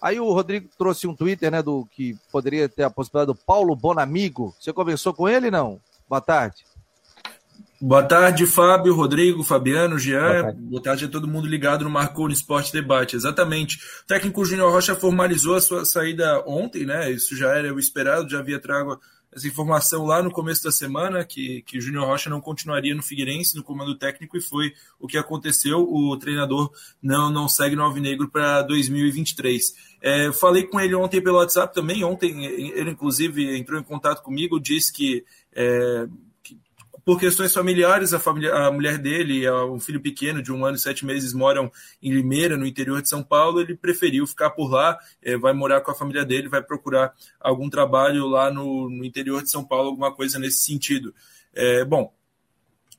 Aí 0.00 0.20
o 0.20 0.32
Rodrigo 0.32 0.68
trouxe 0.78 1.06
um 1.06 1.14
Twitter, 1.14 1.50
né, 1.50 1.62
do 1.62 1.86
que 1.90 2.16
poderia 2.30 2.68
ter 2.68 2.84
a 2.84 2.90
possibilidade 2.90 3.36
do 3.36 3.44
Paulo 3.44 3.74
Bonamigo. 3.74 4.54
Você 4.60 4.72
conversou 4.72 5.12
com 5.12 5.28
ele, 5.28 5.50
não? 5.50 5.80
Boa 6.08 6.20
tarde. 6.20 6.64
Boa 7.80 8.02
tarde, 8.02 8.44
Fábio, 8.44 8.92
Rodrigo, 8.92 9.44
Fabiano, 9.44 9.98
Jean. 9.98 10.20
Boa 10.20 10.42
tarde. 10.42 10.60
Boa 10.62 10.82
tarde 10.82 11.04
a 11.04 11.08
todo 11.08 11.28
mundo 11.28 11.46
ligado 11.46 11.84
no 11.84 11.90
Marcou 11.90 12.26
no 12.26 12.32
Esporte 12.32 12.72
Debate. 12.72 13.14
Exatamente. 13.14 13.76
O 14.02 14.06
técnico 14.06 14.44
Júnior 14.44 14.72
Rocha 14.72 14.96
formalizou 14.96 15.54
a 15.54 15.60
sua 15.60 15.84
saída 15.84 16.42
ontem, 16.44 16.84
né? 16.84 17.10
Isso 17.10 17.36
já 17.36 17.56
era 17.56 17.72
o 17.72 17.78
esperado, 17.78 18.28
já 18.28 18.40
havia 18.40 18.60
trago 18.60 18.98
essa 19.34 19.46
informação 19.46 20.04
lá 20.04 20.22
no 20.22 20.30
começo 20.30 20.64
da 20.64 20.72
semana, 20.72 21.24
que, 21.24 21.62
que 21.62 21.78
o 21.78 21.80
Júnior 21.80 22.06
Rocha 22.06 22.30
não 22.30 22.40
continuaria 22.40 22.94
no 22.94 23.02
Figueirense, 23.02 23.56
no 23.56 23.62
comando 23.62 23.96
técnico, 23.96 24.36
e 24.36 24.40
foi 24.40 24.72
o 24.98 25.06
que 25.06 25.18
aconteceu. 25.18 25.80
O 25.80 26.16
treinador 26.16 26.70
não, 27.02 27.30
não 27.30 27.48
segue 27.48 27.76
no 27.76 27.82
Alvinegro 27.82 28.28
para 28.28 28.62
2023. 28.62 29.74
É, 30.00 30.32
falei 30.32 30.64
com 30.64 30.80
ele 30.80 30.94
ontem 30.94 31.20
pelo 31.20 31.38
WhatsApp 31.38 31.74
também. 31.74 32.02
Ontem 32.04 32.44
ele, 32.44 32.90
inclusive, 32.90 33.56
entrou 33.58 33.78
em 33.78 33.84
contato 33.84 34.22
comigo, 34.22 34.58
disse 34.58 34.92
que. 34.92 35.24
É, 35.54 36.08
por 37.08 37.18
questões 37.18 37.54
familiares, 37.54 38.12
a, 38.12 38.20
família, 38.20 38.52
a 38.52 38.70
mulher 38.70 38.98
dele 38.98 39.44
e 39.44 39.50
um 39.50 39.80
filho 39.80 39.98
pequeno 39.98 40.42
de 40.42 40.52
um 40.52 40.62
ano 40.62 40.76
e 40.76 40.78
sete 40.78 41.06
meses 41.06 41.32
moram 41.32 41.72
em 42.02 42.12
Limeira, 42.12 42.54
no 42.54 42.66
interior 42.66 43.00
de 43.00 43.08
São 43.08 43.22
Paulo. 43.22 43.62
Ele 43.62 43.74
preferiu 43.74 44.26
ficar 44.26 44.50
por 44.50 44.70
lá, 44.70 44.98
é, 45.22 45.34
vai 45.34 45.54
morar 45.54 45.80
com 45.80 45.90
a 45.90 45.94
família 45.94 46.22
dele, 46.22 46.50
vai 46.50 46.62
procurar 46.62 47.14
algum 47.40 47.70
trabalho 47.70 48.26
lá 48.26 48.52
no, 48.52 48.90
no 48.90 49.02
interior 49.06 49.42
de 49.42 49.50
São 49.50 49.64
Paulo, 49.64 49.88
alguma 49.88 50.14
coisa 50.14 50.38
nesse 50.38 50.58
sentido. 50.58 51.14
É, 51.54 51.82
bom, 51.82 52.12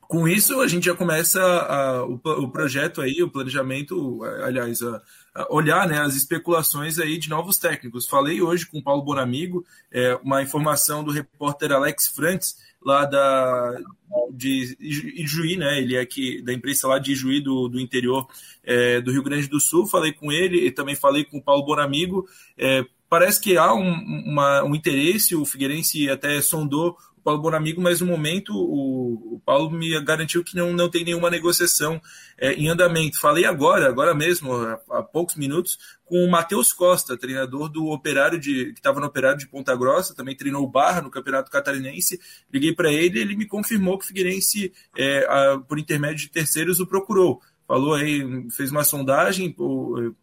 com 0.08 0.26
isso 0.26 0.60
a 0.60 0.66
gente 0.66 0.86
já 0.86 0.94
começa 0.96 1.40
a, 1.40 2.04
o, 2.04 2.14
o, 2.14 2.50
projeto 2.50 3.00
aí, 3.00 3.22
o 3.22 3.30
planejamento, 3.30 4.24
aliás, 4.42 4.82
a, 4.82 5.00
a 5.32 5.54
olhar 5.54 5.86
né, 5.86 6.00
as 6.00 6.16
especulações 6.16 6.98
aí 6.98 7.16
de 7.16 7.28
novos 7.30 7.58
técnicos. 7.58 8.08
Falei 8.08 8.42
hoje 8.42 8.66
com 8.66 8.78
o 8.78 8.82
Paulo 8.82 9.04
Bonamigo, 9.04 9.64
é, 9.88 10.18
uma 10.24 10.42
informação 10.42 11.04
do 11.04 11.12
repórter 11.12 11.70
Alex 11.70 12.08
Frantz, 12.08 12.56
lá 12.82 13.04
da, 13.04 13.78
de 14.32 14.76
Ijuí, 14.80 15.56
né? 15.56 15.80
Ele 15.80 15.96
é 15.96 16.00
aqui 16.00 16.42
da 16.42 16.52
imprensa 16.52 16.88
lá 16.88 16.98
de 16.98 17.12
Ijuí, 17.12 17.40
do, 17.40 17.68
do 17.68 17.80
interior 17.80 18.26
é, 18.64 19.00
do 19.00 19.12
Rio 19.12 19.22
Grande 19.22 19.48
do 19.48 19.60
Sul. 19.60 19.86
Falei 19.86 20.12
com 20.12 20.32
ele 20.32 20.66
e 20.66 20.70
também 20.70 20.94
falei 20.94 21.24
com 21.24 21.38
o 21.38 21.42
Paulo 21.42 21.64
Bonamigo. 21.64 22.26
É, 22.56 22.84
parece 23.08 23.40
que 23.40 23.56
há 23.56 23.74
um, 23.74 23.92
uma, 24.26 24.62
um 24.64 24.74
interesse, 24.74 25.34
o 25.34 25.44
Figueirense 25.44 26.08
até 26.08 26.40
sondou 26.40 26.96
Paulo 27.22 27.42
Bonamigo, 27.42 27.80
mas 27.80 28.00
no 28.00 28.06
momento 28.06 28.52
o, 28.52 29.34
o 29.34 29.42
Paulo 29.44 29.70
me 29.70 29.98
garantiu 30.02 30.42
que 30.42 30.56
não, 30.56 30.72
não 30.72 30.88
tem 30.88 31.04
nenhuma 31.04 31.30
negociação 31.30 32.00
é, 32.38 32.52
em 32.54 32.68
andamento. 32.68 33.20
Falei 33.20 33.44
agora, 33.44 33.88
agora 33.88 34.14
mesmo, 34.14 34.52
há, 34.52 34.80
há 34.90 35.02
poucos 35.02 35.36
minutos, 35.36 35.78
com 36.04 36.24
o 36.24 36.30
Matheus 36.30 36.72
Costa, 36.72 37.16
treinador 37.16 37.68
do 37.68 37.86
Operário 37.86 38.38
de 38.38 38.72
que 38.72 38.78
estava 38.78 39.00
no 39.00 39.06
Operário 39.06 39.38
de 39.38 39.48
Ponta 39.48 39.76
Grossa, 39.76 40.14
também 40.14 40.36
treinou 40.36 40.64
o 40.64 40.70
Barra 40.70 41.02
no 41.02 41.10
Campeonato 41.10 41.50
Catarinense. 41.50 42.20
Liguei 42.52 42.74
para 42.74 42.92
ele, 42.92 43.20
ele 43.20 43.36
me 43.36 43.46
confirmou 43.46 43.98
que 43.98 44.04
o 44.04 44.08
Figueirense, 44.08 44.72
é, 44.96 45.26
a, 45.28 45.58
por 45.58 45.78
intermédio 45.78 46.18
de 46.18 46.30
terceiros, 46.30 46.80
o 46.80 46.86
procurou. 46.86 47.40
Falou 47.66 47.94
aí, 47.94 48.48
fez 48.50 48.72
uma 48.72 48.82
sondagem 48.82 49.54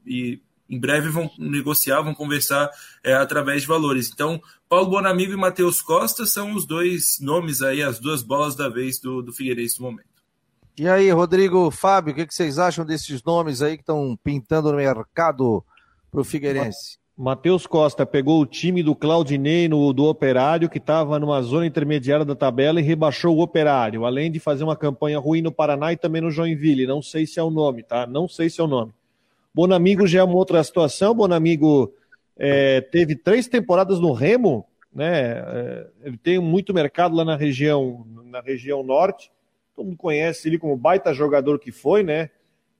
e 0.05 0.41
em 0.69 0.79
breve 0.79 1.09
vão 1.09 1.29
negociar, 1.37 2.01
vão 2.01 2.13
conversar 2.13 2.69
é, 3.03 3.13
através 3.13 3.61
de 3.61 3.67
valores. 3.67 4.09
Então, 4.13 4.41
Paulo 4.67 4.89
Bonamigo 4.89 5.33
e 5.33 5.37
Matheus 5.37 5.81
Costa 5.81 6.25
são 6.25 6.53
os 6.53 6.65
dois 6.65 7.17
nomes 7.21 7.61
aí, 7.61 7.81
as 7.81 7.99
duas 7.99 8.21
bolas 8.21 8.55
da 8.55 8.69
vez 8.69 8.99
do, 8.99 9.21
do 9.21 9.31
Figueirense 9.31 9.79
no 9.79 9.87
momento. 9.87 10.17
E 10.77 10.87
aí, 10.87 11.09
Rodrigo, 11.09 11.71
Fábio, 11.71 12.13
o 12.13 12.15
que, 12.15 12.27
que 12.27 12.33
vocês 12.33 12.59
acham 12.59 12.85
desses 12.85 13.23
nomes 13.23 13.61
aí 13.61 13.77
que 13.77 13.81
estão 13.81 14.17
pintando 14.23 14.71
no 14.71 14.77
mercado 14.77 15.63
para 16.11 16.21
o 16.21 16.23
Figueirense? 16.23 16.99
Matheus 17.17 17.65
Costa 17.65 18.05
pegou 18.05 18.39
o 18.39 18.45
time 18.45 18.83
do 18.83 18.93
Claudinei 18.93 19.67
no, 19.67 19.91
do 19.91 20.05
Operário, 20.05 20.69
que 20.69 20.77
estava 20.77 21.17
numa 21.17 21.41
zona 21.41 21.65
intermediária 21.65 22.23
da 22.23 22.35
tabela, 22.35 22.79
e 22.79 22.83
rebaixou 22.83 23.35
o 23.35 23.41
Operário, 23.41 24.05
além 24.05 24.29
de 24.29 24.39
fazer 24.39 24.63
uma 24.63 24.75
campanha 24.75 25.17
ruim 25.17 25.41
no 25.41 25.51
Paraná 25.51 25.91
e 25.91 25.97
também 25.97 26.21
no 26.21 26.29
Joinville. 26.29 26.85
Não 26.85 27.01
sei 27.01 27.25
se 27.25 27.39
é 27.39 27.43
o 27.43 27.49
nome, 27.49 27.81
tá? 27.81 28.05
Não 28.05 28.27
sei 28.27 28.51
se 28.51 28.61
é 28.61 28.63
o 28.63 28.67
nome. 28.67 28.93
Bonamigo 29.57 30.05
já 30.05 30.19
é 30.19 30.23
uma 30.23 30.35
outra 30.35 30.63
situação. 30.63 31.15
Bonamigo 31.15 31.91
é, 32.37 32.79
teve 32.79 33.15
três 33.15 33.47
temporadas 33.47 33.99
no 33.99 34.13
Remo, 34.13 34.67
né? 34.93 35.31
É, 35.31 35.87
ele 36.03 36.15
tem 36.15 36.37
muito 36.37 36.75
mercado 36.75 37.15
lá 37.15 37.25
na 37.25 37.35
região, 37.35 38.05
na 38.25 38.39
região 38.39 38.83
norte. 38.83 39.31
Todo 39.75 39.87
mundo 39.87 39.97
conhece 39.97 40.47
ele 40.47 40.59
como 40.59 40.77
baita 40.77 41.11
jogador 41.11 41.57
que 41.57 41.71
foi, 41.71 42.03
né? 42.03 42.29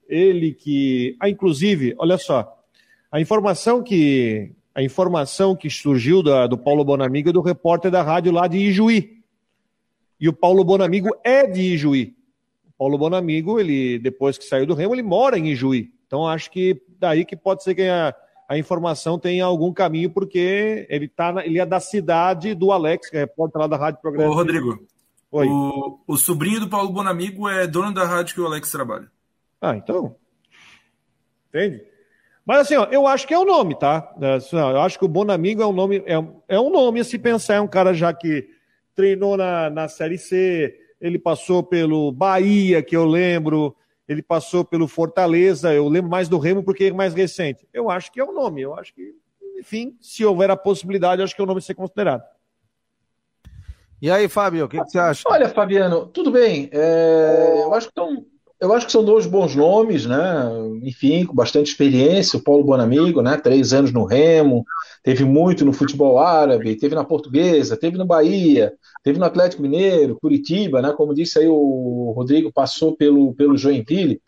Ele 0.07 0.53
que, 0.53 1.17
ah, 1.19 1.27
inclusive, 1.27 1.95
olha 1.97 2.15
só, 2.15 2.61
a 3.11 3.19
informação 3.19 3.81
que 3.81 4.51
a 4.75 4.83
informação 4.83 5.55
que 5.55 5.71
surgiu 5.71 6.21
da, 6.21 6.45
do 6.45 6.59
Paulo 6.59 6.85
Bonamigo 6.85 7.29
é 7.29 7.33
do 7.33 7.41
repórter 7.41 7.89
da 7.89 8.03
rádio 8.03 8.31
lá 8.31 8.45
de 8.45 8.59
Ijuí. 8.59 9.23
E 10.19 10.29
o 10.29 10.33
Paulo 10.33 10.63
Bonamigo 10.63 11.09
é 11.23 11.47
de 11.47 11.73
Ijuí. 11.73 12.15
O 12.67 12.71
Paulo 12.77 12.99
Bonamigo, 12.99 13.59
ele 13.59 13.97
depois 13.97 14.37
que 14.37 14.43
saiu 14.43 14.67
do 14.67 14.75
Remo, 14.75 14.93
ele 14.93 15.01
mora 15.01 15.39
em 15.39 15.47
Ijuí. 15.47 15.96
Então, 16.07 16.25
acho 16.25 16.49
que 16.49 16.81
daí 16.97 17.25
que 17.25 17.35
pode 17.35 17.63
ser 17.63 17.75
que 17.75 17.83
a, 17.83 18.15
a 18.49 18.57
informação 18.57 19.19
tenha 19.19 19.45
algum 19.45 19.71
caminho, 19.73 20.09
porque 20.09 20.87
ele, 20.89 21.07
tá 21.07 21.31
na, 21.31 21.45
ele 21.45 21.59
é 21.59 21.65
da 21.65 21.79
cidade 21.79 22.55
do 22.55 22.71
Alex, 22.71 23.09
que 23.09 23.17
é 23.17 23.19
repórter 23.21 23.61
lá 23.61 23.67
da 23.67 23.77
Rádio 23.77 24.01
Programa. 24.01 24.31
Ô, 24.31 24.33
Rodrigo, 24.33 24.87
Oi. 25.29 25.47
O, 25.47 25.99
o 26.07 26.17
sobrinho 26.17 26.61
do 26.61 26.69
Paulo 26.69 26.89
Bonamigo 26.89 27.49
é 27.49 27.67
dono 27.67 27.93
da 27.93 28.05
rádio 28.05 28.33
que 28.33 28.41
o 28.41 28.45
Alex 28.45 28.71
trabalha. 28.71 29.11
Ah, 29.61 29.75
então. 29.75 30.15
Entende? 31.49 31.83
Mas 32.45 32.59
assim, 32.59 32.75
ó, 32.75 32.85
eu 32.85 33.05
acho 33.05 33.27
que 33.27 33.33
é 33.33 33.37
o 33.37 33.43
nome, 33.43 33.77
tá? 33.77 34.09
É, 34.21 34.35
assim, 34.35 34.55
eu 34.55 34.79
acho 34.79 34.97
que 34.97 35.03
o 35.03 35.09
Bonamigo 35.09 35.61
é 35.61 35.67
um 35.67 35.73
nome, 35.73 36.01
é, 36.05 36.15
é 36.47 36.59
um 36.59 36.69
nome 36.69 37.01
a 37.01 37.03
se 37.03 37.19
pensar, 37.19 37.55
é 37.55 37.61
um 37.61 37.67
cara 37.67 37.93
já 37.93 38.13
que 38.13 38.47
treinou 38.95 39.35
na, 39.35 39.69
na 39.69 39.87
Série 39.89 40.17
C, 40.17 40.73
ele 41.01 41.19
passou 41.19 41.61
pelo 41.61 42.11
Bahia, 42.11 42.81
que 42.81 42.95
eu 42.95 43.05
lembro, 43.05 43.75
ele 44.07 44.21
passou 44.21 44.63
pelo 44.63 44.87
Fortaleza, 44.87 45.73
eu 45.73 45.87
lembro 45.87 46.09
mais 46.09 46.29
do 46.29 46.37
Remo 46.37 46.63
porque 46.63 46.85
é 46.85 46.91
mais 46.93 47.13
recente. 47.13 47.67
Eu 47.73 47.89
acho 47.89 48.11
que 48.11 48.19
é 48.19 48.23
o 48.23 48.31
nome, 48.31 48.61
eu 48.61 48.73
acho 48.73 48.93
que, 48.93 49.13
enfim, 49.59 49.97
se 49.99 50.23
houver 50.23 50.49
a 50.49 50.55
possibilidade, 50.55 51.21
acho 51.21 51.35
que 51.35 51.41
é 51.41 51.43
o 51.43 51.47
nome 51.47 51.59
a 51.59 51.61
ser 51.61 51.75
considerado. 51.75 52.23
E 54.01 54.11
aí, 54.11 54.29
Fábio, 54.29 54.65
o 54.65 54.69
que, 54.69 54.79
que, 54.79 54.91
você 54.91 54.99
acha? 54.99 55.23
Olha, 55.27 55.49
Fabiano, 55.49 56.05
tudo 56.05 56.31
bem. 56.31 56.69
É, 56.71 57.63
eu 57.63 57.73
acho 57.73 57.87
que 57.87 57.93
são, 57.95 58.25
eu 58.61 58.73
acho 58.73 58.85
que 58.85 58.91
são 58.91 59.03
dois 59.03 59.25
bons 59.25 59.55
nomes, 59.55 60.05
né? 60.05 60.49
Enfim, 60.83 61.25
com 61.25 61.33
bastante 61.33 61.71
experiência. 61.71 62.37
O 62.37 62.43
Paulo 62.43 62.63
Bonamigo, 62.63 63.23
né? 63.23 63.37
Três 63.37 63.73
anos 63.73 63.91
no 63.91 64.05
Remo, 64.05 64.63
teve 65.03 65.23
muito 65.25 65.65
no 65.65 65.73
futebol 65.73 66.19
árabe, 66.19 66.75
teve 66.75 66.93
na 66.93 67.03
Portuguesa, 67.03 67.75
teve 67.75 67.97
no 67.97 68.05
Bahia, 68.05 68.71
teve 69.03 69.19
no 69.19 69.25
Atlético 69.25 69.61
Mineiro, 69.61 70.17
Curitiba, 70.19 70.81
né? 70.81 70.93
Como 70.93 71.13
disse 71.13 71.39
aí 71.39 71.47
o 71.47 72.13
Rodrigo, 72.15 72.51
passou 72.51 72.95
pelo, 72.95 73.33
pelo 73.33 73.57
Joinville. 73.57 74.21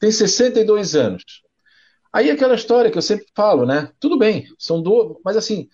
Tem 0.00 0.10
62 0.10 0.94
anos. 0.94 1.24
Aí 2.12 2.30
aquela 2.30 2.54
história 2.54 2.90
que 2.90 2.98
eu 2.98 3.02
sempre 3.02 3.26
falo, 3.34 3.66
né? 3.66 3.90
Tudo 4.00 4.18
bem, 4.18 4.46
são 4.58 4.80
dois, 4.80 5.18
mas 5.24 5.36
assim, 5.36 5.68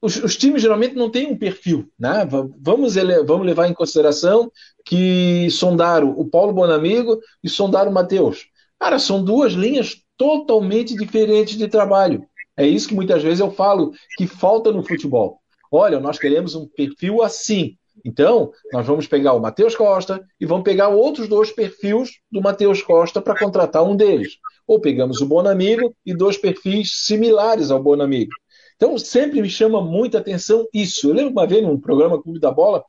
os, 0.00 0.16
os, 0.22 0.36
times 0.36 0.62
geralmente 0.62 0.94
não 0.94 1.10
têm 1.10 1.26
um 1.26 1.38
perfil, 1.38 1.90
né? 1.98 2.28
Vamos, 2.60 2.96
ele, 2.96 3.22
vamos 3.24 3.46
levar 3.46 3.68
em 3.68 3.74
consideração 3.74 4.50
que 4.84 5.48
sondaram 5.50 6.10
o 6.10 6.28
Paulo 6.28 6.52
Bonamigo 6.52 7.18
e 7.42 7.48
sondaram 7.48 7.90
o 7.90 7.94
Matheus. 7.94 8.46
Cara, 8.78 8.98
são 8.98 9.24
duas 9.24 9.54
linhas 9.54 9.96
totalmente 10.16 10.94
diferentes 10.94 11.56
de 11.56 11.68
trabalho. 11.68 12.24
É 12.56 12.66
isso 12.66 12.88
que 12.88 12.94
muitas 12.94 13.22
vezes 13.22 13.40
eu 13.40 13.50
falo 13.50 13.92
que 14.16 14.26
falta 14.26 14.72
no 14.72 14.82
futebol. 14.82 15.40
Olha, 15.70 16.00
nós 16.00 16.18
queremos 16.18 16.54
um 16.54 16.66
perfil 16.66 17.22
assim. 17.22 17.76
Então, 18.04 18.52
nós 18.72 18.86
vamos 18.86 19.06
pegar 19.06 19.32
o 19.34 19.40
Matheus 19.40 19.74
Costa 19.74 20.24
e 20.40 20.46
vamos 20.46 20.64
pegar 20.64 20.88
outros 20.88 21.28
dois 21.28 21.50
perfis 21.50 22.10
do 22.30 22.40
Matheus 22.40 22.82
Costa 22.82 23.20
para 23.20 23.38
contratar 23.38 23.82
um 23.82 23.96
deles. 23.96 24.36
Ou 24.66 24.80
pegamos 24.80 25.20
o 25.20 25.26
Bonamigo 25.26 25.94
e 26.04 26.14
dois 26.14 26.36
perfis 26.36 27.04
similares 27.04 27.70
ao 27.70 27.82
Bonamigo. 27.82 28.32
Então, 28.76 28.96
sempre 28.98 29.42
me 29.42 29.50
chama 29.50 29.80
muita 29.80 30.18
atenção 30.18 30.66
isso. 30.72 31.08
Eu 31.08 31.14
lembro 31.14 31.32
uma 31.32 31.46
vez 31.46 31.62
num 31.62 31.80
programa 31.80 32.22
Clube 32.22 32.38
da 32.38 32.50
Bola, 32.50 32.84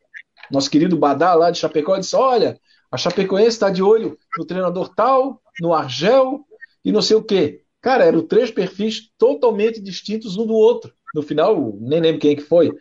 nosso 0.51 0.69
querido 0.69 0.97
Badá 0.97 1.33
lá 1.33 1.51
de 1.51 1.59
Chapecó 1.59 1.97
disse: 1.97 2.15
Olha, 2.15 2.59
a 2.91 2.97
Chapecoense 2.97 3.49
está 3.49 3.69
de 3.69 3.83
olho 3.83 4.17
no 4.37 4.45
treinador 4.45 4.93
tal, 4.95 5.41
no 5.59 5.73
Argel 5.73 6.43
e 6.83 6.91
não 6.91 7.01
sei 7.01 7.17
o 7.17 7.23
quê. 7.23 7.63
Cara, 7.81 8.03
eram 8.03 8.25
três 8.25 8.51
perfis 8.51 9.11
totalmente 9.17 9.79
distintos 9.79 10.37
um 10.37 10.45
do 10.45 10.53
outro. 10.53 10.93
No 11.13 11.21
final, 11.21 11.75
nem 11.79 11.99
lembro 11.99 12.21
quem 12.21 12.35
que 12.35 12.41
foi. 12.41 12.71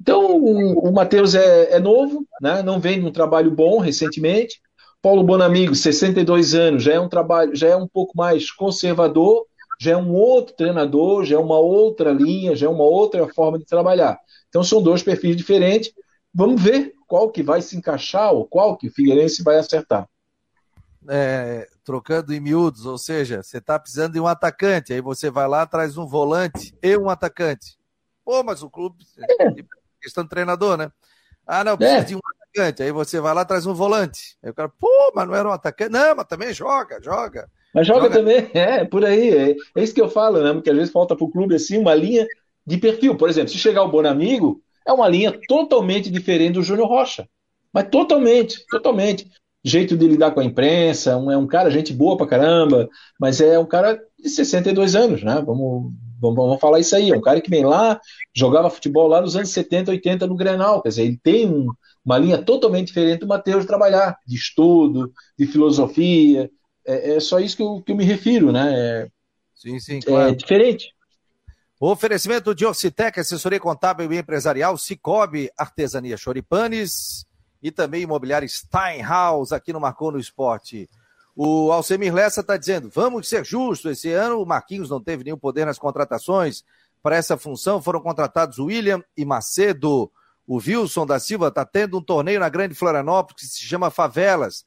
Então, 0.00 0.36
o, 0.36 0.88
o 0.88 0.92
Matheus 0.92 1.34
é, 1.34 1.72
é, 1.72 1.78
novo, 1.78 2.26
né? 2.40 2.62
não 2.62 2.80
vem 2.80 3.00
de 3.00 3.06
um 3.06 3.12
trabalho 3.12 3.50
bom 3.50 3.78
recentemente. 3.78 4.60
Paulo 5.02 5.22
Bonamigo, 5.22 5.74
62 5.74 6.54
anos, 6.54 6.82
já 6.82 6.92
é 6.92 7.00
um 7.00 7.08
trabalho, 7.08 7.56
já 7.56 7.68
é 7.68 7.76
um 7.76 7.88
pouco 7.88 8.16
mais 8.16 8.50
conservador, 8.50 9.46
já 9.80 9.92
é 9.92 9.96
um 9.96 10.12
outro 10.12 10.54
treinador, 10.54 11.24
já 11.24 11.36
é 11.36 11.38
uma 11.38 11.58
outra 11.58 12.12
linha, 12.12 12.54
já 12.54 12.66
é 12.66 12.68
uma 12.68 12.84
outra 12.84 13.26
forma 13.28 13.58
de 13.58 13.64
trabalhar. 13.64 14.18
Então 14.50 14.62
são 14.62 14.82
dois 14.82 15.02
perfis 15.02 15.34
diferentes. 15.34 15.90
Vamos 16.34 16.60
ver 16.60 16.92
qual 17.08 17.30
que 17.30 17.42
vai 17.42 17.62
se 17.62 17.76
encaixar 17.76 18.32
ou 18.32 18.46
qual 18.46 18.76
que 18.76 18.88
o 18.88 18.92
Figueirense 18.92 19.42
vai 19.42 19.56
acertar. 19.56 20.06
É, 21.08 21.66
trocando 21.84 22.32
em 22.32 22.40
miúdos, 22.40 22.86
ou 22.86 22.98
seja, 22.98 23.42
você 23.42 23.58
está 23.58 23.78
precisando 23.78 24.12
de 24.12 24.20
um 24.20 24.26
atacante, 24.26 24.92
aí 24.92 25.00
você 25.00 25.30
vai 25.30 25.48
lá, 25.48 25.66
traz 25.66 25.96
um 25.96 26.06
volante 26.06 26.74
e 26.82 26.96
um 26.96 27.08
atacante. 27.08 27.78
Pô, 28.24 28.42
mas 28.42 28.62
o 28.62 28.70
clube, 28.70 29.04
é. 29.18 29.54
questão 30.00 30.24
de 30.24 30.30
treinador, 30.30 30.76
né? 30.76 30.90
Ah, 31.46 31.64
não, 31.64 31.76
precisa 31.76 32.00
é. 32.00 32.04
de 32.04 32.16
um 32.16 32.20
atacante, 32.32 32.82
aí 32.82 32.92
você 32.92 33.20
vai 33.20 33.34
lá, 33.34 33.44
traz 33.44 33.66
um 33.66 33.74
volante. 33.74 34.36
Aí 34.42 34.50
o 34.50 34.54
cara, 34.54 34.68
pô, 34.68 35.12
mas 35.14 35.26
não 35.26 35.34
era 35.34 35.48
um 35.48 35.52
atacante? 35.52 35.90
Não, 35.90 36.14
mas 36.14 36.26
também 36.26 36.52
joga, 36.52 37.00
joga. 37.02 37.50
Mas 37.74 37.86
joga, 37.86 38.02
joga, 38.02 38.14
também, 38.14 38.50
é, 38.54 38.84
por 38.84 39.04
aí. 39.04 39.30
É, 39.30 39.50
é, 39.76 39.82
isso 39.82 39.94
que 39.94 40.00
eu 40.00 40.08
falo, 40.08 40.42
né? 40.42 40.52
Porque 40.52 40.70
às 40.70 40.76
vezes 40.76 40.92
falta 40.92 41.16
para 41.16 41.24
o 41.24 41.30
clube 41.30 41.54
assim 41.54 41.78
uma 41.78 41.94
linha 41.94 42.26
de 42.66 42.78
perfil. 42.78 43.16
Por 43.16 43.28
exemplo, 43.28 43.50
se 43.50 43.58
chegar 43.58 43.82
o 43.82 43.90
Bonamigo, 43.90 44.62
é 44.86 44.92
uma 44.92 45.08
linha 45.08 45.38
totalmente 45.48 46.10
diferente 46.10 46.54
do 46.54 46.62
Júnior 46.62 46.88
Rocha. 46.88 47.28
Mas 47.72 47.88
totalmente, 47.88 48.64
totalmente. 48.66 49.30
Jeito 49.62 49.96
de 49.96 50.06
lidar 50.06 50.30
com 50.30 50.40
a 50.40 50.44
imprensa, 50.44 51.16
um, 51.16 51.30
é 51.30 51.36
um 51.36 51.46
cara, 51.46 51.70
gente 51.70 51.92
boa 51.92 52.16
pra 52.16 52.26
caramba, 52.26 52.88
mas 53.18 53.40
é 53.40 53.58
um 53.58 53.66
cara 53.66 54.00
de 54.18 54.28
62 54.28 54.94
anos, 54.94 55.22
né? 55.22 55.34
Vamos, 55.44 55.92
vamos, 56.18 56.36
vamos 56.36 56.60
falar 56.60 56.80
isso 56.80 56.96
aí. 56.96 57.10
É 57.10 57.16
um 57.16 57.20
cara 57.20 57.40
que 57.40 57.50
vem 57.50 57.64
lá, 57.64 58.00
jogava 58.34 58.70
futebol 58.70 59.06
lá 59.06 59.20
nos 59.20 59.36
anos 59.36 59.50
70, 59.50 59.90
80 59.90 60.26
no 60.26 60.36
Grenal. 60.36 60.80
Quer 60.80 60.88
dizer, 60.88 61.02
ele 61.04 61.20
tem 61.22 61.46
um, 61.46 61.66
uma 62.04 62.16
linha 62.16 62.38
totalmente 62.38 62.88
diferente 62.88 63.20
do 63.20 63.26
Matheus 63.26 63.66
trabalhar, 63.66 64.16
de 64.26 64.36
estudo, 64.36 65.12
de 65.38 65.46
filosofia, 65.46 66.50
é, 66.86 67.16
é 67.16 67.20
só 67.20 67.38
isso 67.38 67.56
que 67.56 67.62
eu, 67.62 67.82
que 67.84 67.92
eu 67.92 67.96
me 67.96 68.04
refiro, 68.04 68.50
né? 68.50 68.72
É, 68.74 69.08
sim, 69.54 69.78
sim, 69.78 69.98
é 69.98 70.02
claro. 70.02 70.32
É 70.32 70.34
diferente. 70.34 70.94
O 71.78 71.90
oferecimento 71.90 72.54
de 72.54 72.66
Orcitec, 72.66 73.18
assessoria 73.18 73.58
contábil 73.58 74.12
e 74.12 74.18
empresarial, 74.18 74.76
Cicobi, 74.76 75.50
artesania 75.56 76.16
Choripanes 76.16 77.24
e 77.62 77.70
também 77.70 78.02
imobiliário 78.02 78.48
Steinhaus, 78.48 79.52
aqui 79.52 79.72
no 79.72 79.80
Marcou 79.80 80.12
no 80.12 80.18
Esporte. 80.18 80.88
O 81.34 81.72
Alcemir 81.72 82.12
Lessa 82.12 82.40
está 82.40 82.56
dizendo, 82.56 82.90
vamos 82.92 83.28
ser 83.28 83.44
justos, 83.44 83.92
esse 83.92 84.10
ano 84.12 84.42
o 84.42 84.46
Marquinhos 84.46 84.90
não 84.90 85.00
teve 85.00 85.24
nenhum 85.24 85.38
poder 85.38 85.64
nas 85.64 85.78
contratações, 85.78 86.64
para 87.02 87.16
essa 87.16 87.36
função 87.36 87.80
foram 87.80 88.00
contratados 88.00 88.58
William 88.58 89.02
e 89.16 89.24
Macedo. 89.24 90.10
O 90.46 90.56
Wilson 90.56 91.06
da 91.06 91.18
Silva 91.18 91.48
está 91.48 91.64
tendo 91.64 91.98
um 91.98 92.02
torneio 92.02 92.40
na 92.40 92.48
Grande 92.48 92.74
Florianópolis 92.74 93.40
que 93.40 93.46
se 93.46 93.62
chama 93.62 93.90
Favelas. 93.90 94.64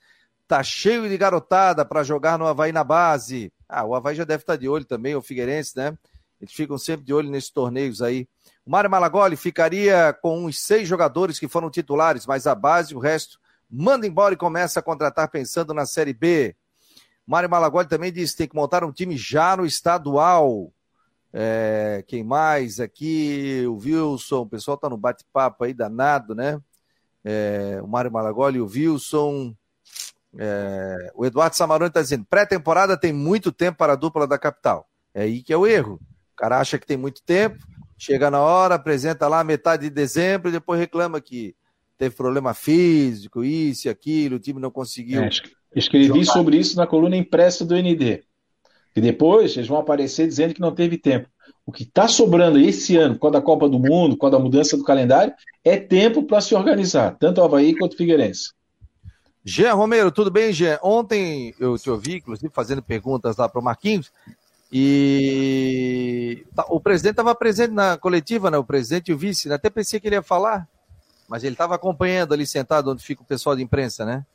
Tá 0.48 0.64
cheio 0.64 1.08
de 1.08 1.18
garotada 1.18 1.86
para 1.86 2.04
jogar 2.04 2.40
no 2.40 2.48
Havaí 2.48 2.72
na 2.72 2.84
base. 2.84 3.52
Ah, 3.68 3.84
o 3.84 3.94
Havaí 3.94 4.16
já 4.16 4.24
deve 4.24 4.44
estar 4.44 4.54
tá 4.54 4.60
de 4.60 4.68
olho 4.68 4.86
também, 4.86 5.16
o 5.16 5.22
Figueirense, 5.22 5.78
né? 5.78 5.98
Eles 6.42 6.54
ficam 6.54 6.78
sempre 6.78 7.06
de 7.06 7.14
olho 7.14 7.30
nesses 7.30 7.50
torneios 7.50 8.02
aí. 8.02 8.28
O 8.66 8.72
Mário 8.72 8.90
Malagoli 8.90 9.36
ficaria 9.36 10.14
com 10.22 10.46
uns 10.46 10.62
seis 10.62 10.88
jogadores 10.88 11.38
que 11.38 11.48
foram 11.48 11.70
titulares, 11.70 12.26
mas 12.26 12.48
a 12.48 12.56
base, 12.56 12.96
o 12.96 13.00
resto, 13.00 13.40
manda 13.70 14.08
embora 14.08 14.34
e 14.34 14.38
começa 14.38 14.80
a 14.80 14.84
contratar 14.84 15.30
pensando 15.30 15.74
na 15.74 15.86
Série 15.86 16.14
B. 16.14 16.56
Mário 17.26 17.50
Malagoli 17.50 17.88
também 17.88 18.12
disse 18.12 18.34
que 18.34 18.38
tem 18.40 18.48
que 18.48 18.56
montar 18.56 18.84
um 18.84 18.92
time 18.92 19.18
já 19.18 19.58
no 19.58 19.66
estadual. 19.66 20.72
É, 21.34 22.04
quem 22.08 22.24
mais 22.24 22.80
aqui? 22.80 23.66
O 23.68 23.78
Wilson, 23.78 24.42
o 24.42 24.50
pessoal 24.50 24.78
tá 24.78 24.90
no 24.90 24.98
bate-papo 24.98 25.64
aí 25.64 25.74
danado, 25.74 26.36
né? 26.36 26.62
É, 27.24 27.80
o 27.82 27.88
Mário 27.88 28.12
Malagoli 28.12 28.62
o 28.62 28.68
Wilson. 28.68 29.56
É, 30.38 31.12
o 31.16 31.26
Eduardo 31.26 31.56
Samarone 31.56 31.90
está 31.90 32.02
dizendo: 32.02 32.26
pré-temporada 32.30 32.98
tem 32.98 33.12
muito 33.12 33.52
tempo 33.52 33.78
para 33.78 33.94
a 33.94 33.98
dupla 33.98 34.28
da 34.28 34.38
capital. 34.38 34.88
É 35.14 35.24
aí 35.24 35.42
que 35.42 35.54
é 35.54 35.58
o 35.58 35.66
erro. 35.66 36.00
O 36.34 36.36
cara 36.36 36.60
acha 36.60 36.78
que 36.78 36.86
tem 36.86 36.98
muito 36.98 37.22
tempo, 37.24 37.66
chega 38.04 38.30
na 38.30 38.42
hora, 38.42 38.76
apresenta 38.76 39.28
lá 39.28 39.44
metade 39.44 39.84
de 39.84 39.90
dezembro 39.90 40.50
e 40.50 40.52
depois 40.52 40.80
reclama 40.80 41.22
que 41.22 41.56
teve 41.98 42.16
problema 42.16 42.54
físico, 42.54 43.44
isso 43.44 43.88
e 43.88 43.90
aquilo, 43.90 44.36
o 44.36 44.40
time 44.40 44.60
não 44.60 44.70
conseguiu. 44.70 45.24
É, 45.24 45.30
escrevi 45.74 46.26
sobre 46.26 46.58
isso 46.58 46.76
na 46.76 46.86
coluna 46.86 47.16
impressa 47.16 47.64
do 47.64 47.76
ND. 47.76 48.24
E 48.96 49.02
depois 49.02 49.56
eles 49.56 49.70
vão 49.70 49.80
aparecer 49.80 50.28
dizendo 50.28 50.54
que 50.54 50.60
não 50.60 50.76
teve 50.76 50.98
tempo. 50.98 51.30
O 51.66 51.72
que 51.72 51.84
está 51.84 52.08
sobrando 52.08 52.60
esse 52.60 52.98
ano, 52.98 53.18
com 53.18 53.28
a 53.28 53.32
da 53.32 53.42
Copa 53.42 53.70
do 53.70 53.80
Mundo, 53.80 54.18
com 54.18 54.28
a 54.28 54.30
da 54.30 54.38
mudança 54.38 54.76
do 54.76 54.84
calendário, 54.84 55.34
é 55.64 55.78
tempo 55.78 56.24
para 56.24 56.42
se 56.42 56.54
organizar, 56.54 57.16
tanto 57.18 57.40
o 57.40 57.44
Havaí 57.44 57.74
quanto 57.74 57.94
o 57.94 57.98
Figueirense. 57.98 58.52
Jean 59.46 59.74
Romero, 59.74 60.12
tudo 60.12 60.30
bem, 60.30 60.52
Jean? 60.52 60.78
Ontem 60.84 61.54
eu 61.58 61.78
te 61.78 61.90
ouvi, 61.90 62.16
inclusive, 62.16 62.52
fazendo 62.54 62.82
perguntas 62.82 63.38
lá 63.38 63.48
para 63.48 63.62
o 63.62 63.64
Marquinhos, 63.64 64.12
e 64.76 66.48
tá, 66.56 66.66
o 66.68 66.80
presidente 66.80 67.12
estava 67.12 67.36
presente 67.36 67.72
na 67.72 67.96
coletiva, 67.96 68.50
né? 68.50 68.58
o 68.58 68.64
presidente 68.64 69.10
e 69.10 69.14
o 69.14 69.18
vice, 69.18 69.48
né? 69.48 69.54
até 69.54 69.70
pensei 69.70 70.00
que 70.00 70.08
ele 70.08 70.16
ia 70.16 70.24
falar, 70.24 70.68
mas 71.30 71.44
ele 71.44 71.54
estava 71.54 71.76
acompanhando 71.76 72.34
ali 72.34 72.44
sentado 72.44 72.90
onde 72.90 73.04
fica 73.04 73.22
o 73.22 73.26
pessoal 73.26 73.56
de 73.56 73.62
imprensa, 73.62 74.04
né? 74.04 74.26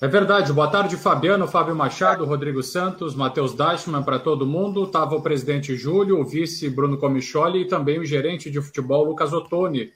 É 0.00 0.08
verdade. 0.08 0.50
Boa 0.54 0.70
tarde, 0.70 0.96
Fabiano, 0.96 1.46
Fábio 1.46 1.76
Machado, 1.76 2.24
Rodrigo 2.24 2.62
Santos, 2.62 3.14
Matheus 3.14 3.52
Dashman, 3.52 4.02
para 4.02 4.18
todo 4.18 4.46
mundo. 4.46 4.84
Estava 4.84 5.14
o 5.14 5.20
presidente 5.20 5.76
Júlio, 5.76 6.18
o 6.18 6.24
vice 6.24 6.70
Bruno 6.70 6.96
Comicholi 6.96 7.60
e 7.60 7.68
também 7.68 7.98
o 7.98 8.04
gerente 8.06 8.50
de 8.50 8.62
futebol 8.62 9.04
Lucas 9.04 9.34
Ottoni 9.34 9.92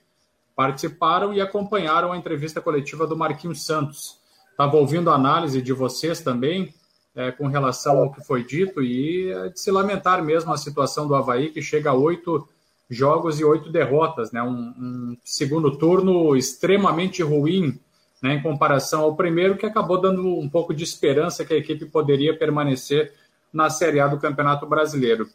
participaram 0.55 1.33
e 1.33 1.41
acompanharam 1.41 2.13
a 2.13 2.19
entrevista 2.19 2.61
coletiva 2.61 3.07
do 3.07 3.17
Marquinhos 3.17 3.65
Santos. 3.65 4.19
Estava 4.51 4.77
ouvindo 4.77 5.09
a 5.09 5.15
análise 5.15 5.63
de 5.63 5.73
vocês 5.73 6.21
também 6.21 6.75
é, 7.15 7.31
com 7.31 7.47
relação 7.47 7.99
ao 7.99 8.13
que 8.13 8.25
foi 8.25 8.45
dito 8.45 8.83
e 8.83 9.31
é 9.31 9.49
de 9.49 9.61
se 9.61 9.71
lamentar 9.71 10.23
mesmo 10.25 10.53
a 10.53 10.59
situação 10.59 11.07
do 11.07 11.15
Havaí, 11.15 11.51
que 11.51 11.63
chega 11.63 11.91
a 11.91 11.95
oito 11.95 12.49
jogos 12.91 13.41
e 13.41 13.45
oito 13.45 13.71
derrotas, 13.71 14.33
né? 14.33 14.43
um, 14.43 14.75
um 14.79 15.17
segundo 15.25 15.77
turno 15.77 16.37
extremamente 16.37 17.23
ruim 17.23 17.79
né, 18.23 18.35
em 18.35 18.43
comparação 18.43 19.03
ao 19.03 19.15
primeiro, 19.15 19.57
que 19.57 19.67
acabou 19.67 20.01
dando 20.01 20.27
um 20.27 20.49
pouco 20.49 20.73
de 20.73 20.83
esperança 20.83 21.45
que 21.45 21.53
a 21.53 21.59
equipe 21.59 21.85
poderia 21.87 22.37
permanecer 22.37 23.13
na 23.53 23.69
Série 23.71 24.01
A 24.01 24.09
do 24.09 24.19
Campeonato 24.19 24.67
Brasileiro. 24.67 25.29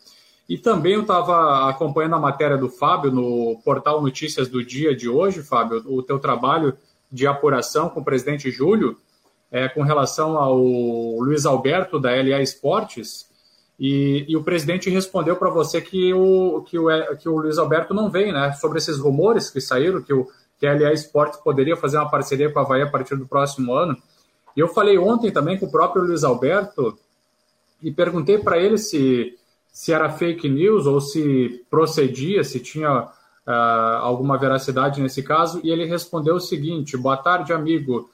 E 0.49 0.57
também 0.57 0.93
eu 0.93 1.01
estava 1.01 1.69
acompanhando 1.69 2.15
a 2.15 2.19
matéria 2.19 2.57
do 2.57 2.67
Fábio 2.67 3.11
no 3.11 3.61
portal 3.63 4.01
Notícias 4.01 4.47
do 4.47 4.65
Dia 4.65 4.95
de 4.95 5.07
hoje, 5.07 5.43
Fábio, 5.43 5.83
o 5.85 6.01
teu 6.01 6.17
trabalho 6.17 6.75
de 7.11 7.27
apuração 7.27 7.89
com 7.89 7.99
o 7.99 8.03
presidente 8.03 8.49
Júlio. 8.49 8.97
É, 9.51 9.67
com 9.67 9.81
relação 9.81 10.37
ao 10.37 10.57
Luiz 10.57 11.45
Alberto 11.45 11.99
da 11.99 12.11
LA 12.11 12.41
Esportes, 12.41 13.27
e, 13.79 14.25
e 14.27 14.35
o 14.35 14.43
presidente 14.43 14.89
respondeu 14.89 15.37
para 15.37 15.49
você 15.49 15.81
que 15.81 16.13
o, 16.13 16.61
que, 16.63 16.77
o, 16.77 16.89
que 17.17 17.29
o 17.29 17.37
Luiz 17.37 17.57
Alberto 17.57 17.93
não 17.93 18.09
vem, 18.09 18.33
né? 18.33 18.51
Sobre 18.53 18.77
esses 18.77 18.97
rumores 18.97 19.49
que 19.49 19.61
saíram, 19.61 20.01
que 20.01 20.13
o 20.13 20.27
que 20.59 20.67
a 20.67 20.73
LA 20.73 20.91
Esportes 20.91 21.39
poderia 21.39 21.77
fazer 21.77 21.97
uma 21.97 22.11
parceria 22.11 22.51
com 22.51 22.59
a 22.59 22.63
Havaí 22.63 22.81
a 22.81 22.89
partir 22.89 23.15
do 23.15 23.25
próximo 23.25 23.73
ano. 23.73 23.97
E 24.55 24.59
eu 24.59 24.67
falei 24.67 24.97
ontem 24.97 25.31
também 25.31 25.57
com 25.57 25.65
o 25.65 25.71
próprio 25.71 26.03
Luiz 26.03 26.23
Alberto 26.23 26.99
e 27.81 27.89
perguntei 27.89 28.37
para 28.37 28.57
ele 28.57 28.77
se, 28.77 29.37
se 29.71 29.93
era 29.93 30.09
fake 30.09 30.49
news 30.49 30.85
ou 30.85 30.99
se 30.99 31.65
procedia, 31.69 32.43
se 32.43 32.59
tinha 32.59 33.03
uh, 33.03 33.51
alguma 34.01 34.37
veracidade 34.37 35.01
nesse 35.01 35.23
caso, 35.23 35.61
e 35.63 35.71
ele 35.71 35.85
respondeu 35.85 36.35
o 36.35 36.41
seguinte: 36.41 36.97
Boa 36.97 37.15
tarde, 37.15 37.53
amigo. 37.53 38.09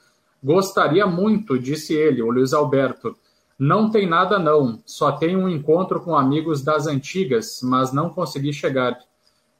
Gostaria 0.46 1.08
muito, 1.08 1.58
disse 1.58 1.92
ele, 1.92 2.22
o 2.22 2.30
Luiz 2.30 2.52
Alberto. 2.52 3.16
Não 3.58 3.90
tem 3.90 4.06
nada, 4.06 4.38
não. 4.38 4.78
Só 4.86 5.10
tem 5.10 5.36
um 5.36 5.48
encontro 5.48 6.00
com 6.00 6.14
amigos 6.14 6.62
das 6.62 6.86
antigas, 6.86 7.58
mas 7.64 7.92
não 7.92 8.10
consegui 8.10 8.52
chegar. 8.52 8.96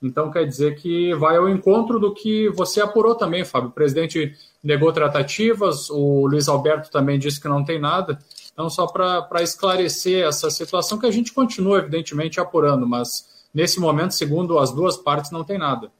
Então 0.01 0.30
quer 0.30 0.47
dizer 0.47 0.76
que 0.76 1.12
vai 1.14 1.39
ao 1.39 1.49
encontro 1.49 1.99
do 1.99 2.14
que 2.14 2.49
você 2.51 2.80
apurou 2.80 3.16
também, 3.16 3.45
Fábio. 3.45 3.70
O 3.70 3.72
presidente 3.72 4.32
negou 4.62 4.93
tratativas, 4.93 5.91
o 5.91 6.24
Luiz 6.28 6.47
Alberto 6.47 6.89
também 6.89 7.18
disse 7.18 7.41
que 7.41 7.49
não 7.49 7.64
tem 7.64 7.80
nada. 7.80 8.16
Então, 8.53 8.70
só 8.70 8.87
para 8.87 9.43
esclarecer 9.43 10.24
essa 10.24 10.51
situação, 10.51 10.99
que 10.99 11.07
a 11.07 11.11
gente 11.11 11.32
continua, 11.32 11.78
evidentemente, 11.78 12.39
apurando, 12.39 12.87
mas 12.87 13.26
nesse 13.53 13.80
momento, 13.80 14.14
segundo 14.14 14.57
as 14.57 14.70
duas 14.70 14.97
partes, 14.97 15.32
não 15.32 15.43
tem 15.43 15.59
nada. 15.59 15.91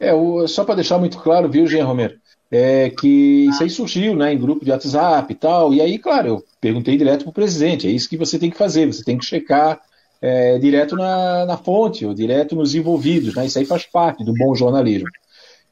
É, 0.00 0.14
o, 0.14 0.48
só 0.48 0.64
para 0.64 0.76
deixar 0.76 0.98
muito 0.98 1.18
claro, 1.18 1.46
viu, 1.46 1.66
Jean 1.66 1.84
Romero, 1.84 2.21
é 2.54 2.90
que 2.90 3.46
isso 3.48 3.62
aí 3.62 3.70
surgiu 3.70 4.14
né, 4.14 4.30
em 4.30 4.38
grupo 4.38 4.62
de 4.62 4.70
WhatsApp 4.70 5.32
e 5.32 5.36
tal, 5.36 5.72
e 5.72 5.80
aí, 5.80 5.98
claro, 5.98 6.28
eu 6.28 6.44
perguntei 6.60 6.98
direto 6.98 7.22
para 7.22 7.30
o 7.30 7.32
presidente, 7.32 7.86
é 7.86 7.90
isso 7.90 8.10
que 8.10 8.16
você 8.16 8.38
tem 8.38 8.50
que 8.50 8.58
fazer, 8.58 8.86
você 8.86 9.02
tem 9.02 9.16
que 9.16 9.24
checar 9.24 9.80
é, 10.20 10.58
direto 10.58 10.94
na, 10.94 11.46
na, 11.46 11.56
fonte, 11.56 12.04
ou 12.04 12.12
direto 12.12 12.54
nos 12.54 12.74
envolvidos, 12.74 13.34
né? 13.34 13.46
Isso 13.46 13.58
aí 13.58 13.64
faz 13.64 13.86
parte 13.86 14.22
do 14.22 14.34
bom 14.34 14.54
jornalismo. 14.54 15.08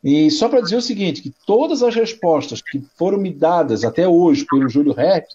E 0.02 0.30
só 0.30 0.48
para 0.48 0.62
dizer 0.62 0.76
o 0.76 0.82
seguinte, 0.82 1.20
que 1.20 1.32
todas 1.46 1.82
as 1.82 1.94
respostas 1.94 2.62
que 2.62 2.82
foram 2.96 3.18
me 3.18 3.30
dadas 3.30 3.84
até 3.84 4.08
hoje 4.08 4.46
pelo 4.50 4.68
Júlio 4.68 4.94
Rep, 4.94 5.26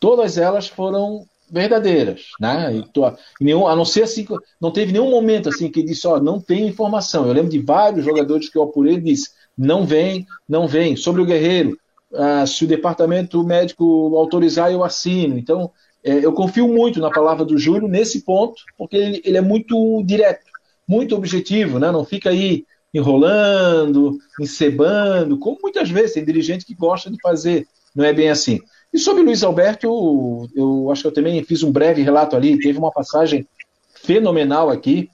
todas 0.00 0.38
elas 0.38 0.66
foram 0.66 1.24
verdadeiras, 1.50 2.28
né? 2.40 2.74
E 2.74 2.88
tô, 2.88 3.12
nenhum, 3.38 3.68
a 3.68 3.76
não 3.76 3.84
ser 3.84 4.04
assim, 4.04 4.26
não 4.60 4.70
teve 4.70 4.92
nenhum 4.92 5.10
momento 5.10 5.50
assim 5.50 5.70
que 5.70 5.82
disse, 5.82 6.06
ó, 6.06 6.18
não 6.18 6.40
tem 6.40 6.66
informação. 6.66 7.26
Eu 7.26 7.34
lembro 7.34 7.50
de 7.50 7.58
vários 7.58 8.04
jogadores 8.04 8.48
que 8.48 8.56
eu 8.56 8.62
apurei 8.62 8.94
e 8.94 9.00
disse, 9.00 9.30
não 9.58 9.84
vem, 9.84 10.24
não 10.48 10.68
vem. 10.68 10.94
Sobre 10.94 11.20
o 11.20 11.26
Guerreiro, 11.26 11.76
ah, 12.14 12.46
se 12.46 12.64
o 12.64 12.68
departamento 12.68 13.42
médico 13.42 14.16
autorizar, 14.16 14.70
eu 14.70 14.84
assino. 14.84 15.36
Então, 15.36 15.70
é, 16.04 16.24
eu 16.24 16.32
confio 16.32 16.68
muito 16.68 17.00
na 17.00 17.10
palavra 17.10 17.44
do 17.44 17.58
Júlio 17.58 17.88
nesse 17.88 18.22
ponto, 18.22 18.62
porque 18.76 18.96
ele, 18.96 19.22
ele, 19.24 19.36
é 19.36 19.40
muito 19.40 20.02
direto, 20.04 20.46
muito 20.86 21.16
objetivo, 21.16 21.78
né? 21.78 21.90
não 21.90 22.04
fica 22.04 22.30
aí 22.30 22.64
enrolando, 22.94 24.16
encebando, 24.40 25.38
como 25.38 25.58
muitas 25.62 25.90
vezes 25.90 26.14
tem 26.14 26.24
dirigente 26.24 26.64
que 26.64 26.74
gosta 26.74 27.10
de 27.10 27.18
fazer, 27.20 27.66
não 27.94 28.04
é 28.04 28.12
bem 28.12 28.30
assim. 28.30 28.60
E 28.92 28.98
sobre 28.98 29.22
o 29.22 29.26
Luiz 29.26 29.42
Alberto, 29.42 29.86
eu, 29.86 30.48
eu 30.56 30.90
acho 30.90 31.02
que 31.02 31.08
eu 31.08 31.12
também 31.12 31.42
fiz 31.44 31.62
um 31.62 31.70
breve 31.70 32.02
relato 32.02 32.34
ali, 32.34 32.58
teve 32.58 32.78
uma 32.78 32.90
passagem 32.90 33.46
fenomenal 33.94 34.70
aqui, 34.70 35.10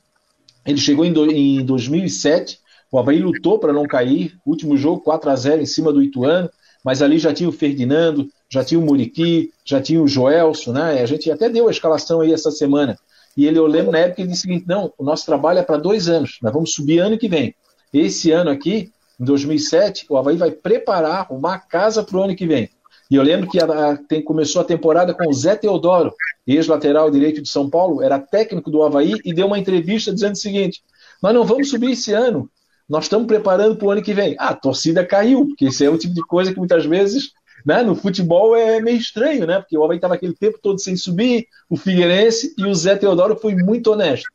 ele 0.65 0.79
chegou 0.79 1.05
em, 1.05 1.13
do, 1.13 1.31
em 1.31 1.65
2007, 1.65 2.61
o 2.95 2.99
Havaí 3.01 3.19
lutou 3.19 3.59
para 3.59 3.73
não 3.73 3.89
cair, 3.89 4.39
último 4.47 4.77
jogo 4.77 5.01
4 5.01 5.29
a 5.29 5.35
0 5.35 5.61
em 5.61 5.67
cima 5.67 5.93
do 5.93 6.01
Ituano, 6.01 6.49
mas 6.85 7.03
ali 7.03 7.19
já 7.19 7.35
tinha 7.35 7.49
o 7.49 7.53
Ferdinando, 7.53 8.29
já 8.49 8.63
tinha 8.63 8.79
o 8.79 8.85
Muriqui, 8.85 9.51
já 9.65 9.83
tinha 9.83 10.01
o 10.01 10.07
Joelso, 10.07 10.73
né? 10.73 11.03
A 11.03 11.07
gente 11.07 11.29
até 11.29 11.49
deu 11.49 11.67
a 11.67 11.73
escalação 11.73 12.21
aí 12.21 12.33
essa 12.33 12.53
semana. 12.53 12.97
E 13.37 13.47
ele, 13.47 13.59
eu 13.59 13.67
lembro 13.67 13.91
na 13.91 13.99
época, 13.99 14.21
ele 14.21 14.31
disse 14.31 14.47
o 14.47 14.49
seguinte: 14.49 14.69
não, 14.69 14.93
o 14.97 15.03
nosso 15.03 15.27
trabalho 15.27 15.59
é 15.59 15.65
para 15.65 15.77
dois 15.77 16.09
anos, 16.09 16.39
nós 16.41 16.53
vamos 16.53 16.73
subir 16.73 17.01
ano 17.01 17.19
que 17.19 17.27
vem. 17.27 17.53
Esse 17.93 18.31
ano 18.31 18.49
aqui, 18.49 18.93
em 19.19 19.25
2007, 19.25 20.07
o 20.09 20.17
Havaí 20.17 20.37
vai 20.37 20.53
preparar 20.53 21.27
uma 21.33 21.59
casa 21.59 22.05
para 22.05 22.17
o 22.17 22.23
ano 22.23 22.37
que 22.37 22.47
vem. 22.47 22.71
E 23.11 23.17
eu 23.17 23.25
lembro 23.25 23.51
que 23.51 23.61
a, 23.61 23.65
a, 23.65 23.97
tem, 23.97 24.23
começou 24.23 24.63
a 24.63 24.65
temporada 24.65 25.13
com 25.13 25.29
o 25.29 25.35
Zé 25.35 25.57
Teodoro, 25.57 26.15
ex-lateral 26.47 27.11
direito 27.11 27.43
de 27.43 27.49
São 27.49 27.69
Paulo, 27.69 28.01
era 28.05 28.21
técnico 28.21 28.71
do 28.71 28.85
Havaí, 28.85 29.15
e 29.25 29.35
deu 29.35 29.49
uma 29.49 29.59
entrevista 29.59 30.15
dizendo 30.15 30.35
o 30.35 30.39
seguinte: 30.39 30.81
nós 31.21 31.35
não 31.35 31.45
vamos 31.45 31.71
subir 31.71 31.91
esse 31.91 32.13
ano, 32.13 32.49
nós 32.89 33.05
estamos 33.05 33.27
preparando 33.27 33.77
para 33.77 33.87
o 33.87 33.91
ano 33.91 34.03
que 34.03 34.15
vem. 34.15 34.37
Ah, 34.39 34.51
a 34.51 34.55
torcida 34.55 35.05
caiu, 35.05 35.47
porque 35.47 35.67
isso 35.67 35.83
é 35.83 35.89
o 35.89 35.99
tipo 35.99 36.15
de 36.15 36.23
coisa 36.23 36.53
que 36.53 36.59
muitas 36.59 36.85
vezes 36.85 37.33
né, 37.65 37.83
no 37.83 37.95
futebol 37.95 38.55
é 38.55 38.81
meio 38.81 38.99
estranho, 38.99 39.47
né? 39.47 39.59
Porque 39.59 39.77
o 39.77 39.83
Havaí 39.83 39.97
estava 39.97 40.15
aquele 40.15 40.35
tempo 40.35 40.59
todo 40.61 40.79
sem 40.79 40.97
subir, 40.97 41.47
o 41.69 41.77
Figueirense 41.77 42.55
e 42.59 42.67
o 42.67 42.75
Zé 42.75 42.97
Teodoro 42.97 43.37
foi 43.37 43.55
muito 43.55 43.91
honesto. 43.91 44.29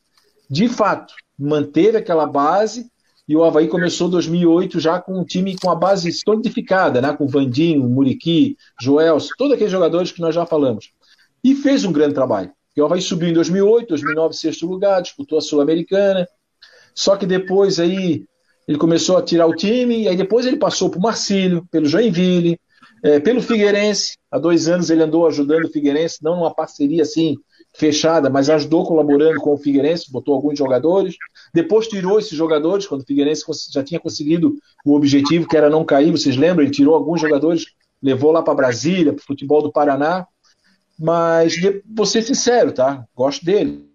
De 0.48 0.68
fato, 0.68 1.14
manteve 1.38 1.96
aquela 1.96 2.26
base 2.26 2.90
e 3.28 3.36
o 3.36 3.44
Havaí 3.44 3.68
começou 3.68 4.08
2008 4.08 4.80
já 4.80 5.00
com 5.00 5.20
um 5.20 5.24
time 5.24 5.56
com 5.56 5.70
a 5.70 5.76
base 5.76 6.12
solidificada, 6.12 7.00
né? 7.00 7.12
Com 7.12 7.28
Vandinho, 7.28 7.88
Muriqui, 7.88 8.56
Joelso, 8.80 9.30
todos 9.38 9.54
aqueles 9.54 9.70
jogadores 9.70 10.10
que 10.10 10.20
nós 10.20 10.34
já 10.34 10.44
falamos. 10.44 10.90
E 11.44 11.54
fez 11.54 11.84
um 11.84 11.92
grande 11.92 12.14
trabalho. 12.14 12.50
O 12.76 12.84
Havaí 12.84 13.02
subiu 13.02 13.28
em 13.28 13.32
2008, 13.32 13.88
2009, 13.88 14.34
sexto 14.34 14.66
lugar, 14.66 15.02
disputou 15.02 15.38
a 15.38 15.40
Sul-Americana. 15.40 16.26
Só 16.94 17.14
que 17.14 17.26
depois 17.26 17.78
aí 17.78 18.24
ele 18.70 18.78
começou 18.78 19.16
a 19.16 19.22
tirar 19.22 19.48
o 19.48 19.56
time, 19.56 20.02
e 20.02 20.08
aí 20.08 20.16
depois 20.16 20.46
ele 20.46 20.56
passou 20.56 20.94
o 20.94 21.00
Marcílio, 21.00 21.66
pelo 21.72 21.86
Joinville, 21.86 22.56
é, 23.02 23.18
pelo 23.18 23.42
Figueirense. 23.42 24.16
Há 24.30 24.38
dois 24.38 24.68
anos 24.68 24.90
ele 24.90 25.02
andou 25.02 25.26
ajudando 25.26 25.64
o 25.64 25.72
Figueirense, 25.72 26.22
não 26.22 26.36
numa 26.36 26.54
parceria 26.54 27.02
assim 27.02 27.36
fechada, 27.74 28.30
mas 28.30 28.48
ajudou 28.48 28.86
colaborando 28.86 29.40
com 29.40 29.54
o 29.54 29.58
Figueirense, 29.58 30.12
botou 30.12 30.36
alguns 30.36 30.56
jogadores. 30.56 31.16
Depois 31.52 31.88
tirou 31.88 32.20
esses 32.20 32.38
jogadores, 32.38 32.86
quando 32.86 33.00
o 33.00 33.04
Figueirense 33.04 33.42
já 33.72 33.82
tinha 33.82 33.98
conseguido 33.98 34.54
o 34.86 34.94
objetivo, 34.94 35.48
que 35.48 35.56
era 35.56 35.68
não 35.68 35.84
cair, 35.84 36.12
vocês 36.12 36.36
lembram? 36.36 36.62
Ele 36.62 36.72
tirou 36.72 36.94
alguns 36.94 37.20
jogadores, 37.20 37.64
levou 38.00 38.30
lá 38.30 38.40
para 38.40 38.54
Brasília, 38.54 39.12
para 39.12 39.20
o 39.20 39.26
futebol 39.26 39.60
do 39.60 39.72
Paraná. 39.72 40.28
Mas 40.96 41.54
vou 41.92 42.06
ser 42.06 42.22
sincero, 42.22 42.70
tá? 42.70 43.04
Gosto 43.16 43.44
dele. 43.44 43.89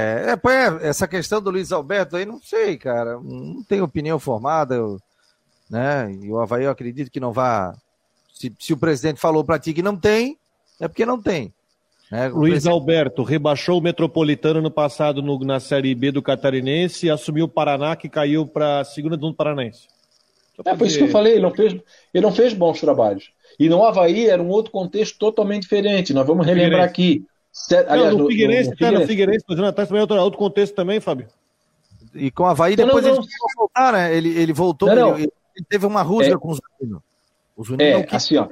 É, 0.00 0.32
é, 0.32 0.88
essa 0.88 1.06
questão 1.06 1.40
do 1.40 1.50
Luiz 1.50 1.72
Alberto 1.72 2.16
aí, 2.16 2.24
não 2.24 2.40
sei, 2.40 2.76
cara. 2.76 3.18
Não 3.20 3.62
tenho 3.64 3.84
opinião 3.84 4.18
formada, 4.18 4.74
eu, 4.74 5.00
né? 5.70 6.12
E 6.20 6.30
o 6.30 6.38
Havaí 6.38 6.64
eu 6.64 6.70
acredito 6.70 7.10
que 7.10 7.20
não 7.20 7.32
vá. 7.32 7.74
Se, 8.32 8.52
se 8.58 8.72
o 8.72 8.76
presidente 8.76 9.20
falou 9.20 9.44
para 9.44 9.58
ti 9.58 9.72
que 9.72 9.82
não 9.82 9.96
tem, 9.96 10.36
é 10.80 10.88
porque 10.88 11.06
não 11.06 11.20
tem. 11.20 11.52
Né? 12.10 12.28
Luiz 12.28 12.52
presidente... 12.52 12.72
Alberto 12.72 13.22
rebaixou 13.22 13.78
o 13.78 13.82
Metropolitano 13.82 14.60
no 14.60 14.70
passado 14.70 15.22
no, 15.22 15.38
na 15.40 15.60
Série 15.60 15.94
B 15.94 16.10
do 16.10 16.22
Catarinense 16.22 17.06
e 17.06 17.10
assumiu 17.10 17.44
o 17.44 17.48
Paraná, 17.48 17.94
que 17.94 18.08
caiu 18.08 18.46
para 18.46 18.80
a 18.80 18.84
segunda 18.84 19.16
do 19.16 19.32
Paranaense. 19.32 19.86
É 20.64 20.74
por 20.74 20.86
isso 20.86 20.98
que 20.98 21.04
eu 21.04 21.08
falei, 21.08 21.34
ele 21.34 21.42
não, 21.42 21.54
fez, 21.54 21.72
ele 22.12 22.22
não 22.22 22.32
fez 22.32 22.52
bons 22.52 22.80
trabalhos. 22.80 23.30
E 23.58 23.68
no 23.68 23.84
Havaí 23.84 24.26
era 24.26 24.42
um 24.42 24.48
outro 24.48 24.70
contexto 24.70 25.18
totalmente 25.18 25.62
diferente. 25.62 26.12
Nós 26.12 26.26
vamos 26.26 26.46
relembrar 26.46 26.82
aqui. 26.82 27.24
Aliás, 27.88 28.12
não, 28.12 28.18
no, 28.18 28.28
Figueirense, 28.28 28.70
no, 28.70 28.70
no, 28.70 28.78
tá, 28.78 28.92
no 28.92 29.06
Figueirense, 29.06 29.44
mas 29.48 29.60
atrás 29.60 29.88
também 29.88 30.00
é 30.00 30.02
outro, 30.02 30.16
outro 30.16 30.38
contexto 30.38 30.74
também, 30.74 31.00
Fábio. 31.00 31.28
E 32.14 32.30
com 32.30 32.44
o 32.44 32.46
Havaí, 32.46 32.76
depois 32.76 33.04
não, 33.04 33.14
não, 33.14 33.22
ele 33.22 33.28
voltar, 33.56 33.92
né? 33.92 34.16
Ele, 34.16 34.28
ele 34.36 34.52
voltou, 34.52 34.94
não, 34.94 35.14
ele, 35.14 35.30
ele, 35.54 35.66
teve 35.68 35.86
uma 35.86 36.02
rusga 36.02 36.34
é, 36.34 36.38
com 36.38 36.50
os 36.50 36.58
Juninho. 36.80 37.02
O 37.56 37.64
Juninho 37.64 37.98
é, 37.98 38.06
assim, 38.10 38.36
ó, 38.36 38.48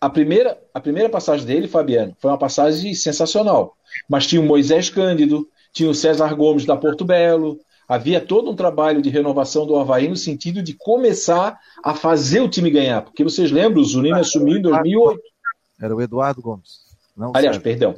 a 0.00 0.10
primeira, 0.10 0.58
a 0.74 0.80
primeira 0.80 1.08
passagem 1.08 1.46
dele, 1.46 1.68
Fabiano, 1.68 2.16
foi 2.18 2.30
uma 2.30 2.38
passagem 2.38 2.92
sensacional. 2.94 3.76
Mas 4.08 4.26
tinha 4.26 4.40
o 4.40 4.44
Moisés 4.44 4.90
Cândido, 4.90 5.48
tinha 5.72 5.88
o 5.88 5.94
César 5.94 6.34
Gomes 6.34 6.66
da 6.66 6.76
Porto 6.76 7.04
Belo, 7.04 7.60
havia 7.88 8.20
todo 8.20 8.50
um 8.50 8.56
trabalho 8.56 9.00
de 9.00 9.08
renovação 9.08 9.66
do 9.66 9.76
Havaí 9.76 10.08
no 10.08 10.16
sentido 10.16 10.62
de 10.62 10.74
começar 10.74 11.58
a 11.82 11.94
fazer 11.94 12.40
o 12.40 12.48
time 12.48 12.70
ganhar. 12.70 13.02
Porque 13.02 13.24
vocês 13.24 13.50
lembram, 13.50 13.82
o 13.82 13.86
Juninho 13.86 14.16
assumiu 14.16 14.58
em 14.58 14.62
2008. 14.62 15.20
Era 15.80 15.96
o 15.96 16.02
Eduardo 16.02 16.42
Gomes. 16.42 16.89
Não 17.20 17.32
Aliás, 17.34 17.56
serve. 17.56 17.76
perdão, 17.76 17.94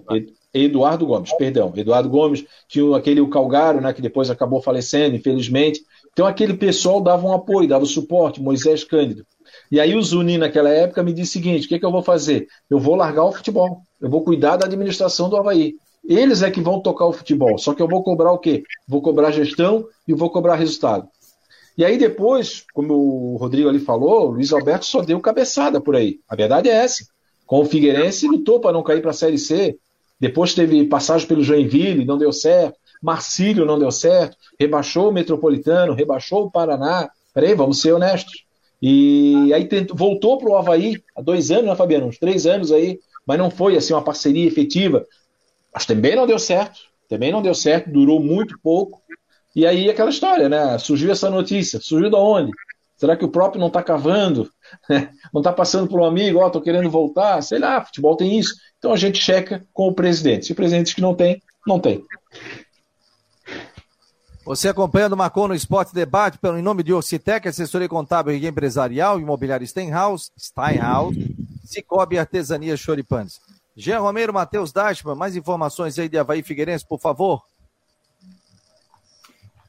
Eduardo 0.52 1.06
Gomes, 1.06 1.32
perdão. 1.34 1.72
Eduardo 1.76 2.08
Gomes 2.08 2.44
tinha 2.66 2.96
aquele 2.96 3.20
o 3.20 3.30
Calgaro, 3.30 3.80
né, 3.80 3.92
que 3.92 4.02
depois 4.02 4.28
acabou 4.28 4.60
falecendo, 4.60 5.14
infelizmente. 5.14 5.80
Então 6.12 6.26
aquele 6.26 6.54
pessoal 6.54 7.00
dava 7.00 7.24
um 7.24 7.32
apoio, 7.32 7.68
dava 7.68 7.86
suporte, 7.86 8.42
Moisés 8.42 8.82
Cândido. 8.82 9.24
E 9.70 9.78
aí 9.78 9.94
o 9.94 10.02
Zuni, 10.02 10.38
naquela 10.38 10.70
época, 10.70 11.04
me 11.04 11.12
disse 11.12 11.30
o 11.30 11.32
seguinte: 11.34 11.66
o 11.66 11.68
que, 11.68 11.76
é 11.76 11.78
que 11.78 11.84
eu 11.84 11.92
vou 11.92 12.02
fazer? 12.02 12.48
Eu 12.68 12.80
vou 12.80 12.96
largar 12.96 13.24
o 13.24 13.32
futebol, 13.32 13.82
eu 14.00 14.10
vou 14.10 14.24
cuidar 14.24 14.56
da 14.56 14.66
administração 14.66 15.30
do 15.30 15.36
Havaí. 15.36 15.76
Eles 16.04 16.42
é 16.42 16.50
que 16.50 16.60
vão 16.60 16.80
tocar 16.80 17.06
o 17.06 17.12
futebol, 17.12 17.56
só 17.58 17.72
que 17.74 17.80
eu 17.80 17.86
vou 17.86 18.02
cobrar 18.02 18.32
o 18.32 18.38
quê? 18.38 18.64
Vou 18.88 19.00
cobrar 19.00 19.30
gestão 19.30 19.86
e 20.08 20.12
vou 20.12 20.30
cobrar 20.30 20.56
resultado. 20.56 21.06
E 21.78 21.84
aí 21.84 21.96
depois, 21.96 22.64
como 22.74 22.92
o 22.92 23.36
Rodrigo 23.36 23.68
ali 23.68 23.78
falou, 23.78 24.26
o 24.26 24.32
Luiz 24.32 24.52
Alberto 24.52 24.84
só 24.84 25.00
deu 25.00 25.20
cabeçada 25.20 25.80
por 25.80 25.94
aí. 25.94 26.18
A 26.28 26.34
verdade 26.34 26.68
é 26.68 26.72
essa 26.72 27.04
com 27.53 27.61
o 27.61 27.66
Figueirense 27.66 28.26
lutou 28.26 28.61
para 28.61 28.72
não 28.72 28.82
cair 28.82 29.03
para 29.03 29.11
a 29.11 29.12
Série 29.12 29.36
C. 29.36 29.76
Depois 30.18 30.55
teve 30.55 30.86
passagem 30.86 31.28
pelo 31.28 31.44
Joinville, 31.44 32.07
não 32.07 32.16
deu 32.16 32.32
certo. 32.32 32.78
Marcílio 33.03 33.66
não 33.66 33.78
deu 33.78 33.92
certo. 33.92 34.38
Rebaixou 34.59 35.11
o 35.11 35.12
Metropolitano, 35.12 35.92
rebaixou 35.92 36.46
o 36.46 36.50
Paraná. 36.50 37.11
Peraí, 37.34 37.55
vamos 37.55 37.82
ser 37.82 37.92
honestos. 37.92 38.46
E 38.80 39.53
aí 39.53 39.66
tentou, 39.66 39.94
voltou 39.94 40.38
para 40.38 40.48
o 40.48 40.57
Havaí 40.57 41.03
há 41.14 41.20
dois 41.20 41.50
anos, 41.50 41.66
né, 41.66 41.76
Fabiano? 41.76 42.07
Uns 42.07 42.16
três 42.16 42.46
anos 42.46 42.72
aí, 42.72 42.98
mas 43.26 43.36
não 43.36 43.50
foi 43.50 43.76
assim 43.76 43.92
uma 43.92 44.00
parceria 44.00 44.46
efetiva. 44.46 45.05
Mas 45.74 45.84
também 45.84 46.16
não 46.16 46.26
deu 46.26 46.38
certo. 46.38 46.80
Também 47.07 47.30
não 47.30 47.42
deu 47.42 47.55
certo, 47.55 47.90
durou 47.90 48.18
muito 48.18 48.59
pouco. 48.62 49.03
E 49.55 49.66
aí 49.66 49.90
aquela 49.90 50.09
história, 50.09 50.48
né? 50.48 50.78
Surgiu 50.78 51.12
essa 51.12 51.28
notícia. 51.28 51.78
Surgiu 51.82 52.09
da 52.09 52.18
onde? 52.18 52.50
Será 52.96 53.14
que 53.14 53.26
o 53.26 53.30
próprio 53.30 53.61
não 53.61 53.68
está 53.68 53.82
cavando? 53.82 54.48
não 55.32 55.40
está 55.40 55.52
passando 55.52 55.88
por 55.88 56.00
um 56.00 56.04
amigo, 56.04 56.38
ó, 56.38 56.44
oh, 56.44 56.46
estou 56.46 56.62
querendo 56.62 56.90
voltar? 56.90 57.42
Sei 57.42 57.58
lá, 57.58 57.84
futebol 57.84 58.16
tem 58.16 58.38
isso. 58.38 58.54
Então 58.78 58.92
a 58.92 58.96
gente 58.96 59.22
checa 59.22 59.64
com 59.72 59.88
o 59.88 59.94
presidente. 59.94 60.46
Se 60.46 60.52
o 60.52 60.56
presidente 60.56 60.94
que 60.94 61.00
não 61.00 61.14
tem, 61.14 61.42
não 61.66 61.78
tem. 61.78 62.04
Você 64.44 64.68
acompanhando 64.68 65.12
o 65.12 65.16
Marcon 65.16 65.46
no 65.46 65.54
Esporte 65.54 65.94
Debate 65.94 66.36
pelo 66.38 66.58
em 66.58 66.62
nome 66.62 66.82
de 66.82 66.92
Ocitec, 66.92 67.46
assessoria 67.46 67.88
contábil 67.88 68.34
e 68.34 68.46
empresarial, 68.46 69.20
imobiliário 69.20 69.66
Steinhaus, 69.66 70.32
Steinhaus, 70.36 71.14
Cicobi 71.64 72.18
Artesania 72.18 72.76
Choripanes. 72.76 73.38
Jean 73.76 74.00
Romero, 74.00 74.34
Matheus 74.34 74.72
Dashman, 74.72 75.14
mais 75.14 75.36
informações 75.36 75.98
aí 75.98 76.08
de 76.08 76.18
Havaí 76.18 76.42
Figueirense, 76.42 76.86
por 76.86 77.00
favor. 77.00 77.42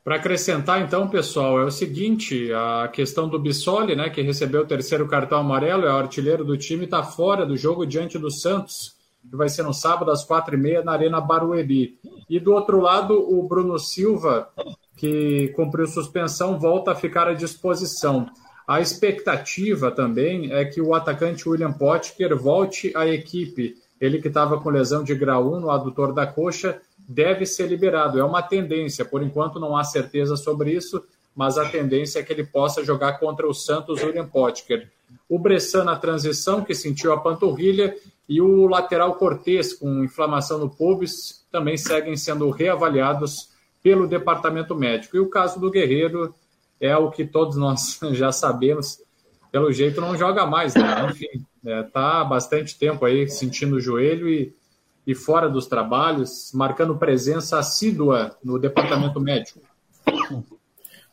Para 0.04 0.18
acrescentar, 0.18 0.82
então, 0.82 1.08
pessoal, 1.08 1.60
é 1.60 1.64
o 1.64 1.72
seguinte: 1.72 2.52
a 2.54 2.90
questão 2.90 3.30
do 3.30 3.40
Bissoli, 3.40 3.96
né, 3.96 4.10
que 4.10 4.22
recebeu 4.22 4.62
o 4.62 4.68
terceiro 4.68 5.08
cartão 5.08 5.40
amarelo, 5.40 5.86
é 5.86 5.94
o 5.94 5.98
artilheiro 5.98 6.44
do 6.44 6.58
time, 6.58 6.84
está 6.84 7.04
fora 7.04 7.46
do 7.46 7.56
jogo 7.56 7.86
diante 7.86 8.20
do 8.20 8.30
Santos, 8.30 8.96
que 9.30 9.36
vai 9.36 9.48
ser 9.48 9.64
no 9.64 9.74
sábado 9.74 10.12
às 10.12 10.26
quatro 10.26 10.56
e 10.56 10.58
meia 10.58 10.84
na 10.84 10.92
Arena 10.92 11.22
Barueri. 11.22 11.98
E 12.30 12.38
do 12.38 12.52
outro 12.52 12.82
lado, 12.82 13.14
o 13.14 13.48
Bruno 13.48 13.80
Silva, 13.80 14.50
que 14.98 15.48
cumpriu 15.56 15.88
suspensão, 15.88 16.60
volta 16.60 16.92
a 16.92 16.96
ficar 16.96 17.30
à 17.30 17.34
disposição. 17.34 18.28
A 18.68 18.82
expectativa 18.82 19.90
também 19.90 20.52
é 20.52 20.66
que 20.66 20.82
o 20.82 20.94
atacante 20.94 21.48
William 21.48 21.72
Potker 21.72 22.36
volte 22.38 22.92
à 22.96 23.08
equipe. 23.08 23.76
Ele 24.00 24.22
que 24.22 24.28
estava 24.28 24.60
com 24.60 24.70
lesão 24.70 25.02
de 25.02 25.16
grau 25.16 25.54
1 25.54 25.62
no 25.62 25.70
adutor 25.70 26.14
da 26.14 26.28
coxa 26.28 26.82
deve 27.08 27.46
ser 27.46 27.68
liberado. 27.68 28.20
É 28.20 28.24
uma 28.24 28.42
tendência, 28.42 29.04
por 29.04 29.22
enquanto 29.22 29.60
não 29.60 29.76
há 29.76 29.84
certeza 29.84 30.36
sobre 30.36 30.72
isso, 30.72 31.04
mas 31.36 31.58
a 31.58 31.68
tendência 31.68 32.20
é 32.20 32.24
que 32.24 32.32
ele 32.32 32.44
possa 32.44 32.84
jogar 32.84 33.20
contra 33.20 33.48
o 33.48 33.54
Santos 33.54 34.02
William 34.02 34.28
Potker. 34.28 34.90
O 35.28 35.40
Bressan 35.40 35.84
na 35.84 35.96
transição, 35.96 36.64
que 36.64 36.74
sentiu 36.74 37.12
a 37.12 37.20
panturrilha, 37.20 37.96
e 38.28 38.42
o 38.42 38.68
lateral 38.68 39.16
Cortez, 39.16 39.74
com 39.74 40.04
inflamação 40.04 40.58
no 40.58 40.70
pubis, 40.70 41.46
também 41.52 41.78
seguem 41.78 42.16
sendo 42.16 42.50
reavaliados 42.50 43.50
pelo 43.82 44.08
departamento 44.08 44.76
médico. 44.76 45.18
E 45.18 45.20
o 45.20 45.30
caso 45.30 45.60
do 45.60 45.70
Guerreiro 45.70 46.34
é 46.80 46.96
o 46.96 47.12
que 47.12 47.26
todos 47.26 47.58
nós 47.58 48.00
já 48.14 48.32
sabemos, 48.32 49.02
pelo 49.52 49.72
jeito 49.72 50.02
não 50.02 50.18
joga 50.18 50.46
mais, 50.46 50.74
né? 50.74 51.08
Enfim, 51.10 51.46
está 51.58 51.70
é, 51.70 51.84
tá 51.84 52.22
há 52.22 52.24
bastante 52.26 52.78
tempo 52.78 53.06
aí 53.06 53.30
sentindo 53.30 53.76
o 53.76 53.80
joelho 53.80 54.28
e 54.28 54.56
e 55.06 55.14
fora 55.14 55.50
dos 55.50 55.68
trabalhos, 55.68 56.52
marcando 56.54 56.98
presença 56.98 57.60
assídua 57.60 58.38
no 58.44 58.58
departamento 58.58 59.20
médico. 59.20 59.60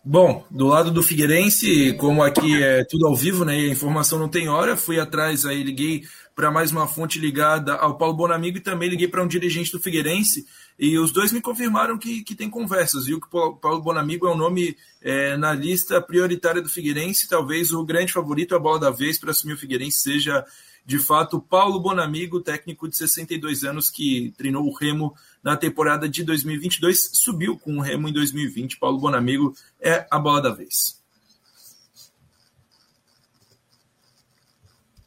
Bom, 0.03 0.47
do 0.51 0.67
lado 0.67 0.91
do 0.91 1.03
Figueirense, 1.03 1.93
como 1.95 2.23
aqui 2.23 2.63
é 2.63 2.85
tudo 2.85 3.07
ao 3.07 3.15
vivo, 3.15 3.45
né? 3.45 3.53
A 3.53 3.69
informação 3.69 4.19
não 4.19 4.29
tem 4.29 4.49
hora, 4.49 4.77
fui 4.77 4.99
atrás 4.99 5.45
aí, 5.45 5.63
liguei 5.63 6.05
para 6.35 6.51
mais 6.51 6.73
uma 6.73 6.87
fonte 6.87 7.19
ligada 7.19 7.75
ao 7.75 7.99
Paulo 7.99 8.15
Bonamigo 8.15 8.57
e 8.57 8.63
também 8.63 8.89
liguei 8.89 9.07
para 9.07 9.23
um 9.23 9.29
dirigente 9.29 9.71
do 9.71 9.79
Figueirense 9.79 10.47
e 10.79 10.99
os 10.99 11.13
dois 11.13 11.33
me 11.33 11.41
confirmaram 11.43 11.99
que, 11.99 12.23
que 12.23 12.35
tem 12.35 12.49
conversas, 12.49 13.05
viu? 13.05 13.21
Que 13.21 13.27
o 13.31 13.57
Paulo 13.57 13.83
Bonamigo 13.83 14.27
é 14.27 14.33
um 14.33 14.37
nome 14.39 14.75
é, 15.03 15.37
na 15.37 15.53
lista 15.53 16.01
prioritária 16.01 16.63
do 16.63 16.71
Figueirense, 16.71 17.29
talvez 17.29 17.71
o 17.71 17.85
grande 17.85 18.11
favorito, 18.11 18.57
a 18.57 18.59
bola 18.59 18.79
da 18.79 18.91
vez 18.91 19.19
para 19.19 19.33
assumir 19.33 19.53
o 19.53 19.59
Figueirense 19.59 20.01
seja 20.01 20.43
de 20.91 20.99
fato, 20.99 21.41
Paulo 21.41 21.79
Bonamigo, 21.79 22.41
técnico 22.41 22.89
de 22.89 22.97
62 22.97 23.63
anos 23.63 23.89
que 23.89 24.35
treinou 24.37 24.67
o 24.67 24.75
Remo 24.75 25.15
na 25.41 25.57
temporada 25.57 26.09
de 26.09 26.25
2022, 26.25 27.11
subiu 27.13 27.57
com 27.57 27.77
o 27.77 27.81
Remo 27.81 28.09
em 28.09 28.13
2020. 28.13 28.77
Paulo 28.77 28.99
Bonamigo 28.99 29.55
é 29.81 30.05
a 30.11 30.19
bola 30.19 30.43
da 30.43 30.51
vez. 30.51 31.01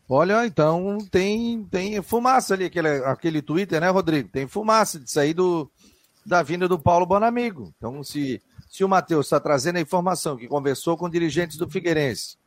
Olha, 0.07 0.45
então 0.45 0.99
tem, 1.11 1.65
tem 1.65 2.01
fumaça 2.01 2.53
ali, 2.53 2.63
aquele, 2.63 2.87
aquele 3.03 3.41
Twitter, 3.41 3.81
né, 3.81 3.89
Rodrigo? 3.89 4.29
Tem 4.29 4.47
fumaça 4.47 4.97
de 4.97 5.11
sair 5.11 5.33
do, 5.33 5.69
da 6.25 6.41
vinda 6.41 6.65
do 6.65 6.79
Paulo 6.79 7.05
Bonamigo. 7.05 7.73
Então, 7.77 8.01
se, 8.05 8.41
se 8.69 8.85
o 8.85 8.87
Matheus 8.87 9.25
está 9.25 9.37
trazendo 9.37 9.75
a 9.75 9.81
informação 9.81 10.37
que 10.37 10.47
conversou 10.47 10.95
com 10.95 11.09
dirigentes 11.09 11.57
do 11.57 11.69
Figueirense 11.69 12.37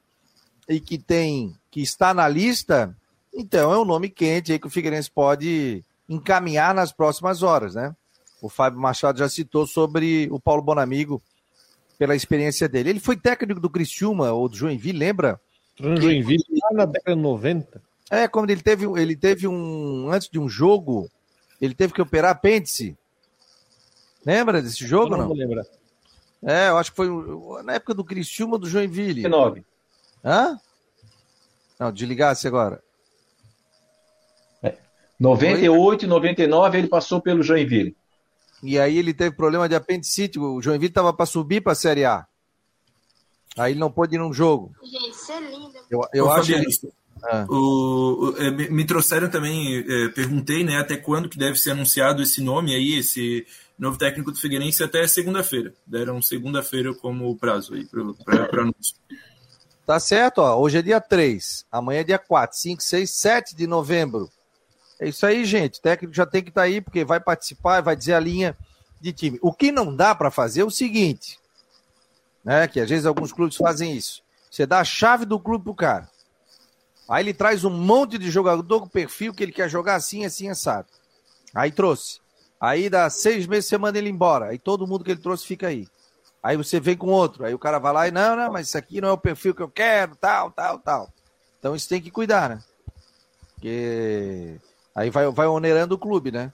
e 0.66 0.80
que 0.80 0.97
tem 0.97 1.55
que 1.70 1.82
está 1.82 2.14
na 2.14 2.26
lista, 2.26 2.97
então 3.37 3.72
é 3.72 3.78
um 3.78 3.84
nome 3.84 4.09
quente 4.09 4.53
aí 4.53 4.59
que 4.59 4.66
o 4.66 4.70
Figueirense 4.70 5.11
pode 5.11 5.84
encaminhar 6.09 6.74
nas 6.74 6.93
próximas 6.93 7.43
horas, 7.43 7.74
né? 7.74 7.95
O 8.41 8.49
Fábio 8.49 8.80
Machado 8.80 9.18
já 9.18 9.28
citou 9.28 9.66
sobre 9.66 10.28
o 10.30 10.41
Paulo 10.41 10.62
Bonamigo 10.62 11.22
pela 11.99 12.14
experiência 12.14 12.68
dele. 12.68 12.91
Ele 12.91 13.01
foi 13.01 13.16
técnico 13.16 13.61
do 13.61 13.70
Criciúma 13.70 14.32
ou 14.32 14.49
do 14.49 14.57
Joinville, 14.57 14.99
lembra? 14.99 15.41
Joinville 15.78 16.45
lá 16.62 16.78
na 16.78 16.84
década 16.87 17.14
de 17.16 17.22
90. 17.22 17.82
É, 18.11 18.28
quando 18.28 18.51
ele 18.51 18.62
teve, 18.62 18.87
ele 19.01 19.16
teve 19.16 19.49
um 19.49 20.11
antes 20.11 20.28
de 20.28 20.39
um 20.39 20.49
jogo, 20.49 21.11
ele 21.61 21.74
teve 21.74 21.93
que 21.93 22.01
operar 22.01 22.30
apêndice. 22.32 22.97
Lembra 24.24 24.62
desse 24.62 24.87
jogo 24.87 25.14
eu 25.14 25.18
não? 25.18 25.28
Não 25.28 25.34
lembra. 25.34 25.66
É, 26.43 26.68
eu 26.68 26.78
acho 26.78 26.91
que 26.91 26.97
foi 26.97 27.09
na 27.64 27.74
época 27.74 27.95
do 27.95 28.05
Criciúma 28.05 28.59
do 28.59 28.68
Joinville. 28.68 29.22
19. 29.22 29.64
Hã? 30.24 30.59
Não, 31.78 31.93
desligasse 31.93 32.47
agora. 32.47 32.82
98 35.19 36.05
e 36.05 36.09
99 36.09 36.79
ele 36.79 36.89
passou 36.89 37.21
pelo 37.21 37.43
Joinville. 37.43 37.97
E 38.62 38.79
aí 38.79 38.99
ele 38.99 39.14
teve 39.14 39.35
problema 39.37 39.69
de 39.69 39.75
apendicite. 39.75 40.39
O 40.39 40.61
Joinville 40.61 40.91
estava 40.91 41.12
para 41.12 41.27
subir 41.27 41.62
para 41.62 41.73
a 41.73 41.77
Série 41.77 42.05
A. 42.05 42.27
Aí 43.57 43.73
ele 43.73 43.81
não 43.81 43.91
pôde 43.91 44.17
ir 44.17 44.19
num 44.19 44.33
jogo. 44.33 44.73
Gente, 44.83 45.11
isso 45.11 45.33
é 45.33 45.41
lindo. 45.41 45.73
Eu, 45.91 46.01
eu 46.12 46.27
Ô, 46.27 46.33
acho 46.33 46.53
Fabiano, 46.53 46.64
que... 46.64 46.93
ah. 47.25 47.47
o, 47.49 47.55
o, 48.31 48.37
é, 48.37 48.51
me 48.51 48.85
trouxeram 48.85 49.31
também, 49.31 49.79
é, 49.79 50.09
perguntei, 50.09 50.62
né, 50.62 50.79
até 50.79 50.97
quando 50.97 51.29
que 51.29 51.39
deve 51.39 51.57
ser 51.57 51.71
anunciado 51.71 52.23
esse 52.23 52.43
nome 52.43 52.75
aí, 52.75 52.99
esse 52.99 53.47
novo 53.79 53.97
técnico 53.97 54.31
do 54.31 54.39
Figueirense, 54.39 54.83
até 54.83 55.07
segunda-feira. 55.07 55.73
Deram 55.87 56.21
segunda-feira 56.21 56.95
como 56.95 57.35
prazo 57.37 57.75
aí 57.75 57.87
para 57.87 58.62
anúncio. 58.62 58.95
Tá 59.87 60.01
certo, 60.01 60.39
ó. 60.39 60.59
Hoje 60.59 60.79
é 60.79 60.83
dia 60.83 61.01
3, 61.01 61.64
amanhã 61.71 62.01
é 62.01 62.05
dia 62.05 62.19
4, 62.19 62.59
5, 62.59 62.83
6, 62.83 63.11
7 63.11 63.57
de 63.57 63.67
novembro. 63.67 64.29
É 64.99 65.09
isso 65.09 65.26
aí, 65.26 65.44
gente. 65.44 65.78
O 65.78 65.82
técnico 65.82 66.14
já 66.14 66.24
tem 66.24 66.42
que 66.42 66.49
estar 66.49 66.62
tá 66.62 66.66
aí, 66.66 66.80
porque 66.80 67.05
vai 67.05 67.20
participar, 67.20 67.80
vai 67.80 67.94
dizer 67.94 68.14
a 68.14 68.20
linha 68.20 68.57
de 69.01 69.12
time. 69.12 69.38
O 69.42 69.53
que 69.53 69.70
não 69.70 69.94
dá 69.94 70.14
para 70.14 70.30
fazer 70.30 70.62
é 70.62 70.64
o 70.64 70.70
seguinte, 70.70 71.38
né? 72.44 72.66
Que 72.66 72.80
às 72.80 72.88
vezes 72.88 73.07
alguns 73.07 73.32
clubes 73.32 73.57
fazem 73.57 73.94
isso. 73.94 74.22
Você 74.51 74.66
dá 74.66 74.80
a 74.80 74.84
chave 74.84 75.24
do 75.24 75.38
clube 75.38 75.64
pro 75.64 75.74
cara. 75.74 76.09
Aí 77.09 77.22
ele 77.22 77.34
traz 77.34 77.64
um 77.64 77.70
monte 77.70 78.18
de 78.18 78.30
jogador 78.30 78.80
com 78.80 78.88
perfil 78.88 79.32
que 79.32 79.42
ele 79.42 79.53
quer 79.53 79.68
jogar 79.68 79.94
assim, 79.94 80.24
assim, 80.24 80.49
assado. 80.49 80.88
Aí 81.55 81.70
trouxe. 81.70 82.20
Aí 82.61 82.88
dá 82.88 83.09
seis 83.11 83.47
meses 83.47 83.66
você 83.66 83.78
manda 83.78 83.99
ele 83.99 84.09
embora. 84.09 84.47
Aí 84.47 84.59
todo 84.59 84.86
mundo 84.86 85.05
que 85.05 85.11
ele 85.11 85.20
trouxe 85.20 85.47
fica 85.47 85.68
aí. 85.68 85.86
Aí 86.42 86.57
você 86.57 86.80
vem 86.80 86.97
com 86.97 87.09
outro. 87.09 87.44
Aí 87.44 87.55
o 87.55 87.59
cara 87.59 87.78
vai 87.78 87.92
lá 87.92 88.09
e 88.09 88.11
não, 88.11 88.34
não, 88.34 88.53
mas 88.53 88.68
isso 88.68 88.78
aqui 88.78 89.01
não 89.01 89.11
é 89.11 89.12
o 89.12 89.18
perfil 89.18 89.55
que 89.55 89.62
eu 89.62 89.68
quero, 89.68 90.16
tal, 90.16 90.51
tal, 90.51 90.78
tal. 90.78 91.12
Então 91.59 91.76
isso 91.76 91.88
tem 91.88 92.01
que 92.01 92.11
cuidar, 92.11 92.49
né? 92.49 92.62
Porque 93.55 94.57
Aí 94.97 95.11
vai, 95.11 95.30
vai 95.30 95.47
onerando 95.47 95.94
o 95.94 95.99
clube, 95.99 96.32
né? 96.32 96.51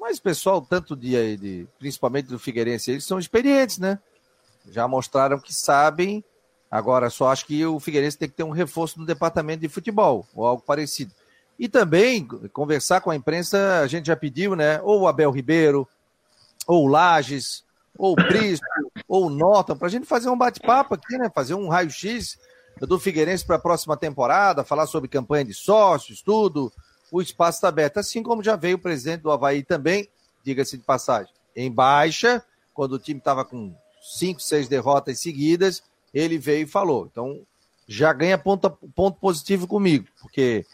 Mas 0.00 0.16
o 0.16 0.22
pessoal, 0.22 0.62
tanto 0.62 0.96
de, 0.96 1.36
de, 1.36 1.68
principalmente 1.78 2.26
do 2.26 2.38
Figueirense, 2.38 2.90
eles 2.90 3.04
são 3.04 3.18
experientes, 3.18 3.76
né? 3.78 3.98
Já 4.70 4.88
mostraram 4.88 5.38
que 5.38 5.54
sabem. 5.54 6.24
Agora, 6.70 7.10
só 7.10 7.28
acho 7.28 7.44
que 7.44 7.66
o 7.66 7.78
Figueirense 7.78 8.16
tem 8.16 8.30
que 8.30 8.34
ter 8.34 8.44
um 8.44 8.50
reforço 8.50 8.98
no 8.98 9.04
departamento 9.04 9.60
de 9.60 9.68
futebol, 9.68 10.26
ou 10.34 10.46
algo 10.46 10.62
parecido. 10.62 11.12
E 11.58 11.68
também, 11.68 12.26
conversar 12.50 13.02
com 13.02 13.10
a 13.10 13.14
imprensa, 13.14 13.80
a 13.80 13.86
gente 13.86 14.06
já 14.06 14.16
pediu, 14.16 14.56
né? 14.56 14.80
Ou 14.82 15.02
o 15.02 15.06
Abel 15.06 15.30
Ribeiro, 15.30 15.86
ou 16.66 16.86
o 16.86 16.88
Lages, 16.88 17.62
ou 17.98 18.14
o 18.14 18.16
Prisco, 18.16 18.66
ou 19.06 19.26
o 19.26 19.30
Norton, 19.30 19.76
para 19.76 19.88
a 19.88 19.90
gente 19.90 20.06
fazer 20.06 20.30
um 20.30 20.38
bate-papo 20.38 20.94
aqui, 20.94 21.18
né? 21.18 21.30
Fazer 21.34 21.52
um 21.52 21.68
raio-x 21.68 22.38
do 22.80 22.98
Figueirense 22.98 23.44
para 23.44 23.56
a 23.56 23.60
próxima 23.60 23.98
temporada, 23.98 24.64
falar 24.64 24.86
sobre 24.86 25.10
campanha 25.10 25.44
de 25.44 25.52
sócios, 25.52 26.22
tudo, 26.22 26.72
o 27.12 27.20
espaço 27.20 27.58
está 27.58 27.68
aberto. 27.68 27.98
Assim 27.98 28.22
como 28.22 28.42
já 28.42 28.56
veio 28.56 28.76
o 28.76 28.80
presidente 28.80 29.20
do 29.20 29.30
Havaí 29.30 29.62
também, 29.62 30.08
diga-se 30.42 30.78
de 30.78 30.82
passagem, 30.82 31.32
em 31.54 31.70
baixa, 31.70 32.42
quando 32.74 32.94
o 32.94 32.98
time 32.98 33.18
estava 33.18 33.44
com 33.44 33.72
cinco, 34.02 34.40
seis 34.40 34.66
derrotas 34.66 35.20
seguidas, 35.20 35.82
ele 36.12 36.38
veio 36.38 36.64
e 36.64 36.66
falou. 36.66 37.06
Então, 37.10 37.42
já 37.86 38.12
ganha 38.12 38.38
ponto, 38.38 38.70
ponto 38.96 39.20
positivo 39.20 39.68
comigo, 39.68 40.08
porque 40.20 40.64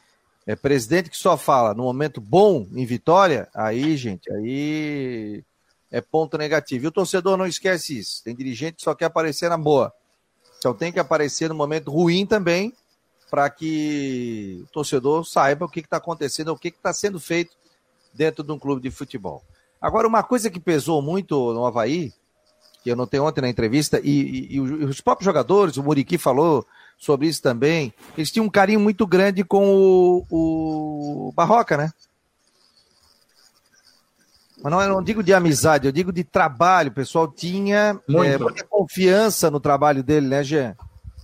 é 0.47 0.55
presidente 0.55 1.11
que 1.11 1.16
só 1.16 1.36
fala 1.36 1.74
no 1.74 1.82
momento 1.82 2.20
bom 2.20 2.66
em 2.72 2.86
vitória, 2.86 3.49
aí, 3.53 3.97
gente, 3.97 4.32
aí 4.32 5.45
é 5.91 6.01
ponto 6.01 6.39
negativo. 6.39 6.84
E 6.84 6.89
o 6.89 6.93
torcedor 6.93 7.36
não 7.36 7.47
esquece 7.47 7.99
isso. 7.99 8.22
Tem 8.22 8.34
dirigente 8.34 8.76
que 8.76 8.82
só 8.82 8.95
quer 8.95 9.07
aparecer 9.07 9.51
na 9.51 9.59
boa. 9.59 9.93
Então 10.59 10.74
tem 10.74 10.93
que 10.93 10.99
aparecer 10.99 11.49
no 11.49 11.55
momento 11.55 11.91
ruim 11.91 12.24
também, 12.26 12.72
para 13.31 13.49
que 13.51 14.62
o 14.64 14.66
torcedor 14.72 15.24
saiba 15.24 15.66
o 15.66 15.68
que 15.68 15.81
está 15.81 15.99
acontecendo, 15.99 16.49
o 16.49 16.59
que 16.59 16.68
está 16.68 16.93
sendo 16.93 17.20
feito 17.20 17.57
dentro 18.12 18.43
de 18.43 18.51
um 18.53 18.59
clube 18.59 18.83
de 18.83 18.91
futebol. 18.91 19.43
Agora, 19.81 20.09
uma 20.09 20.22
coisa 20.22 20.51
que 20.51 20.59
pesou 20.59 21.01
muito 21.01 21.53
no 21.53 21.64
Havaí, 21.64 22.12
que 22.83 22.91
eu 22.91 22.97
notei 22.97 23.20
ontem 23.20 23.41
na 23.41 23.49
entrevista, 23.49 24.01
e, 24.03 24.11
e, 24.11 24.55
e 24.57 24.61
os 24.61 25.01
próprios 25.01 25.24
jogadores, 25.24 25.76
o 25.76 25.83
Muriqui 25.83 26.18
falou 26.18 26.66
sobre 26.97 27.29
isso 27.29 27.41
também, 27.41 27.93
eles 28.16 28.31
tinham 28.31 28.47
um 28.47 28.51
carinho 28.51 28.81
muito 28.81 29.07
grande 29.07 29.45
com 29.45 30.24
o, 30.29 31.29
o 31.29 31.33
Barroca, 31.33 31.76
né? 31.76 31.93
Mas 34.61 34.72
não, 34.72 34.83
eu 34.83 34.89
não 34.89 35.03
digo 35.03 35.22
de 35.22 35.33
amizade, 35.33 35.87
eu 35.87 35.93
digo 35.93 36.12
de 36.12 36.24
trabalho. 36.24 36.91
O 36.91 36.95
pessoal 36.95 37.29
tinha 37.29 38.01
é, 38.09 38.12
muita 38.12 38.64
confiança 38.68 39.51
no 39.51 39.61
trabalho 39.61 40.03
dele, 40.03 40.26
né, 40.26 40.43
Jean? 40.43 40.76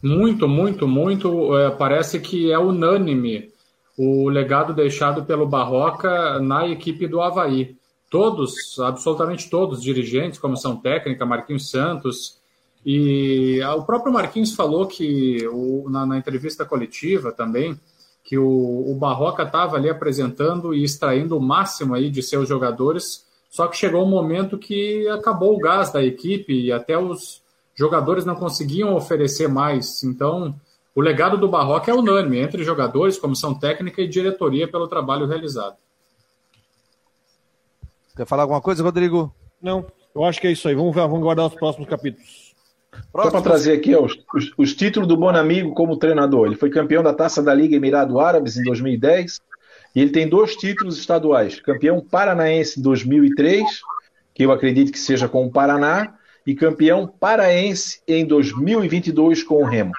Muito, 0.04 0.46
muito, 0.46 0.86
muito. 0.86 1.56
É, 1.56 1.70
parece 1.70 2.20
que 2.20 2.52
é 2.52 2.58
unânime 2.58 3.50
o 3.96 4.28
legado 4.28 4.74
deixado 4.74 5.24
pelo 5.24 5.46
Barroca 5.46 6.38
na 6.40 6.68
equipe 6.68 7.06
do 7.06 7.20
Havaí. 7.20 7.76
Todos, 8.10 8.78
absolutamente 8.78 9.48
todos, 9.48 9.82
dirigentes, 9.82 10.38
comissão 10.38 10.76
técnica, 10.76 11.24
Marquinhos 11.24 11.70
Santos. 11.70 12.38
E 12.84 13.60
o 13.76 13.82
próprio 13.82 14.12
Marquinhos 14.12 14.54
falou 14.54 14.86
que, 14.86 15.48
o, 15.48 15.88
na, 15.88 16.04
na, 16.04 16.18
entrevista 16.18 16.66
coletiva 16.66 17.32
também, 17.32 17.80
que 18.22 18.36
o, 18.36 18.84
o 18.90 18.94
Barroca 18.96 19.42
estava 19.42 19.76
ali 19.76 19.88
apresentando 19.88 20.74
e 20.74 20.84
extraindo 20.84 21.36
o 21.36 21.40
máximo 21.40 21.94
aí 21.94 22.10
de 22.10 22.22
seus 22.22 22.46
jogadores 22.46 23.24
só 23.54 23.68
que 23.68 23.76
chegou 23.76 24.04
um 24.04 24.10
momento 24.10 24.58
que 24.58 25.08
acabou 25.10 25.54
o 25.54 25.60
gás 25.60 25.92
da 25.92 26.02
equipe 26.02 26.52
e 26.52 26.72
até 26.72 26.98
os 26.98 27.40
jogadores 27.74 28.24
não 28.24 28.34
conseguiam 28.34 28.94
oferecer 28.94 29.48
mais. 29.48 30.02
Então, 30.04 30.54
o 30.94 31.00
legado 31.00 31.36
do 31.36 31.48
Barroca 31.48 31.90
é 31.90 31.94
unânime 31.94 32.38
entre 32.38 32.62
jogadores, 32.62 33.18
comissão 33.18 33.54
técnica 33.54 34.00
e 34.00 34.08
diretoria 34.08 34.68
pelo 34.68 34.86
trabalho 34.86 35.26
realizado. 35.26 35.76
Quer 38.16 38.26
falar 38.26 38.44
alguma 38.44 38.60
coisa, 38.60 38.82
Rodrigo? 38.82 39.34
Não, 39.60 39.84
eu 40.14 40.24
acho 40.24 40.40
que 40.40 40.46
é 40.46 40.52
isso 40.52 40.68
aí. 40.68 40.74
Vamos, 40.74 40.94
ver, 40.94 41.00
vamos 41.02 41.22
guardar 41.22 41.46
os 41.46 41.54
próximos 41.54 41.88
capítulos. 41.88 42.54
Próximo. 43.12 43.32
Só 43.32 43.42
para 43.42 43.50
trazer 43.50 43.72
aqui 43.72 43.92
ó, 43.94 44.04
os, 44.04 44.16
os, 44.32 44.52
os, 44.56 44.74
títulos 44.74 45.08
do 45.08 45.16
Bonamigo 45.16 45.74
como 45.74 45.96
treinador. 45.96 46.46
Ele 46.46 46.56
foi 46.56 46.70
campeão 46.70 47.02
da 47.02 47.12
Taça 47.12 47.42
da 47.42 47.52
Liga 47.52 47.74
Emirado 47.74 48.20
Árabes 48.20 48.56
em 48.56 48.62
2010, 48.62 49.40
e 49.96 50.00
ele 50.00 50.10
tem 50.10 50.28
dois 50.28 50.54
títulos 50.54 50.96
estaduais: 50.96 51.60
campeão 51.60 52.00
paranaense 52.00 52.78
em 52.78 52.82
2003, 52.84 53.64
que 54.32 54.44
eu 54.44 54.52
acredito 54.52 54.92
que 54.92 54.98
seja 54.98 55.28
com 55.28 55.44
o 55.44 55.50
Paraná, 55.50 56.14
e 56.46 56.54
campeão 56.54 57.06
paraense 57.06 58.00
em 58.06 58.26
2022 58.26 59.42
com 59.42 59.62
o 59.62 59.66
Remo. 59.66 59.92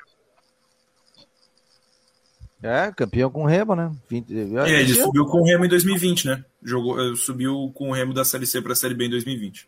É, 2.62 2.92
campeão 2.92 3.30
com 3.30 3.44
o 3.44 3.46
Remo, 3.46 3.76
né? 3.76 3.92
20... 4.10 4.34
É, 4.58 4.82
ele 4.82 4.94
subiu 4.96 5.26
com 5.26 5.42
o 5.42 5.44
Remo 5.44 5.66
em 5.66 5.70
2020, 5.70 6.26
né? 6.26 6.46
Jogou, 6.64 7.00
eh, 7.00 7.16
subiu 7.16 7.72
com 7.76 7.90
o 7.90 7.94
Remo 7.94 8.14
da 8.14 8.26
Série 8.26 8.48
C 8.48 8.62
para 8.62 8.74
a 8.74 8.76
Série 8.76 8.96
B 8.96 9.06
em 9.06 9.10
2020. 9.10 9.68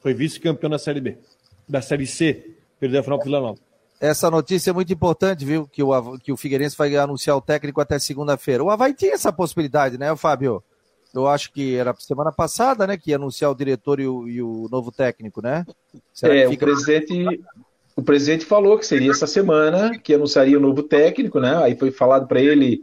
Foi 0.00 0.12
vice-campeão 0.12 0.70
da 0.70 0.78
Série 0.78 1.00
B. 1.00 1.18
Da 1.68 1.80
Série 1.80 2.06
C, 2.06 2.56
perdeu 2.80 3.00
a 3.00 3.02
final 3.02 3.18
para 3.18 3.26
Vila 3.26 3.40
Nova 3.40 3.58
essa 4.02 4.28
notícia 4.28 4.70
é 4.70 4.72
muito 4.72 4.92
importante, 4.92 5.44
viu? 5.44 5.64
Que 5.68 5.80
o, 5.80 6.18
que 6.18 6.32
o 6.32 6.36
Figueirense 6.36 6.76
vai 6.76 6.94
anunciar 6.96 7.36
o 7.36 7.40
técnico 7.40 7.80
até 7.80 8.00
segunda-feira. 8.00 8.64
O 8.64 8.68
Havaí 8.68 8.92
tinha 8.92 9.14
essa 9.14 9.32
possibilidade, 9.32 9.96
né, 9.96 10.14
Fábio? 10.16 10.60
Eu 11.14 11.28
acho 11.28 11.52
que 11.52 11.76
era 11.76 11.94
semana 11.98 12.32
passada, 12.32 12.86
né? 12.86 12.96
Que 12.96 13.10
ia 13.10 13.16
anunciar 13.16 13.50
o 13.50 13.54
diretor 13.54 14.00
e 14.00 14.06
o, 14.06 14.28
e 14.28 14.42
o 14.42 14.68
novo 14.70 14.90
técnico, 14.90 15.42
né? 15.42 15.64
Será 16.12 16.34
é, 16.34 16.48
fica... 16.48 16.64
o 16.64 16.68
presidente. 16.68 17.40
O 17.94 18.02
presidente 18.02 18.46
falou 18.46 18.78
que 18.78 18.86
seria 18.86 19.10
essa 19.10 19.26
semana 19.26 19.98
que 19.98 20.14
anunciaria 20.14 20.56
o 20.56 20.62
novo 20.62 20.82
técnico, 20.82 21.38
né? 21.38 21.56
Aí 21.62 21.76
foi 21.76 21.90
falado 21.90 22.26
para 22.26 22.40
ele 22.40 22.80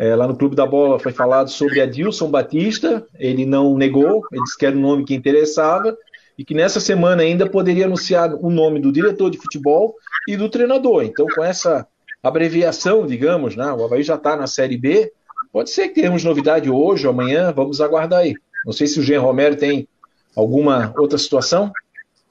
é, 0.00 0.16
lá 0.16 0.26
no 0.26 0.34
Clube 0.34 0.56
da 0.56 0.64
Bola 0.64 0.98
foi 0.98 1.12
falado 1.12 1.50
sobre 1.50 1.78
Adilson 1.78 2.30
Batista, 2.30 3.06
ele 3.18 3.44
não 3.44 3.76
negou, 3.76 4.22
ele 4.32 4.42
disse 4.44 4.56
que 4.56 4.64
era 4.64 4.74
o 4.74 4.80
nome 4.80 5.04
que 5.04 5.14
interessava, 5.14 5.94
e 6.38 6.44
que 6.44 6.54
nessa 6.54 6.80
semana 6.80 7.22
ainda 7.22 7.46
poderia 7.46 7.84
anunciar 7.84 8.32
o 8.32 8.48
nome 8.48 8.80
do 8.80 8.90
diretor 8.90 9.30
de 9.30 9.36
futebol 9.36 9.94
e 10.26 10.38
do 10.38 10.48
treinador. 10.48 11.04
Então, 11.04 11.26
com 11.26 11.44
essa 11.44 11.86
abreviação, 12.22 13.06
digamos, 13.06 13.54
né, 13.54 13.70
o 13.72 13.84
Havaí 13.84 14.02
já 14.02 14.14
está 14.14 14.34
na 14.36 14.46
Série 14.46 14.78
B, 14.78 15.12
pode 15.52 15.70
ser 15.70 15.88
que 15.88 15.94
tenhamos 15.94 16.24
novidade 16.24 16.70
hoje 16.70 17.06
ou 17.06 17.12
amanhã, 17.12 17.52
vamos 17.52 17.80
aguardar 17.80 18.20
aí. 18.20 18.34
Não 18.64 18.72
sei 18.72 18.86
se 18.86 19.00
o 19.00 19.02
Jean 19.02 19.20
Romero 19.20 19.56
tem 19.56 19.88
alguma 20.36 20.92
outra 20.96 21.18
situação. 21.18 21.72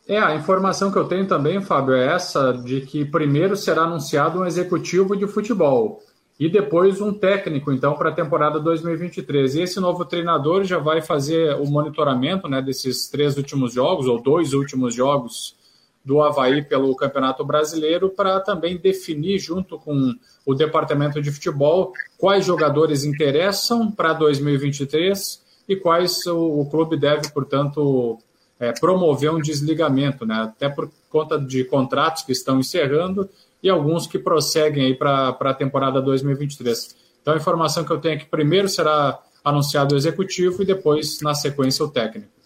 É, 0.07 0.17
a 0.17 0.35
informação 0.35 0.91
que 0.91 0.97
eu 0.97 1.07
tenho 1.07 1.27
também, 1.27 1.61
Fábio, 1.61 1.93
é 1.93 2.07
essa 2.15 2.51
de 2.51 2.81
que 2.81 3.05
primeiro 3.05 3.55
será 3.55 3.83
anunciado 3.83 4.39
um 4.39 4.45
executivo 4.45 5.15
de 5.15 5.27
futebol 5.27 6.01
e 6.39 6.49
depois 6.49 7.01
um 7.01 7.13
técnico, 7.13 7.71
então, 7.71 7.95
para 7.95 8.09
a 8.09 8.13
temporada 8.13 8.59
2023. 8.59 9.55
E 9.55 9.61
esse 9.61 9.79
novo 9.79 10.05
treinador 10.05 10.63
já 10.63 10.79
vai 10.79 11.01
fazer 11.01 11.53
o 11.55 11.65
monitoramento 11.65 12.47
né, 12.47 12.61
desses 12.61 13.07
três 13.09 13.37
últimos 13.37 13.73
jogos, 13.73 14.07
ou 14.07 14.21
dois 14.21 14.53
últimos 14.53 14.95
jogos 14.95 15.58
do 16.03 16.21
Havaí 16.21 16.63
pelo 16.63 16.95
Campeonato 16.95 17.43
Brasileiro, 17.45 18.09
para 18.09 18.39
também 18.39 18.77
definir, 18.77 19.37
junto 19.39 19.77
com 19.77 20.13
o 20.45 20.53
departamento 20.55 21.21
de 21.21 21.31
futebol, 21.31 21.93
quais 22.17 22.45
jogadores 22.45 23.03
interessam 23.03 23.91
para 23.91 24.13
2023 24.13 25.43
e 25.67 25.75
quais 25.75 26.25
o, 26.25 26.61
o 26.61 26.65
clube 26.69 26.97
deve, 26.97 27.29
portanto, 27.31 28.17
é, 28.59 28.71
promover 28.71 29.31
um 29.31 29.39
desligamento, 29.39 30.25
né, 30.25 30.35
até 30.35 30.67
por 30.67 30.89
conta 31.09 31.39
de 31.39 31.63
contratos 31.63 32.23
que 32.23 32.31
estão 32.31 32.59
encerrando 32.59 33.29
e 33.61 33.69
alguns 33.69 34.07
que 34.07 34.17
prosseguem 34.17 34.85
aí 34.85 34.95
para 34.95 35.29
a 35.29 35.53
temporada 35.53 36.01
2023. 36.01 36.95
Então, 37.21 37.33
a 37.33 37.37
informação 37.37 37.83
que 37.83 37.91
eu 37.91 37.99
tenho 37.99 38.15
é 38.15 38.17
que 38.17 38.25
primeiro 38.25 38.67
será 38.67 39.19
anunciado 39.43 39.93
o 39.93 39.97
executivo 39.97 40.61
e 40.61 40.65
depois, 40.65 41.21
na 41.21 41.33
sequência, 41.33 41.83
o 41.83 41.89
técnico. 41.89 42.38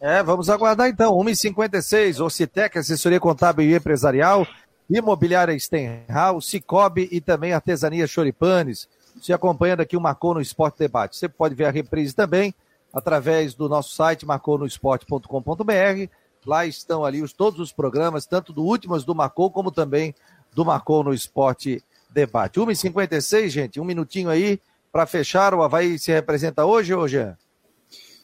É, 0.00 0.22
vamos 0.22 0.50
aguardar 0.50 0.88
então. 0.88 1.16
1h56, 1.16 2.24
Ocitec, 2.24 2.78
assessoria 2.78 3.18
contábil 3.18 3.68
e 3.68 3.74
empresarial, 3.74 4.46
imobiliária 4.88 5.58
Stenhouse, 5.58 6.48
Cicobi 6.48 7.08
e 7.10 7.20
também 7.20 7.52
artesania 7.52 8.06
Choripanes. 8.06 8.88
Se 9.20 9.32
acompanhando 9.32 9.80
aqui 9.80 9.96
o 9.96 10.00
Marcou 10.00 10.34
no 10.34 10.40
Esporte 10.40 10.78
Debate. 10.78 11.16
Você 11.16 11.28
pode 11.28 11.54
ver 11.54 11.64
a 11.64 11.70
reprise 11.70 12.14
também 12.14 12.54
através 12.92 13.54
do 13.54 13.68
nosso 13.68 13.94
site 13.94 14.26
marconosport.com.br 14.26 16.10
Lá 16.46 16.64
estão 16.64 17.04
ali 17.04 17.22
os, 17.22 17.32
todos 17.32 17.58
os 17.58 17.72
programas, 17.72 18.24
tanto 18.24 18.52
do 18.52 18.62
Últimas 18.62 19.04
do 19.04 19.14
Marcou, 19.14 19.50
como 19.50 19.72
também 19.72 20.14
do 20.54 20.64
Marcou 20.64 21.02
no 21.02 21.12
Esporte 21.12 21.82
Debate. 22.08 22.60
1h56, 22.60 23.48
gente, 23.48 23.80
um 23.80 23.84
minutinho 23.84 24.30
aí 24.30 24.60
para 24.92 25.06
fechar. 25.06 25.52
O 25.52 25.62
Havaí 25.62 25.98
se 25.98 26.12
representa 26.12 26.64
hoje, 26.64 26.94
hoje? 26.94 27.34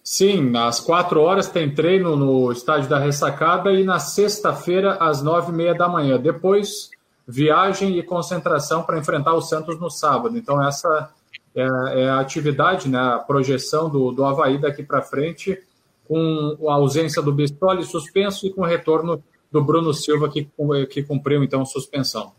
Sim, 0.03 0.57
às 0.57 0.81
quatro 0.81 1.21
horas 1.21 1.49
tem 1.49 1.73
treino 1.73 2.17
no 2.17 2.51
estádio 2.51 2.89
da 2.89 2.99
Ressacada 2.99 3.73
e 3.73 3.85
na 3.85 4.01
sexta-feira, 4.01 4.95
às 4.95 5.23
nove 5.23 5.53
e 5.53 5.55
meia 5.55 5.75
da 5.75 5.89
manhã. 5.89 6.19
Depois, 6.19 6.91
viagem 7.27 7.97
e 7.99 8.03
concentração 8.03 8.83
para 8.83 8.99
enfrentar 8.99 9.35
o 9.35 9.41
Santos 9.41 9.79
no 9.79 9.89
sábado. 9.89 10.37
Então, 10.37 10.61
essa 10.61 11.11
é, 11.55 11.63
é 12.03 12.09
a 12.09 12.19
atividade, 12.19 12.89
né, 12.89 12.99
a 12.99 13.19
projeção 13.19 13.89
do, 13.89 14.11
do 14.11 14.25
Havaí 14.25 14.59
daqui 14.59 14.83
para 14.83 15.03
frente 15.03 15.63
com 16.09 16.59
a 16.69 16.75
ausência 16.75 17.23
do 17.23 17.33
Bistoli 17.33 17.85
suspenso 17.85 18.47
e 18.47 18.53
com 18.53 18.63
o 18.63 18.67
retorno 18.67 19.23
do 19.51 19.63
Bruno 19.63 19.95
Silva, 19.95 20.29
que, 20.29 20.49
que 20.91 21.03
cumpriu 21.03 21.45
então 21.45 21.65
suspensão. 21.65 22.33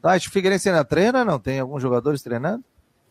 Tá, 0.00 0.16
o 0.16 0.20
Figueirense 0.20 0.68
ainda 0.68 0.84
treina, 0.84 1.24
não? 1.24 1.38
Tem 1.38 1.58
alguns 1.58 1.82
jogadores 1.82 2.22
treinando? 2.22 2.62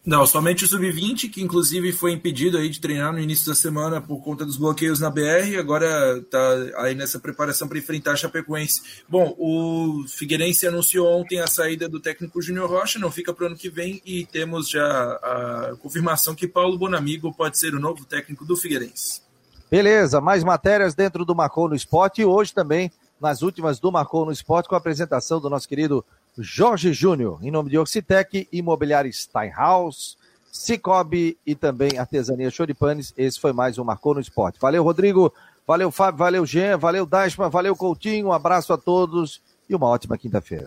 Não, 0.07 0.25
somente 0.25 0.63
o 0.63 0.67
Sub-20, 0.69 1.29
que 1.29 1.43
inclusive 1.43 1.91
foi 1.91 2.13
impedido 2.13 2.57
aí 2.57 2.69
de 2.69 2.79
treinar 2.79 3.11
no 3.11 3.19
início 3.19 3.45
da 3.45 3.53
semana 3.53 3.99
por 3.99 4.23
conta 4.23 4.45
dos 4.45 4.55
bloqueios 4.55 5.01
na 5.01 5.09
BR, 5.09 5.59
agora 5.59 6.19
está 6.19 6.55
aí 6.77 6.95
nessa 6.95 7.19
preparação 7.19 7.67
para 7.67 7.77
enfrentar 7.77 8.13
a 8.13 8.15
Chapecoense. 8.15 9.03
Bom, 9.09 9.35
o 9.37 10.05
Figueirense 10.07 10.65
anunciou 10.65 11.05
ontem 11.19 11.41
a 11.41 11.47
saída 11.47 11.89
do 11.89 11.99
técnico 11.99 12.41
Júnior 12.41 12.69
Rocha, 12.69 12.97
não 12.97 13.11
fica 13.11 13.33
para 13.33 13.43
o 13.43 13.47
ano 13.47 13.57
que 13.57 13.69
vem, 13.69 14.01
e 14.05 14.25
temos 14.25 14.69
já 14.69 14.81
a 14.85 15.75
confirmação 15.81 16.33
que 16.33 16.47
Paulo 16.47 16.77
Bonamigo 16.77 17.35
pode 17.35 17.59
ser 17.59 17.75
o 17.75 17.79
novo 17.79 18.05
técnico 18.05 18.45
do 18.45 18.55
Figueirense. 18.55 19.21
Beleza, 19.69 20.21
mais 20.21 20.41
matérias 20.41 20.95
dentro 20.95 21.25
do 21.25 21.35
Marcou 21.35 21.67
no 21.67 21.75
Esporte 21.75 22.21
e 22.21 22.25
hoje 22.25 22.53
também 22.53 22.89
nas 23.19 23.41
últimas 23.41 23.77
do 23.77 23.91
Marcou 23.91 24.25
no 24.25 24.31
Esporte 24.31 24.69
com 24.69 24.75
a 24.75 24.77
apresentação 24.77 25.41
do 25.41 25.49
nosso 25.49 25.67
querido 25.67 26.05
Jorge 26.37 26.93
Júnior, 26.93 27.39
em 27.43 27.51
nome 27.51 27.69
de 27.69 27.77
Oxitec, 27.77 28.47
Imobiliária 28.51 29.11
Steinhaus, 29.11 30.17
Cicobi 30.51 31.37
e 31.45 31.53
também 31.55 31.97
Artesania 31.97 32.49
Choripanes. 32.49 33.13
Esse 33.17 33.39
foi 33.39 33.53
mais 33.53 33.77
um 33.77 33.83
Marcou 33.83 34.13
no 34.15 34.19
Esporte. 34.19 34.59
Valeu, 34.59 34.83
Rodrigo. 34.83 35.33
Valeu, 35.65 35.91
Fábio. 35.91 36.17
Valeu, 36.17 36.45
Jean. 36.45 36.77
Valeu, 36.77 37.05
Dashman. 37.05 37.49
Valeu, 37.49 37.75
Coutinho. 37.75 38.27
Um 38.27 38.33
abraço 38.33 38.73
a 38.73 38.77
todos 38.77 39.41
e 39.69 39.75
uma 39.75 39.87
ótima 39.87 40.17
quinta-feira. 40.17 40.65